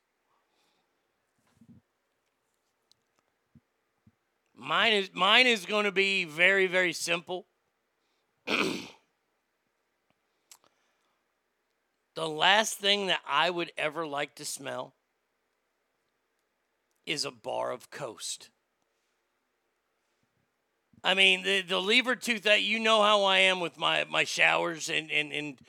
[4.56, 7.48] Mine is mine is going to be very very simple.
[8.45, 8.85] the
[12.16, 14.93] last thing that I would ever like to smell
[17.05, 18.49] is a bar of Coast.
[21.03, 24.23] I mean, the, the lever tooth that you know how I am with my, my
[24.23, 25.59] showers and, and, and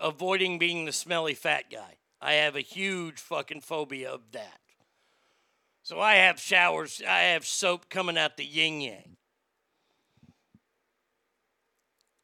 [0.00, 1.96] avoiding being the smelly fat guy.
[2.20, 4.60] I have a huge fucking phobia of that.
[5.82, 9.16] So I have showers, I have soap coming out the yin yang.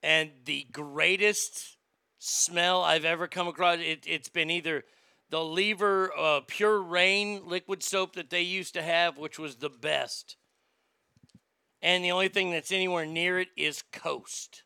[0.03, 1.77] And the greatest
[2.19, 4.85] smell I've ever come across, it, it's been either
[5.31, 9.71] the Lever uh, Pure Rain liquid soap that they used to have, which was the
[9.71, 10.37] best.
[11.83, 14.63] And the only thing that's anywhere near it is Coast.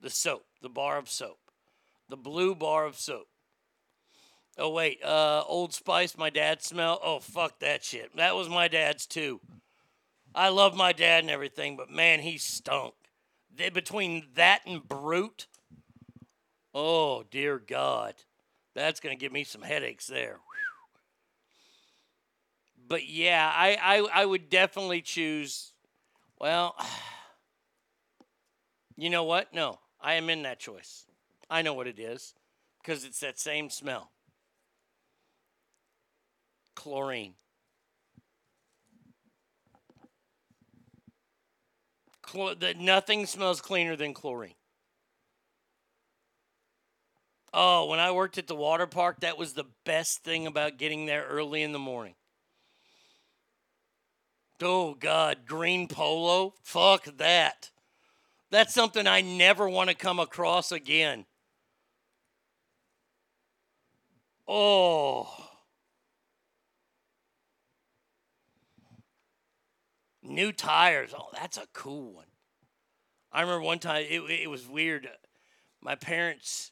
[0.00, 1.38] The soap, the bar of soap,
[2.08, 3.28] the blue bar of soap.
[4.58, 7.00] Oh wait, uh, Old Spice, my dad smell.
[7.02, 8.14] Oh fuck that shit.
[8.16, 9.40] That was my dad's too.
[10.34, 12.94] I love my dad and everything, but man, he stunk.
[13.54, 15.46] Between that and Brut,
[16.74, 18.14] oh dear God,
[18.74, 20.38] that's gonna give me some headaches there.
[22.88, 25.72] But yeah, I, I I would definitely choose.
[26.38, 26.74] Well,
[28.96, 29.54] you know what?
[29.54, 31.06] No, I am in that choice.
[31.48, 32.34] I know what it is
[32.82, 34.10] because it's that same smell
[36.74, 37.34] chlorine.
[42.22, 44.54] Chlor- that nothing smells cleaner than chlorine.
[47.54, 51.06] Oh, when I worked at the water park, that was the best thing about getting
[51.06, 52.14] there early in the morning.
[54.62, 56.54] Oh, God, green polo?
[56.62, 57.70] Fuck that.
[58.50, 61.26] That's something I never want to come across again.
[64.46, 65.28] Oh.
[70.22, 71.14] New tires.
[71.18, 72.26] Oh, that's a cool one.
[73.32, 75.08] I remember one time it, it was weird.
[75.80, 76.71] My parents,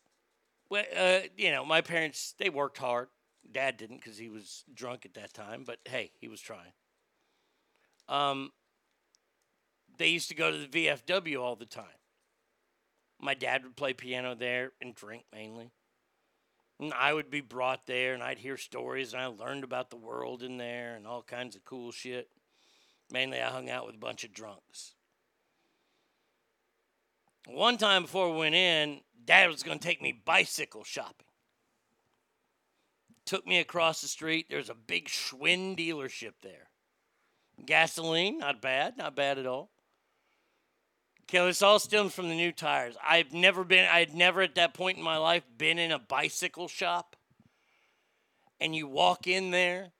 [0.70, 3.08] well, uh, you know, my parents they worked hard.
[3.50, 5.65] Dad didn't because he was drunk at that time.
[5.66, 6.73] But hey, he was trying.
[8.08, 8.52] Um,
[9.99, 11.84] they used to go to the VFW all the time.
[13.20, 15.73] My dad would play piano there and drink mainly.
[16.78, 19.97] And I would be brought there and I'd hear stories and I learned about the
[19.97, 22.31] world in there and all kinds of cool shit.
[23.12, 24.94] Mainly, I hung out with a bunch of drunks.
[27.47, 31.26] One time before we went in, Dad was going to take me bicycle shopping.
[33.24, 34.47] Took me across the street.
[34.49, 36.70] There's a big Schwinn dealership there.
[37.65, 39.70] Gasoline, not bad, not bad at all.
[41.24, 42.97] Okay, this all stems from the new tires.
[43.07, 45.99] I've never been, I had never at that point in my life been in a
[45.99, 47.15] bicycle shop.
[48.60, 49.92] And you walk in there,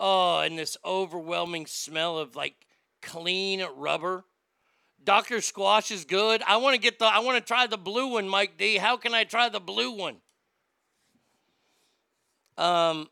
[0.00, 2.66] Oh, and this overwhelming smell of like
[3.02, 4.24] clean rubber.
[5.08, 5.36] Dr.
[5.36, 6.42] Squatch is good.
[6.46, 8.76] I want to get the I want to try the blue one, Mike D.
[8.76, 10.16] How can I try the blue one?
[12.58, 13.08] Um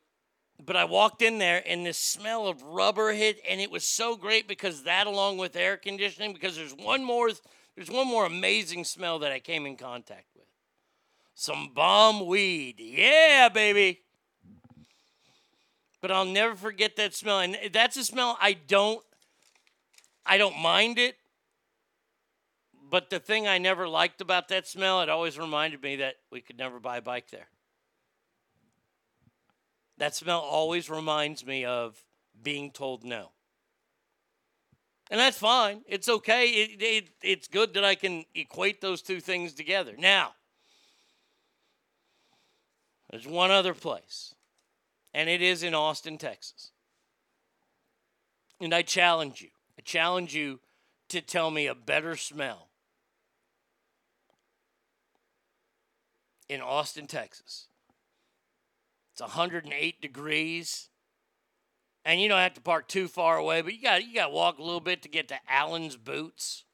[0.62, 4.15] but I walked in there and the smell of rubber hit and it was so
[4.15, 7.31] great because that along with air conditioning because there's one more
[7.75, 10.44] there's one more amazing smell that I came in contact with.
[11.34, 12.75] Some bomb weed.
[12.78, 14.02] Yeah, baby
[16.02, 17.41] but I'll never forget that smell.
[17.41, 19.02] And that's a smell I don't
[20.26, 21.16] I don't mind it.
[22.89, 26.40] But the thing I never liked about that smell, it always reminded me that we
[26.40, 27.48] could never buy a bike there.
[29.98, 32.05] That smell always reminds me of
[32.40, 33.31] being told no.
[35.10, 35.82] And that's fine.
[35.86, 36.48] It's okay.
[36.48, 39.94] It, it, it's good that I can equate those two things together.
[39.98, 40.34] Now,
[43.10, 44.34] there's one other place,
[45.15, 46.73] and it is in Austin, Texas.
[48.60, 49.50] And I challenge you.
[49.78, 50.60] I challenge you
[51.08, 52.68] to tell me a better smell
[56.49, 57.66] in Austin, Texas.
[59.12, 60.89] It's 108 degrees.
[62.05, 64.33] And you don't have to park too far away, but you got you got to
[64.33, 66.65] walk a little bit to get to Allen's Boots.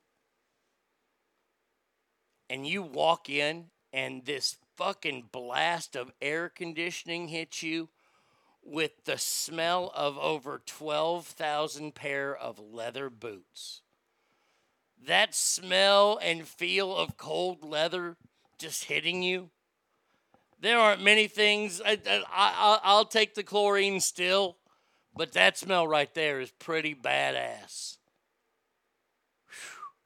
[2.51, 7.89] And you walk in and this fucking blast of air conditioning hits you
[8.63, 13.83] with the smell of over 12,000 pair of leather boots.
[15.05, 18.17] That smell and feel of cold leather
[18.59, 19.51] just hitting you.
[20.63, 21.83] There aren't many things.
[21.85, 24.59] I, I, I, I'll take the chlorine still,
[25.17, 27.97] but that smell right there is pretty badass.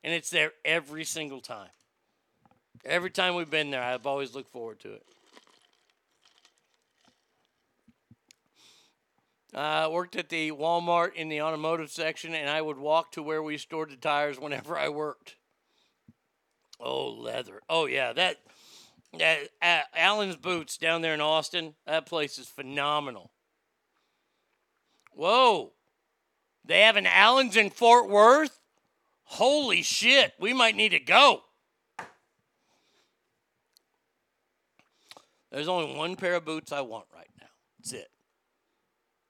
[0.02, 1.68] And it's there every single time.
[2.86, 5.02] Every time we've been there, I've always looked forward to it.
[9.55, 13.43] I worked at the Walmart in the automotive section, and I would walk to where
[13.43, 15.36] we stored the tires whenever I worked.
[16.81, 17.60] Oh, leather.
[17.68, 18.15] Oh, yeah.
[18.15, 18.39] That
[19.23, 23.31] uh, Allen's Boots down there in Austin, that place is phenomenal.
[25.12, 25.73] Whoa.
[26.65, 28.61] They have an Allen's in Fort Worth?
[29.25, 30.35] Holy shit.
[30.39, 31.43] We might need to go.
[35.51, 37.47] There's only one pair of boots I want right now.
[37.78, 38.09] That's it.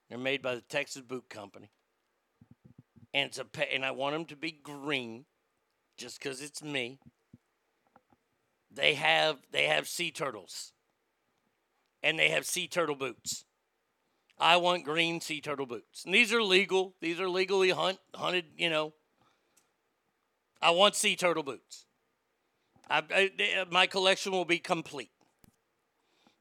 [0.08, 1.70] They're made by the Texas Boot Company.
[3.14, 5.24] And it's a and I want them to be green
[5.96, 6.98] just cuz it's me.
[8.76, 10.72] They have they have sea turtles.
[12.02, 13.44] And they have sea turtle boots.
[14.38, 16.04] I want green sea turtle boots.
[16.04, 16.94] And these are legal.
[17.00, 18.92] These are legally hunt, hunted, you know.
[20.60, 21.86] I want sea turtle boots.
[22.88, 23.30] I, I,
[23.60, 25.10] uh, my collection will be complete.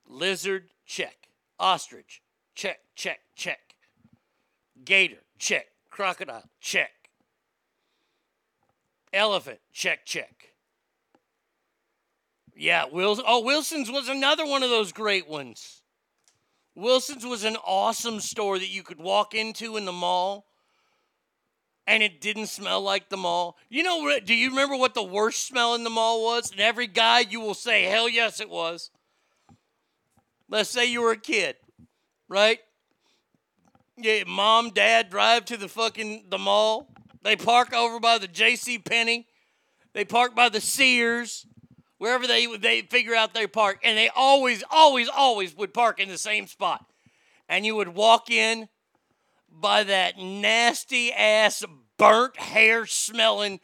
[0.08, 1.30] Lizard, check.
[1.58, 2.22] Ostrich,
[2.54, 3.76] check, check, check.
[4.84, 5.68] Gator, check.
[5.90, 6.92] Crocodile, check.
[9.14, 10.55] Elephant, check, check.
[12.56, 13.26] Yeah, Wilson.
[13.28, 15.82] Oh, Wilson's was another one of those great ones.
[16.74, 20.46] Wilson's was an awesome store that you could walk into in the mall
[21.88, 23.58] and it didn't smell like the mall.
[23.70, 26.52] You know, do you remember what the worst smell in the mall was?
[26.52, 28.90] And every guy you will say, hell yes, it was.
[30.50, 31.56] Let's say you were a kid,
[32.28, 32.60] right?
[33.98, 36.92] Yeah, mom, dad drive to the fucking the mall.
[37.24, 38.80] They park over by the J.C.
[38.80, 39.28] Penney.
[39.94, 41.48] They park by the Sears,
[41.98, 46.10] wherever they they figure out they park, and they always, always, always would park in
[46.10, 46.86] the same spot.
[47.48, 48.70] And you would walk in
[49.50, 51.64] by that nasty ass
[51.98, 53.60] burnt hair smelling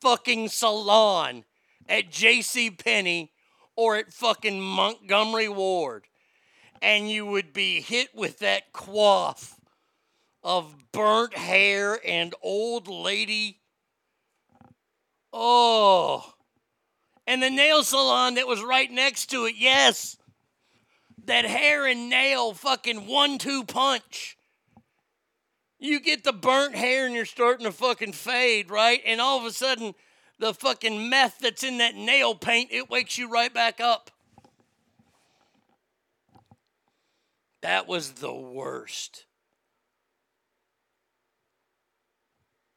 [0.00, 1.44] fucking salon
[1.88, 2.70] at J.C.
[2.70, 3.32] Penney
[3.76, 6.06] or at fucking Montgomery Ward
[6.82, 9.58] and you would be hit with that quaff
[10.42, 13.60] of burnt hair and old lady.
[15.32, 16.34] Oh.
[17.26, 20.16] And the nail salon that was right next to it, yes.
[21.24, 24.38] That hair and nail fucking one two punch.
[25.78, 29.00] You get the burnt hair and you're starting to fucking fade, right?
[29.04, 29.94] And all of a sudden,
[30.38, 34.10] the fucking meth that's in that nail paint, it wakes you right back up.
[37.62, 39.24] That was the worst.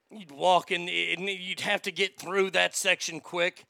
[0.10, 3.66] You'd walk in, and you'd have to get through that section quick.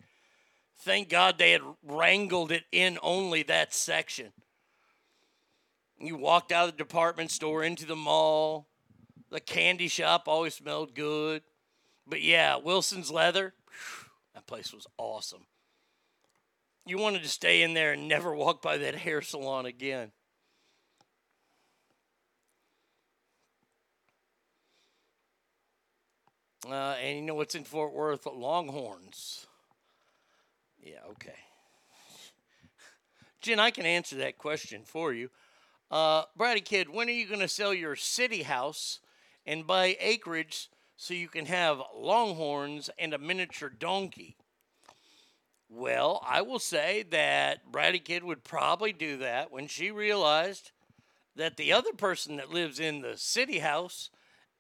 [0.82, 4.32] Thank God they had wrangled it in only that section.
[6.00, 8.68] You walked out of the department store into the mall.
[9.30, 11.44] The candy shop always smelled good.
[12.08, 13.54] But yeah, Wilson's Leather,
[14.34, 15.46] that place was awesome.
[16.86, 20.12] You wanted to stay in there and never walk by that hair salon again.
[26.66, 28.26] Uh, and you know what's in Fort Worth?
[28.26, 29.46] Longhorns.
[30.84, 31.36] Yeah, okay.
[33.42, 35.30] Jen, I can answer that question for you.
[35.92, 39.00] Uh, Brady Kid, when are you going to sell your city house
[39.46, 44.36] and buy acreage so you can have longhorns and a miniature donkey?
[45.70, 50.72] Well, I will say that Brady Kid would probably do that when she realized
[51.36, 54.10] that the other person that lives in the city house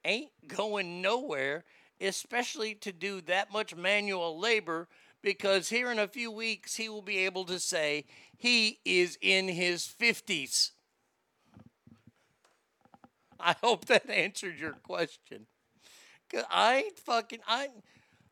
[0.06, 1.65] ain't going nowhere
[2.01, 4.88] especially to do that much manual labor,
[5.22, 8.06] because here in a few weeks he will be able to say
[8.38, 10.72] he is in his 50s.
[13.39, 15.48] I hope that answered your question.
[16.30, 17.69] 'Cause I ain't fucking I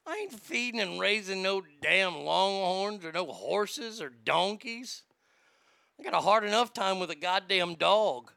[0.06, 5.04] I ain't feeding and raising no damn longhorns or no horses or donkeys.
[6.00, 8.32] I got a hard enough time with a goddamn dog.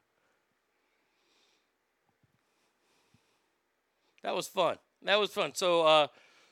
[4.23, 4.77] That was fun.
[5.03, 5.53] That was fun.
[5.55, 6.07] So uh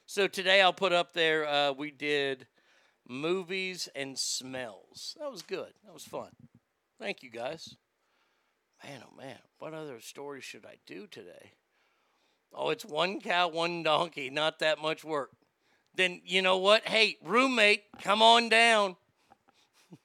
[0.09, 2.47] so today I'll put up there uh we did
[3.07, 5.15] movies and smells.
[5.19, 5.71] That was good.
[5.85, 6.31] That was fun.
[6.99, 7.75] Thank you guys.
[8.83, 11.51] Man, oh man, what other story should I do today?
[12.51, 15.29] Oh, it's one cow, one donkey, not that much work.
[15.93, 16.87] Then you know what?
[16.87, 18.95] Hey, roommate, come on down.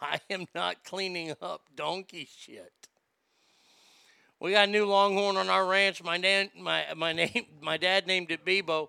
[0.00, 2.83] I am not cleaning up donkey shit.
[4.44, 6.02] We got a new longhorn on our ranch.
[6.02, 8.88] My dad, my my name, my dad named it Bebo.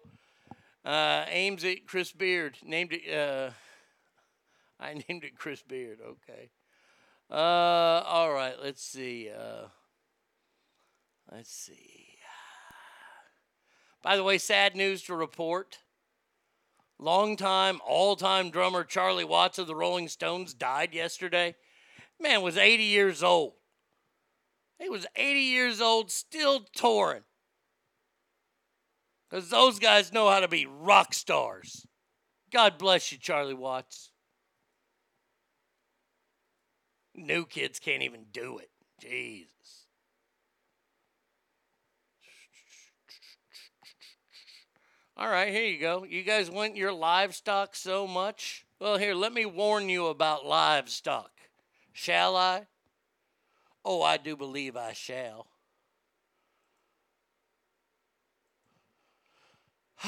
[0.84, 2.58] Uh, aims Chris Beard.
[2.62, 3.10] Named it.
[3.10, 3.52] Uh,
[4.82, 6.00] I named it Chris Beard.
[6.02, 6.50] Okay.
[7.32, 8.56] Uh, all right.
[8.62, 9.30] Let's see.
[9.30, 9.68] Uh,
[11.32, 12.18] let's see.
[14.04, 15.78] By the way, sad news to report.
[17.00, 21.56] Longtime, all-time drummer Charlie Watts of the Rolling Stones died yesterday.
[22.20, 23.54] Man was 80 years old.
[24.80, 27.24] He was 80 years old, still touring.
[29.30, 31.86] Because those guys know how to be rock stars.
[32.52, 34.12] God bless you, Charlie Watts.
[37.16, 38.70] New kids can't even do it.
[39.02, 39.52] Jesus.
[45.18, 46.04] All right, here you go.
[46.04, 48.66] You guys want your livestock so much?
[48.80, 51.32] Well, here, let me warn you about livestock.
[51.94, 52.68] Shall I?
[53.88, 55.46] Oh, I do believe I shall.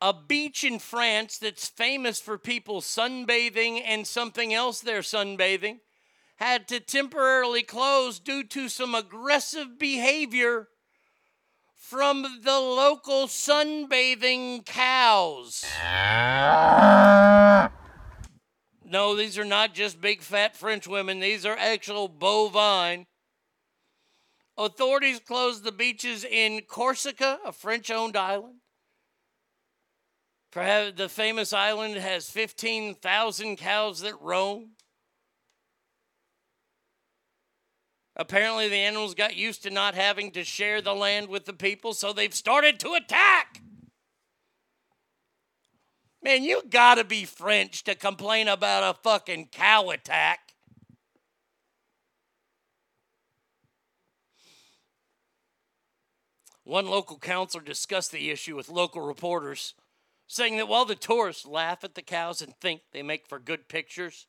[0.00, 5.80] a beach in France that's famous for people sunbathing and something else they're sunbathing
[6.36, 10.68] had to temporarily close due to some aggressive behavior
[11.74, 15.64] from the local sunbathing cows.
[18.90, 23.06] No, these are not just big fat French women, these are actual bovine.
[24.56, 28.60] Authorities closed the beaches in Corsica, a French owned island.
[30.50, 34.70] Perhaps the famous island has 15,000 cows that roam.
[38.16, 41.92] Apparently, the animals got used to not having to share the land with the people,
[41.92, 43.60] so they've started to attack.
[46.22, 50.54] Man, you gotta be French to complain about a fucking cow attack.
[56.64, 59.74] One local counselor discussed the issue with local reporters,
[60.26, 63.68] saying that while the tourists laugh at the cows and think they make for good
[63.68, 64.26] pictures,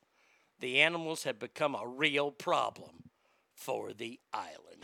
[0.60, 3.10] the animals have become a real problem
[3.54, 4.80] for the island.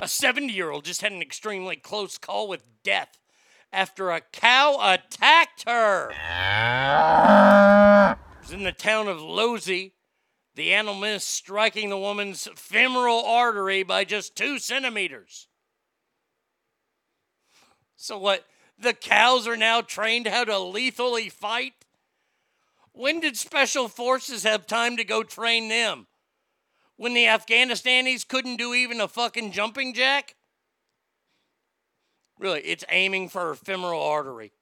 [0.00, 3.18] A 70 year old just had an extremely close call with death
[3.74, 6.10] after a cow attacked her.
[6.10, 6.16] It
[8.42, 9.92] was in the town of Losey.
[10.54, 15.48] The animal missed, striking the woman's femoral artery by just two centimeters.
[17.96, 18.46] So, what?
[18.78, 21.72] The cows are now trained how to lethally fight?
[22.92, 26.06] When did special forces have time to go train them?
[26.96, 30.36] When the Afghanistanis couldn't do even a fucking jumping jack?
[32.38, 34.52] Really, it's aiming for femoral artery.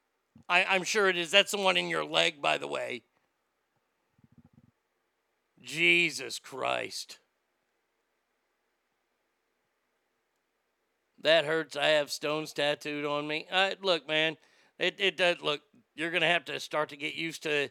[0.49, 1.31] I, I'm sure it is.
[1.31, 3.03] That's the one in your leg, by the way.
[5.63, 7.19] Jesus Christ.
[11.23, 11.77] That hurts.
[11.77, 13.47] I have stones tattooed on me.
[13.51, 14.37] Uh, look, man,
[14.79, 15.37] it, it does.
[15.41, 15.61] Look,
[15.95, 17.69] you're going to have to start to get used to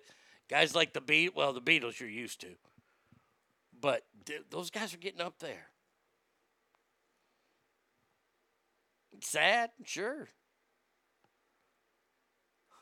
[0.50, 1.36] guys like the Beat.
[1.36, 2.56] Well, the Beatles you're used to.
[3.80, 5.71] But th- those guys are getting up there.
[9.22, 10.28] Sad, sure.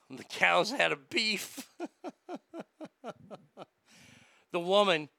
[0.10, 1.70] The cows had a beef.
[4.52, 5.10] the woman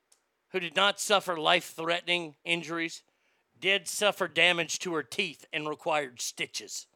[0.50, 3.02] who did not suffer life threatening injuries
[3.58, 6.86] did suffer damage to her teeth and required stitches.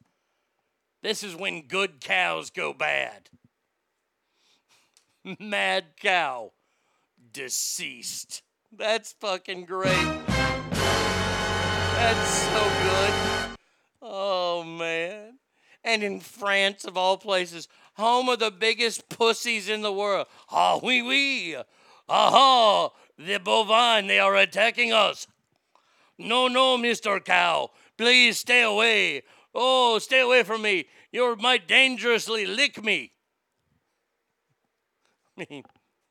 [1.01, 3.29] This is when good cows go bad.
[5.39, 6.51] Mad cow,
[7.31, 8.41] deceased.
[8.71, 10.25] That's fucking great.
[11.95, 13.34] That's so good.
[14.07, 15.39] Oh, man.
[15.83, 20.27] And in France, of all places, home of the biggest pussies in the world.
[20.51, 21.57] Ah, oui, oui.
[22.07, 25.25] Aha, the bovine, they are attacking us.
[26.19, 27.23] No, no, Mr.
[27.23, 27.71] Cow.
[27.97, 29.23] Please stay away.
[29.55, 30.85] Oh, stay away from me.
[31.11, 33.11] You might dangerously lick me.
[35.49, 35.63] mean,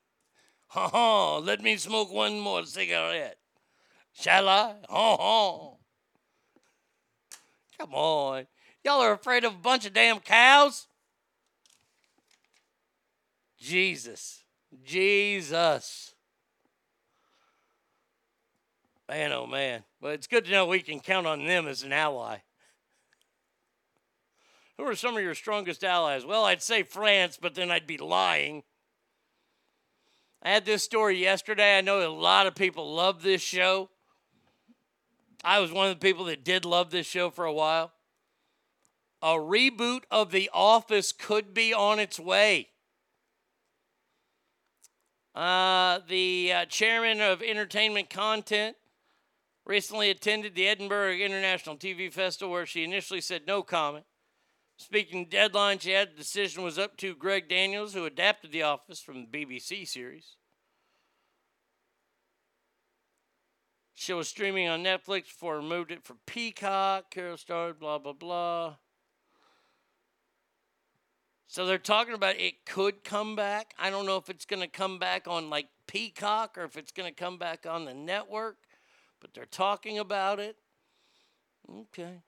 [0.75, 3.37] oh, let me smoke one more cigarette.
[4.13, 4.75] Shall I?
[4.89, 5.74] Oh,
[7.77, 8.47] come on.
[8.83, 10.87] Y'all are afraid of a bunch of damn cows?
[13.57, 14.43] Jesus.
[14.83, 16.13] Jesus.
[19.09, 19.83] Man, oh man.
[20.01, 22.37] But it's good to know we can count on them as an ally.
[24.77, 26.25] Who are some of your strongest allies?
[26.25, 28.63] Well, I'd say France, but then I'd be lying.
[30.43, 31.77] I had this story yesterday.
[31.77, 33.89] I know a lot of people love this show.
[35.45, 37.91] I was one of the people that did love this show for a while.
[39.21, 42.69] A reboot of The Office could be on its way.
[45.35, 48.75] Uh, the uh, chairman of entertainment content
[49.67, 54.05] recently attended the Edinburgh International TV Festival where she initially said no comment.
[54.77, 58.99] Speaking deadline, she had the decision was up to Greg Daniels, who adapted The Office
[58.99, 60.37] from the BBC series.
[63.97, 67.05] Show was streaming on Netflix before removed it for Peacock.
[67.13, 68.75] Carell starred, blah, blah, blah.
[71.47, 73.73] So they're talking about it could come back.
[73.79, 76.91] I don't know if it's going to come back on like Peacock or if it's
[76.91, 78.57] going to come back on the network,
[79.21, 80.57] but they're talking about it.
[81.69, 82.21] Okay.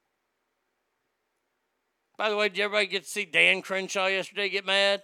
[2.17, 5.03] By the way, did everybody get to see Dan Crenshaw yesterday get mad?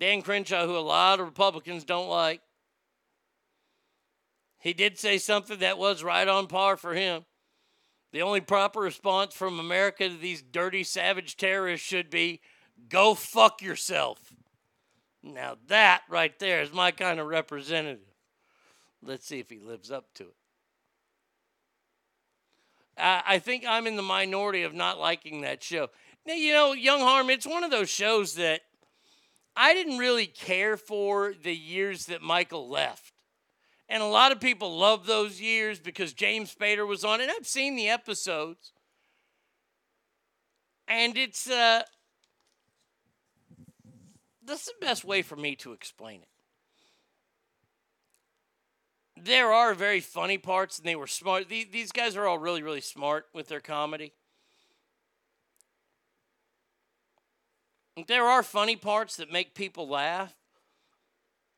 [0.00, 2.40] Dan Crenshaw, who a lot of Republicans don't like.
[4.64, 7.26] He did say something that was right on par for him.
[8.12, 12.40] The only proper response from America to these dirty, savage terrorists should be
[12.88, 14.32] go fuck yourself.
[15.22, 18.06] Now, that right there is my kind of representative.
[19.02, 20.36] Let's see if he lives up to it.
[22.96, 25.90] I, I think I'm in the minority of not liking that show.
[26.26, 28.62] Now, you know, Young Harm, it's one of those shows that
[29.54, 33.13] I didn't really care for the years that Michael left.
[33.88, 37.30] And a lot of people love those years because James Spader was on it.
[37.30, 38.72] I've seen the episodes.
[40.88, 41.82] And it's uh
[44.46, 46.28] that's the best way for me to explain it.
[49.16, 51.48] There are very funny parts, and they were smart.
[51.48, 54.12] These guys are all really, really smart with their comedy.
[58.06, 60.34] There are funny parts that make people laugh.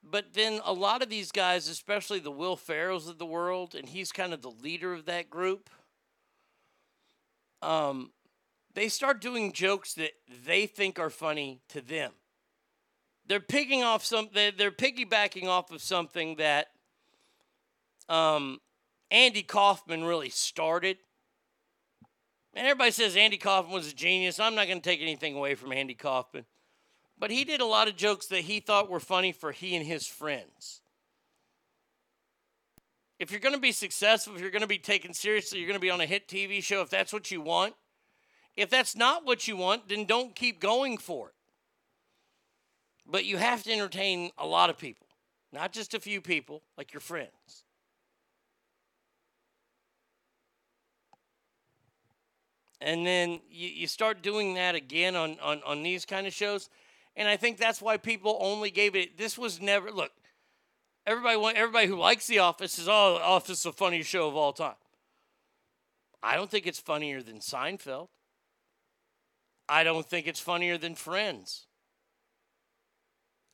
[0.08, 3.88] But then a lot of these guys, especially the Will Ferrells of the world, and
[3.88, 5.68] he's kind of the leader of that group,
[7.60, 8.12] um,
[8.74, 10.12] they start doing jokes that
[10.46, 12.12] they think are funny to them.
[13.26, 14.28] They're picking off some.
[14.32, 16.68] They're piggybacking off of something that
[18.08, 18.60] um,
[19.10, 20.98] Andy Kaufman really started.
[22.54, 24.38] And everybody says Andy Kaufman was a genius.
[24.38, 26.44] I'm not going to take anything away from Andy Kaufman.
[27.18, 29.86] But he did a lot of jokes that he thought were funny for he and
[29.86, 30.80] his friends.
[33.18, 35.78] If you're going to be successful, if you're going to be taken seriously, you're going
[35.78, 37.74] to be on a hit TV show, if that's what you want.
[38.56, 41.34] If that's not what you want, then don't keep going for it.
[43.06, 45.06] But you have to entertain a lot of people,
[45.52, 47.64] not just a few people like your friends.
[52.80, 56.68] And then you, you start doing that again on, on, on these kind of shows
[57.16, 59.16] and I think that's why people only gave it.
[59.16, 60.12] This was never look.
[61.06, 64.36] Everybody everybody who likes The Office says, "Oh, The Office is the funniest show of
[64.36, 64.74] all time."
[66.22, 68.08] I don't think it's funnier than Seinfeld.
[69.68, 71.66] I don't think it's funnier than Friends.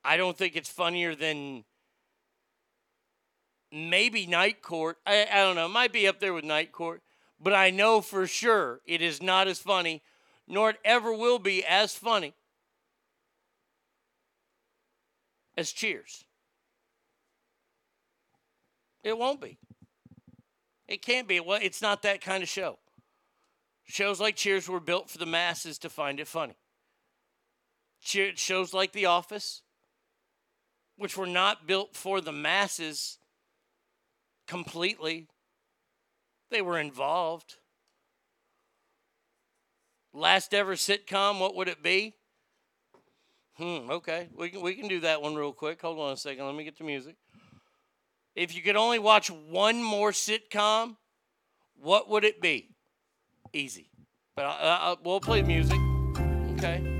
[0.04, 1.64] I don't think it's funnier than
[3.70, 4.98] maybe Night Court.
[5.06, 5.66] I, I don't know.
[5.66, 7.02] It might be up there with Night Court,
[7.40, 10.02] but I know for sure it is not as funny,
[10.48, 12.34] nor it ever will be as funny
[15.56, 16.24] as Cheers.
[19.02, 19.58] It won't be.
[20.86, 21.40] It can't be.
[21.40, 22.78] Well, it's not that kind of show.
[23.84, 26.54] Shows like Cheers were built for the masses to find it funny.
[28.00, 29.62] Shows like The Office,
[30.96, 33.18] which were not built for the masses
[34.46, 35.28] completely,
[36.50, 37.56] they were involved.
[40.12, 42.14] Last ever sitcom, what would it be?
[43.56, 44.28] Hmm, okay.
[44.34, 45.80] We can, we can do that one real quick.
[45.82, 46.46] Hold on a second.
[46.46, 47.16] Let me get the music.
[48.34, 50.96] If you could only watch one more sitcom,
[51.76, 52.74] what would it be?
[53.52, 53.90] Easy.
[54.34, 55.78] But I, I, we'll play music.
[56.56, 56.91] Okay.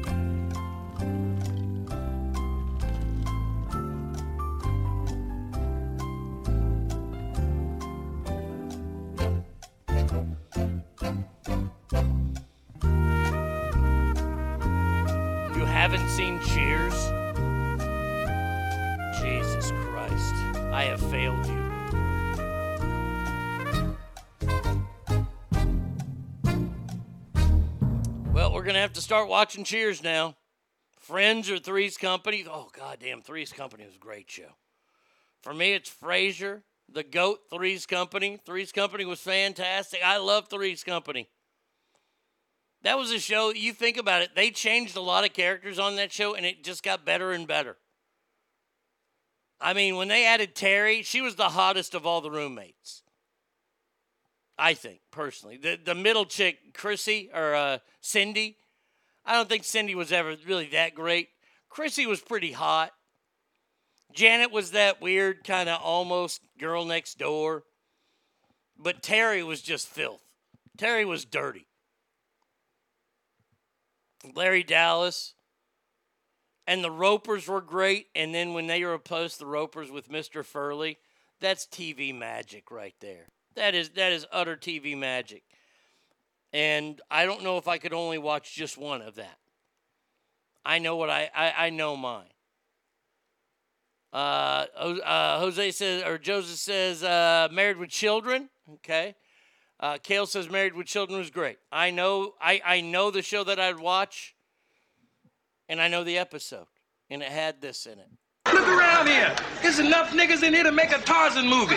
[29.12, 30.34] Start watching Cheers now.
[30.98, 32.46] Friends or Three's Company.
[32.48, 34.48] Oh, goddamn, Three's Company was a great show.
[35.42, 38.38] For me, it's Frasier, The GOAT, Three's Company.
[38.46, 40.00] Three's Company was fantastic.
[40.02, 41.28] I love Three's Company.
[42.84, 45.96] That was a show, you think about it, they changed a lot of characters on
[45.96, 47.76] that show, and it just got better and better.
[49.60, 53.02] I mean, when they added Terry, she was the hottest of all the roommates.
[54.58, 55.58] I think, personally.
[55.58, 58.56] The, the middle chick, Chrissy, or uh, Cindy,
[59.24, 61.28] I don't think Cindy was ever really that great.
[61.68, 62.92] Chrissy was pretty hot.
[64.12, 67.64] Janet was that weird kind of almost girl next door.
[68.78, 70.22] But Terry was just filth.
[70.76, 71.66] Terry was dirty.
[74.34, 75.34] Larry Dallas
[76.66, 78.06] and the Ropers were great.
[78.14, 80.44] And then when they replaced the Ropers with Mr.
[80.44, 80.98] Furley,
[81.40, 83.26] that's TV magic right there.
[83.54, 85.42] That is that is utter TV magic.
[86.52, 89.38] And I don't know if I could only watch just one of that.
[90.64, 92.26] I know what I I, I know mine.
[94.12, 98.50] Uh, uh, Jose says, or Joseph says, uh, Married with Children.
[98.74, 99.14] Okay.
[99.80, 101.58] Uh, Kale says, Married with Children was great.
[101.72, 104.34] I know, I, I know the show that I'd watch,
[105.68, 106.66] and I know the episode,
[107.10, 108.08] and it had this in it.
[108.52, 109.34] Look around here.
[109.62, 111.76] There's enough niggas in here to make a Tarzan movie.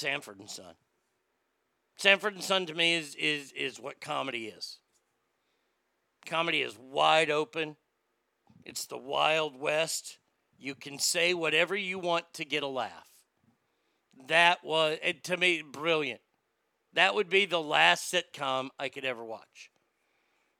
[0.00, 0.74] Sanford and Son.
[1.96, 4.78] Sanford and Son to me is is is what comedy is.
[6.26, 7.76] Comedy is wide open.
[8.64, 10.18] It's the Wild West.
[10.58, 13.08] You can say whatever you want to get a laugh.
[14.28, 16.20] That was to me brilliant.
[16.94, 19.70] That would be the last sitcom I could ever watch.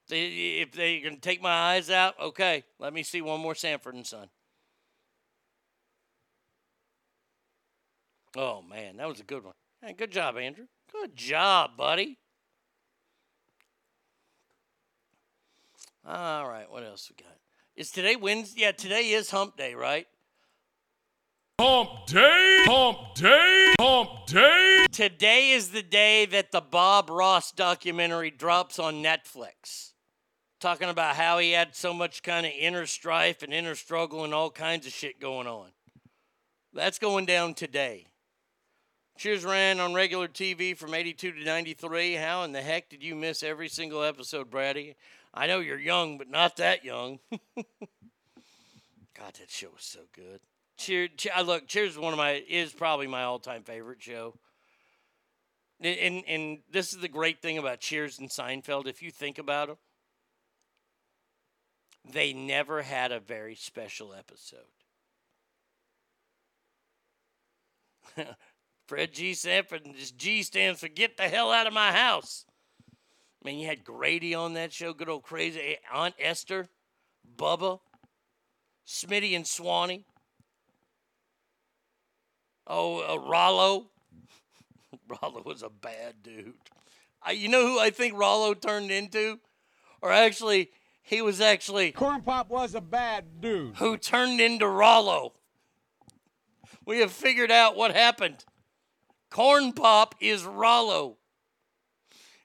[0.09, 3.95] If they're going to take my eyes out, okay, let me see one more Sanford
[3.95, 4.29] and Son.
[8.37, 9.55] Oh man, that was a good one.
[9.83, 10.67] Hey, good job, Andrew.
[10.93, 12.19] Good job, buddy.
[16.07, 17.37] All right, what else we got?
[17.77, 18.63] Is today Wednesday?
[18.63, 20.07] Yeah, today is Hump Day, right?
[21.61, 24.87] Hump day, hump day, hump day.
[24.91, 29.93] Today is the day that the Bob Ross documentary drops on Netflix.
[30.59, 34.33] Talking about how he had so much kind of inner strife and inner struggle and
[34.33, 35.69] all kinds of shit going on.
[36.73, 38.07] That's going down today.
[39.21, 42.15] Cheers ran on regular TV from 82 to 93.
[42.15, 44.97] How in the heck did you miss every single episode, Brady?
[45.35, 47.19] I know you're young, but not that young.
[47.55, 47.67] God,
[49.39, 50.41] that show was so good.
[50.79, 54.39] Cheer, che- I look, Cheers is one of my is probably my all-time favorite show.
[55.83, 58.87] And and this is the great thing about Cheers and Seinfeld.
[58.87, 59.77] If you think about them,
[62.11, 64.61] they never had a very special episode.
[68.91, 69.35] Fred G.
[69.35, 72.45] Sanford, and this G stands for get the hell out of my house.
[72.91, 76.67] I mean, you had Grady on that show, good old crazy Aunt Esther,
[77.37, 77.79] Bubba,
[78.85, 80.05] Smitty and Swanee.
[82.67, 83.91] Oh, uh, Rollo.
[85.23, 86.55] Rollo was a bad dude.
[87.23, 89.39] I, you know who I think Rollo turned into?
[90.03, 91.93] Or actually, he was actually.
[91.93, 93.77] Corn Pop was a bad dude.
[93.77, 95.35] Who turned into Rollo.
[96.85, 98.45] We have figured out what happened.
[99.31, 101.17] Corn Pop is Rollo.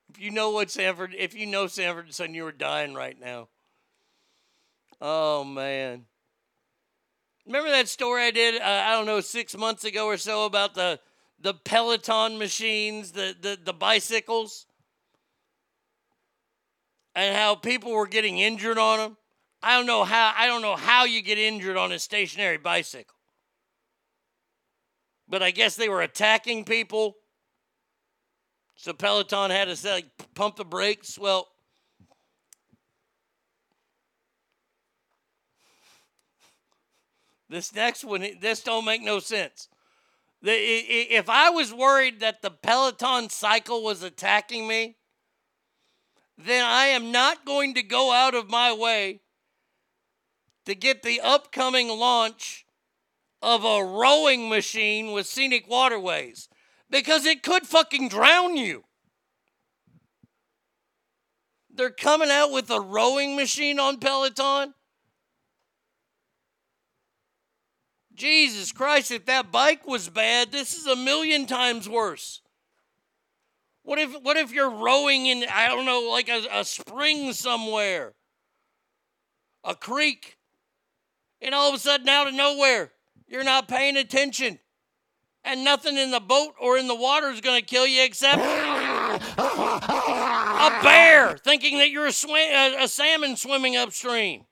[0.09, 3.19] If you know what Sanford, if you know Sanford and Son, you are dying right
[3.19, 3.49] now.
[5.01, 6.05] Oh man.
[7.45, 8.61] Remember that story I did?
[8.61, 10.99] Uh, I don't know, six months ago or so about the
[11.39, 14.65] the Peloton machines, the the, the bicycles,
[17.13, 19.17] and how people were getting injured on them.
[19.61, 20.33] I don't know how.
[20.35, 23.15] I don't know how you get injured on a stationary bicycle,
[25.27, 27.17] but I guess they were attacking people.
[28.75, 31.17] So Peloton had to say, pump the brakes.
[31.17, 31.47] Well,
[37.49, 39.69] this next one, this don't make no sense.
[40.41, 44.97] If I was worried that the Peloton cycle was attacking me,
[46.37, 49.21] then I am not going to go out of my way
[50.65, 52.64] to get the upcoming launch
[53.45, 56.49] of a rowing machine with scenic waterways
[56.89, 58.83] because it could fucking drown you.
[61.69, 64.73] They're coming out with a rowing machine on Peloton.
[68.15, 72.41] Jesus Christ, if that bike was bad, this is a million times worse.
[73.83, 78.15] What if what if you're rowing in I don't know like a, a spring somewhere?
[79.63, 80.37] A creek
[81.41, 82.91] And all of a sudden, out of nowhere,
[83.27, 84.59] you're not paying attention.
[85.43, 88.41] And nothing in the boat or in the water is going to kill you except
[88.41, 89.19] a
[90.81, 94.45] bear thinking that you're a, a, a salmon swimming upstream.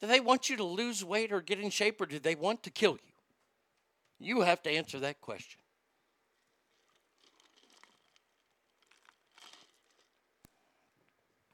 [0.00, 2.64] Do they want you to lose weight or get in shape, or do they want
[2.64, 3.12] to kill you?
[4.18, 5.60] You have to answer that question.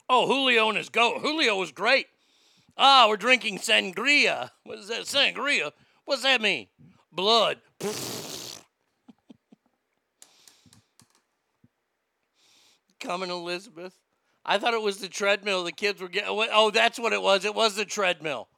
[0.09, 1.21] Oh, Julio and his goat.
[1.21, 2.07] Julio was great.
[2.79, 4.51] Ah, we're drinking sangria.
[4.63, 5.03] What is that?
[5.03, 5.73] Sangria?
[6.05, 6.69] What's that mean?
[7.11, 7.59] Blood.
[13.01, 13.99] Coming, Elizabeth.
[14.45, 16.31] I thought it was the treadmill the kids were getting.
[16.31, 17.45] Oh, that's what it was.
[17.45, 18.49] It was the treadmill.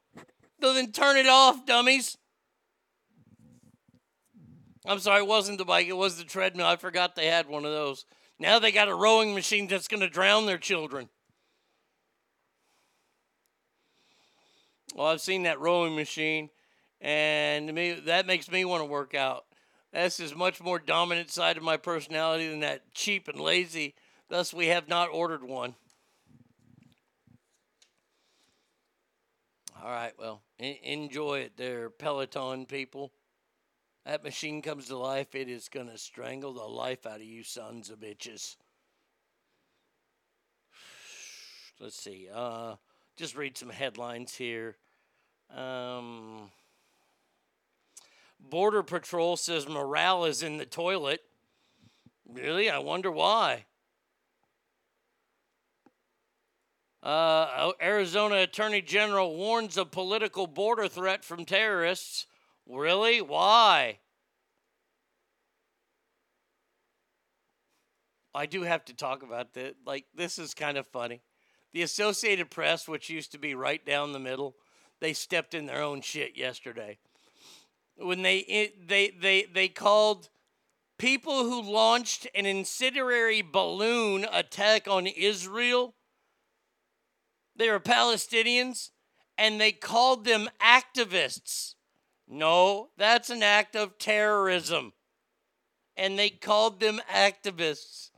[0.61, 2.19] So then turn it off, dummies.
[4.87, 5.89] I'm sorry, it wasn't the bike.
[5.89, 6.67] It was the treadmill.
[6.67, 8.05] I forgot they had one of those.
[8.39, 11.09] Now they got a rowing machine that's going to drown their children.
[14.95, 16.51] Well, I've seen that rowing machine,
[17.01, 19.45] and me, that makes me want to work out.
[19.93, 23.95] That's is much more dominant side of my personality than that cheap and lazy.
[24.29, 25.75] Thus, we have not ordered one.
[29.83, 33.13] All right, well, en- enjoy it there, Peloton people.
[34.05, 37.43] That machine comes to life, it is going to strangle the life out of you
[37.43, 38.57] sons of bitches.
[41.81, 42.29] Let's see.
[42.33, 42.77] Uh,
[43.17, 44.77] just read some headlines here.
[45.55, 46.51] Um,
[48.39, 51.21] Border Patrol says morale is in the toilet.
[52.33, 52.71] Really?
[52.71, 53.67] I wonder why.
[57.03, 62.27] Uh, Arizona Attorney General warns of political border threat from terrorists.
[62.67, 63.21] Really?
[63.23, 63.99] Why?
[68.35, 69.77] I do have to talk about that.
[69.85, 71.23] Like, this is kind of funny.
[71.73, 74.57] The Associated Press, which used to be right down the middle,
[75.01, 76.99] they stepped in their own shit yesterday.
[77.97, 80.29] When they eh, they they they called
[80.99, 85.95] people who launched an incendiary balloon attack on Israel,
[87.57, 88.91] they were Palestinians,
[89.37, 91.75] and they called them activists.
[92.29, 94.93] No, that's an act of terrorism.
[95.97, 98.11] And they called them activists.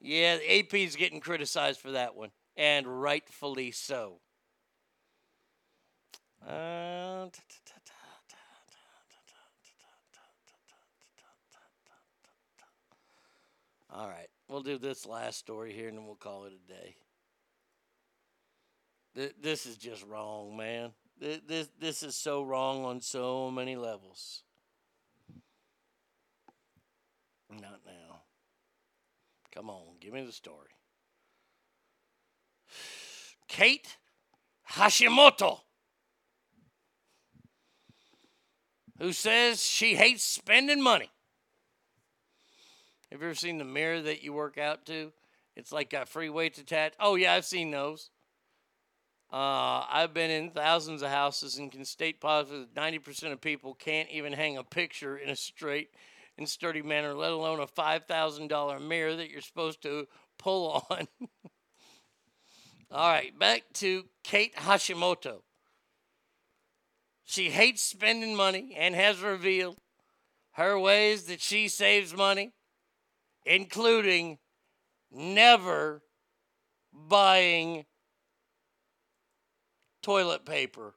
[0.00, 4.20] Yeah, AP's getting criticized for that one, and rightfully so.
[6.46, 7.28] Uh,
[13.90, 16.96] all right, we'll do this last story here and then we'll call it a day.
[19.14, 20.92] Th- This is just wrong, man.
[21.20, 24.42] Th- This, this is so wrong on so many levels.
[27.50, 28.22] Not now.
[29.54, 30.73] Come on, give me the story.
[33.48, 33.96] Kate
[34.72, 35.60] Hashimoto,
[38.98, 41.10] who says she hates spending money.
[43.10, 45.12] Have you ever seen the mirror that you work out to?
[45.56, 46.96] It's like got free weights attached.
[46.98, 48.10] Oh, yeah, I've seen those.
[49.32, 53.74] Uh, I've been in thousands of houses and can state positive that 90% of people
[53.74, 55.90] can't even hang a picture in a straight
[56.38, 60.06] and sturdy manner, let alone a $5,000 mirror that you're supposed to
[60.38, 61.06] pull on.
[62.90, 65.42] All right, back to Kate Hashimoto.
[67.24, 69.78] She hates spending money and has revealed
[70.52, 72.52] her ways that she saves money,
[73.44, 74.38] including
[75.10, 76.02] never
[76.92, 77.86] buying
[80.02, 80.94] toilet paper.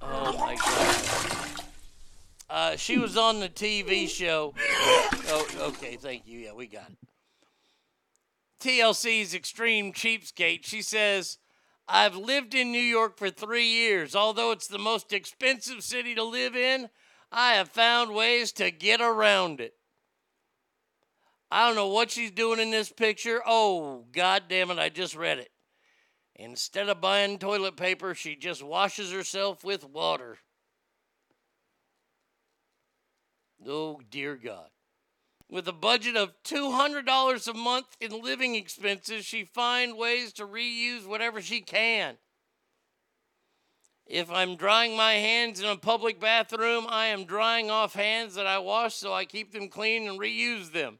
[0.00, 1.64] Oh my god.
[2.50, 4.54] Uh, she was on the TV show.
[5.30, 6.38] Oh, okay, thank you.
[6.38, 6.98] Yeah, we got it.
[8.60, 10.64] TLC's Extreme Cheapskate.
[10.64, 11.38] She says,
[11.86, 14.14] I've lived in New York for three years.
[14.14, 16.90] Although it's the most expensive city to live in,
[17.32, 19.74] I have found ways to get around it.
[21.50, 23.40] I don't know what she's doing in this picture.
[23.46, 25.50] Oh, god damn it, I just read it.
[26.36, 30.38] Instead of buying toilet paper, she just washes herself with water.
[33.66, 34.68] Oh, dear God.
[35.50, 41.06] With a budget of $200 a month in living expenses, she finds ways to reuse
[41.06, 42.18] whatever she can.
[44.06, 48.46] If I'm drying my hands in a public bathroom, I am drying off hands that
[48.46, 50.98] I wash so I keep them clean and reuse them.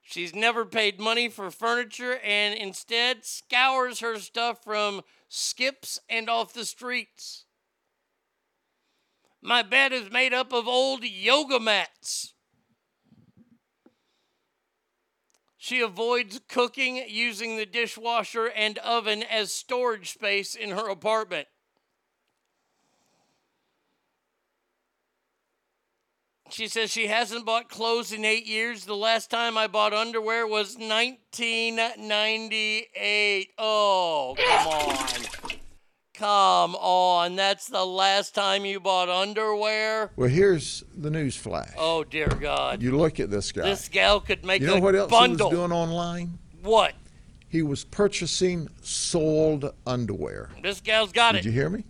[0.00, 6.52] She's never paid money for furniture and instead scours her stuff from skips and off
[6.52, 7.46] the streets.
[9.40, 12.33] My bed is made up of old yoga mats.
[15.64, 21.48] She avoids cooking using the dishwasher and oven as storage space in her apartment.
[26.50, 28.84] She says she hasn't bought clothes in eight years.
[28.84, 33.48] The last time I bought underwear was 1998.
[33.56, 35.60] Oh, come on.
[36.14, 37.34] Come on.
[37.34, 40.12] That's the last time you bought underwear?
[40.14, 41.72] Well, here's the news flash.
[41.76, 42.82] Oh, dear God.
[42.82, 43.62] You look at this guy.
[43.64, 45.50] This gal could make you know a what else bundle.
[45.50, 46.38] he was doing online?
[46.62, 46.94] What?
[47.48, 50.50] He was purchasing sold underwear.
[50.62, 51.42] This gal's got Did it.
[51.42, 51.84] Did you hear me?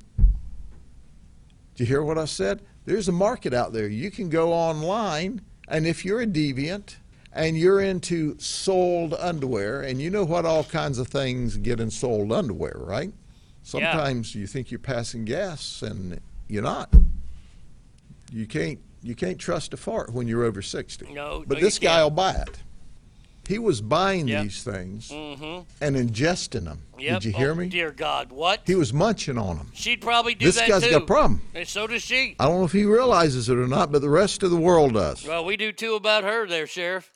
[1.74, 2.62] Did you hear what I said?
[2.86, 3.88] There's a market out there.
[3.88, 6.96] You can go online, and if you're a deviant
[7.32, 11.90] and you're into sold underwear, and you know what all kinds of things get in
[11.90, 13.12] sold underwear, right?
[13.64, 16.94] Sometimes you think you're passing gas, and you're not.
[18.30, 21.12] You can't you can't trust a fart when you're over sixty.
[21.12, 22.58] No, but no, this guy will buy it.
[23.48, 24.42] He was buying Yep.
[24.42, 25.62] these things Mm-hmm.
[25.82, 26.82] and ingesting them.
[26.98, 27.20] Yep.
[27.20, 27.68] Did you hear oh, me?
[27.68, 28.62] Dear God, what?
[28.66, 29.70] He was munching on them.
[29.74, 30.90] She'd probably do This that This guy's too.
[30.92, 31.42] got a problem.
[31.54, 32.36] And so does she.
[32.38, 34.94] I don't know if he realizes it or not, but the rest of the world
[34.94, 35.26] does.
[35.26, 37.10] Well, we do too about her there, Sheriff.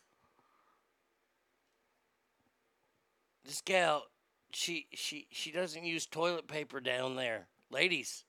[3.44, 4.04] This gal,
[4.52, 7.46] she she she doesn't use toilet paper down there.
[7.70, 8.24] Ladies.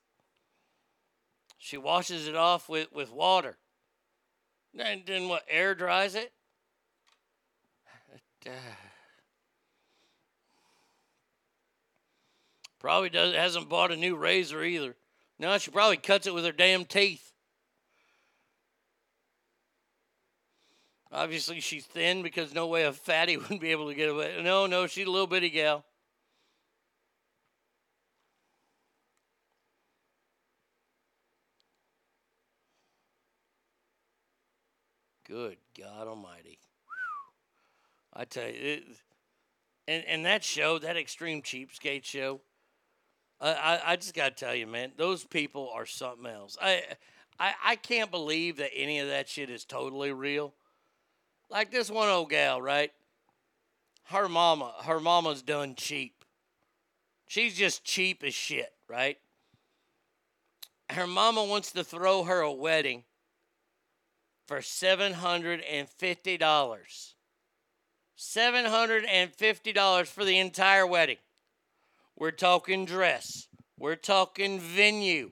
[1.62, 3.58] She washes it off with, with water.
[4.78, 6.32] And then what, air dries it?
[12.78, 14.96] Probably does hasn't bought a new razor either.
[15.38, 17.30] No, she probably cuts it with her damn teeth.
[21.12, 24.40] Obviously, she's thin because no way a fatty wouldn't be able to get away.
[24.42, 25.84] No, no, she's a little bitty gal.
[35.30, 36.58] Good God Almighty!
[38.12, 38.84] I tell you, it,
[39.86, 42.40] and and that show, that Extreme Cheapskate show,
[43.40, 46.58] I I, I just got to tell you, man, those people are something else.
[46.60, 46.82] I,
[47.38, 50.52] I I can't believe that any of that shit is totally real.
[51.48, 52.90] Like this one old gal, right?
[54.06, 56.24] Her mama, her mama's done cheap.
[57.28, 59.18] She's just cheap as shit, right?
[60.90, 63.06] Her mama wants to throw her a wedding for seven hundred and fifty dollars.
[63.92, 64.34] Seven hundred
[69.08, 71.18] and fifty dollars for the entire wedding.
[72.18, 73.46] We're talking dress.
[73.78, 75.30] We're talking venue,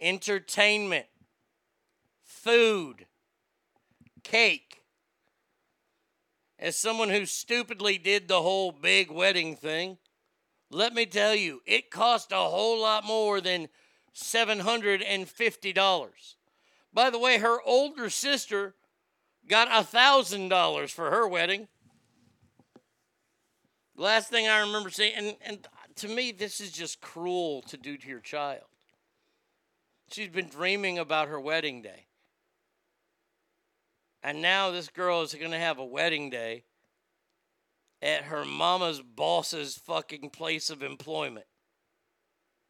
[0.00, 1.04] entertainment,
[2.24, 3.04] food,
[4.24, 4.80] cake.
[6.58, 9.98] As someone who stupidly did the whole big wedding thing,
[10.70, 13.68] let me tell you, it cost a whole lot more than
[14.14, 16.34] $750.
[16.92, 18.74] By the way, her older sister
[19.48, 21.68] got a $1,000 for her wedding.
[23.96, 27.96] Last thing I remember seeing, and, and to me, this is just cruel to do
[27.96, 28.64] to your child.
[30.10, 32.06] She's been dreaming about her wedding day.
[34.22, 36.64] And now this girl is going to have a wedding day
[38.00, 41.46] at her mama's boss's fucking place of employment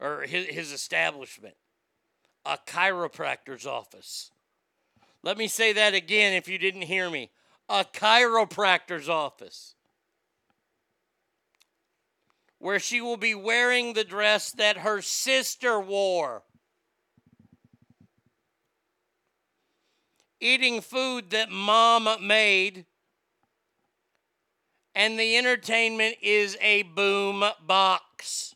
[0.00, 1.54] or his, his establishment,
[2.48, 4.30] a chiropractor's office.
[5.22, 7.30] Let me say that again if you didn't hear me
[7.68, 9.74] a chiropractor's office
[12.58, 16.42] where she will be wearing the dress that her sister wore.
[20.40, 22.86] Eating food that mom made.
[24.94, 28.54] And the entertainment is a boom box.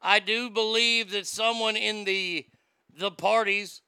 [0.00, 2.46] I do believe that someone in the
[2.96, 3.82] the parties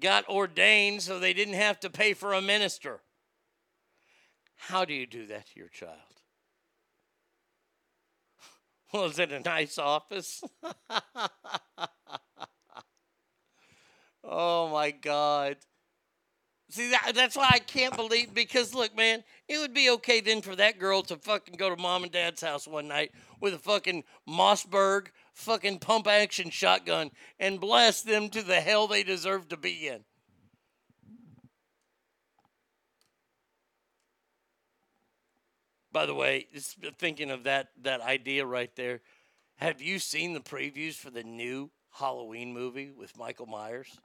[0.00, 3.00] got ordained so they didn't have to pay for a minister.
[4.56, 5.98] How do you do that to your child?
[8.92, 10.42] Was it a nice office?
[14.24, 15.56] oh my God.
[16.70, 20.42] See, that, that's why I can't believe, because look, man, it would be okay then
[20.42, 23.58] for that girl to fucking go to mom and dad's house one night with a
[23.58, 29.56] fucking Mossberg fucking pump action shotgun and blast them to the hell they deserve to
[29.56, 30.04] be in.
[35.92, 39.00] By the way, just thinking of that that idea right there,
[39.56, 43.96] have you seen the previews for the new Halloween movie with Michael Myers?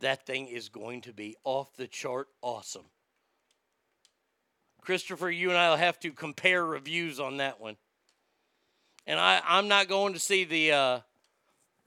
[0.00, 2.84] That thing is going to be off the chart awesome.
[4.80, 7.76] Christopher, you and I will have to compare reviews on that one.
[9.08, 11.00] And I, I'm not going to see the uh,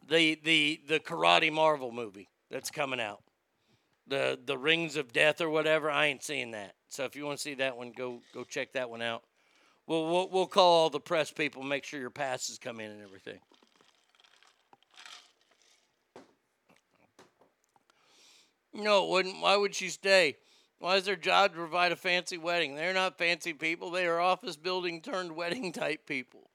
[0.09, 3.21] the the the Karate Marvel movie that's coming out.
[4.07, 5.89] the the rings of death or whatever.
[5.89, 6.75] I ain't seeing that.
[6.89, 9.23] So if you want to see that one, go go check that one out.
[9.87, 13.01] We'll we'll, we'll call all the press people, make sure your passes come in and
[13.01, 13.39] everything.
[18.73, 19.41] No, it wouldn't.
[19.41, 20.37] Why would she stay?
[20.79, 22.75] Why is their job to provide a fancy wedding?
[22.75, 23.91] They're not fancy people.
[23.91, 26.50] They are office building turned wedding type people.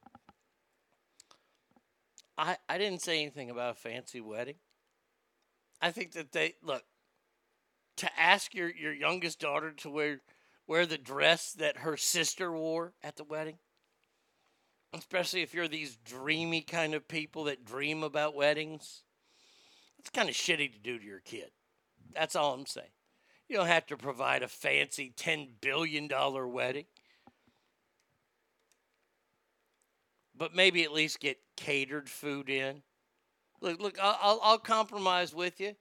[2.38, 4.56] I I didn't say anything about a fancy wedding.
[5.80, 6.84] I think that they look
[7.96, 10.20] to ask your, your youngest daughter to wear
[10.66, 13.58] wear the dress that her sister wore at the wedding.
[14.92, 19.02] Especially if you're these dreamy kind of people that dream about weddings.
[19.98, 21.50] It's kind of shitty to do to your kid.
[22.14, 22.88] That's all I'm saying.
[23.48, 26.08] You don't have to provide a fancy $10 billion
[26.52, 26.86] wedding.
[30.38, 32.82] But maybe at least get catered food in.
[33.60, 35.74] Look, look, I'll, I'll, compromise with you.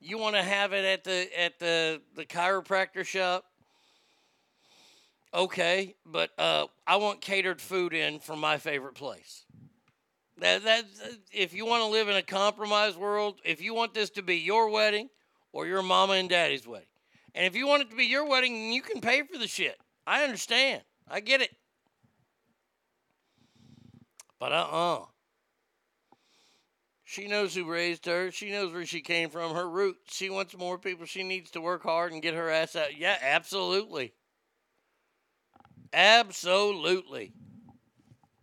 [0.00, 3.44] You want to have it at the at the the chiropractor shop?
[5.32, 9.46] Okay, but uh, I want catered food in from my favorite place.
[10.38, 10.84] That that
[11.32, 14.36] if you want to live in a compromised world, if you want this to be
[14.36, 15.08] your wedding
[15.52, 16.86] or your mama and daddy's wedding,
[17.34, 19.78] and if you want it to be your wedding, you can pay for the shit.
[20.06, 20.82] I understand.
[21.08, 21.50] I get it.
[24.42, 25.04] But uh uh
[27.04, 28.32] She knows who raised her.
[28.32, 30.16] She knows where she came from, her roots.
[30.16, 31.06] She wants more people.
[31.06, 32.98] She needs to work hard and get her ass out.
[32.98, 34.14] Yeah, absolutely.
[35.92, 37.32] Absolutely.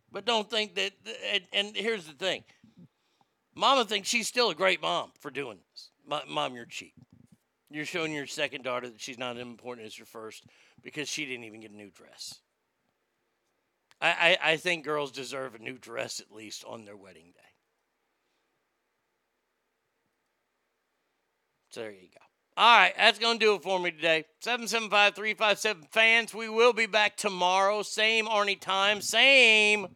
[0.10, 0.94] But don't think that,
[1.34, 2.46] and, and here's the thing
[3.54, 5.90] Mama thinks she's still a great mom for doing this.
[6.30, 6.94] Mom, you're cheap.
[7.70, 10.46] You're showing your second daughter that she's not as important as your first
[10.82, 12.40] because she didn't even get a new dress.
[14.02, 17.50] I, I, I think girls deserve a new dress at least on their wedding day.
[21.70, 22.20] So there you go.
[22.58, 24.26] All right, that's going to do it for me today.
[24.42, 26.34] 775 357 fans.
[26.34, 27.84] We will be back tomorrow.
[27.84, 29.88] Same Arnie time, same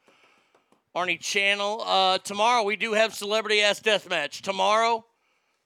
[0.95, 1.82] Arnie channel.
[1.85, 4.41] Uh, tomorrow we do have Celebrity Ass Deathmatch.
[4.41, 5.03] Tomorrow,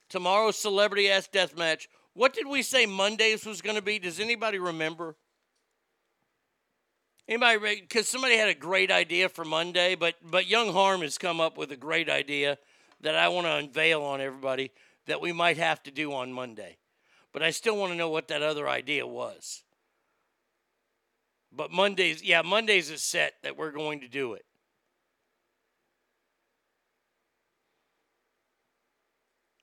[0.10, 1.88] tomorrow Celebrity Ass Deathmatch.
[2.14, 4.00] What did we say Mondays was going to be?
[4.00, 5.18] Does anybody remember?
[7.28, 7.82] Anybody?
[7.82, 11.58] Because somebody had a great idea for Monday, but but Young Harm has come up
[11.58, 12.58] with a great idea
[13.02, 14.72] that I want to unveil on everybody
[15.08, 16.78] that we might have to do on Monday.
[17.34, 19.64] But I still want to know what that other idea was.
[21.52, 24.46] But Mondays, yeah, Mondays is set that we're going to do it.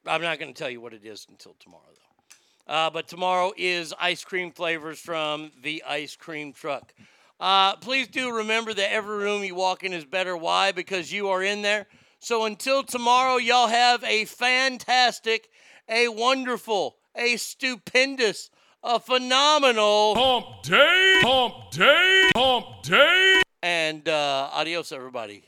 [0.07, 2.73] I'm not going to tell you what it is until tomorrow, though.
[2.73, 6.93] Uh, but tomorrow is ice cream flavors from the ice cream truck.
[7.45, 10.35] Uh, please do remember that every room you walk in is better.
[10.35, 10.73] Why?
[10.73, 11.87] Because you are in there.
[12.19, 15.51] So until tomorrow, y'all have a fantastic,
[15.87, 18.49] a wonderful, a stupendous,
[18.83, 23.43] a phenomenal pump day, pump day, pump day.
[23.63, 25.45] And uh, adios, everybody.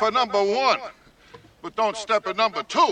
[0.00, 0.78] For number one,
[1.60, 2.88] but don't step at number two.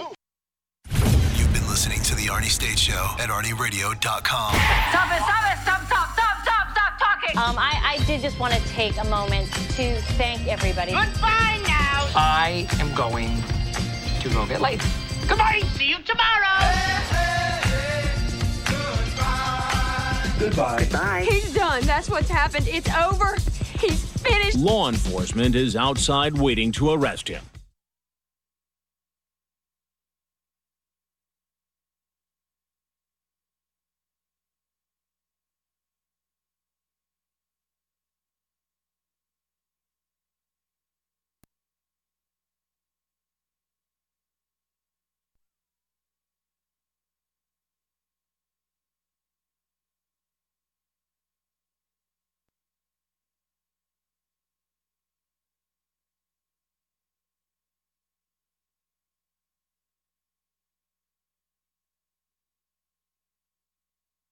[1.36, 4.52] You've been listening to the Arnie State Show at ArnieRadio.com.
[4.52, 7.38] Stop it, stop it, stop, stop, stop, stop, stop talking.
[7.38, 10.92] Um, I, I did just want to take a moment to thank everybody.
[10.92, 12.10] Goodbye now.
[12.14, 13.42] I am going
[14.20, 14.82] to go get laid.
[15.26, 15.62] Goodbye.
[15.76, 16.58] See you tomorrow.
[20.38, 20.78] Goodbye.
[20.80, 21.26] Goodbye.
[21.26, 21.84] He's done.
[21.84, 22.68] That's what's happened.
[22.68, 23.38] It's over.
[24.58, 27.44] Law enforcement is outside waiting to arrest him.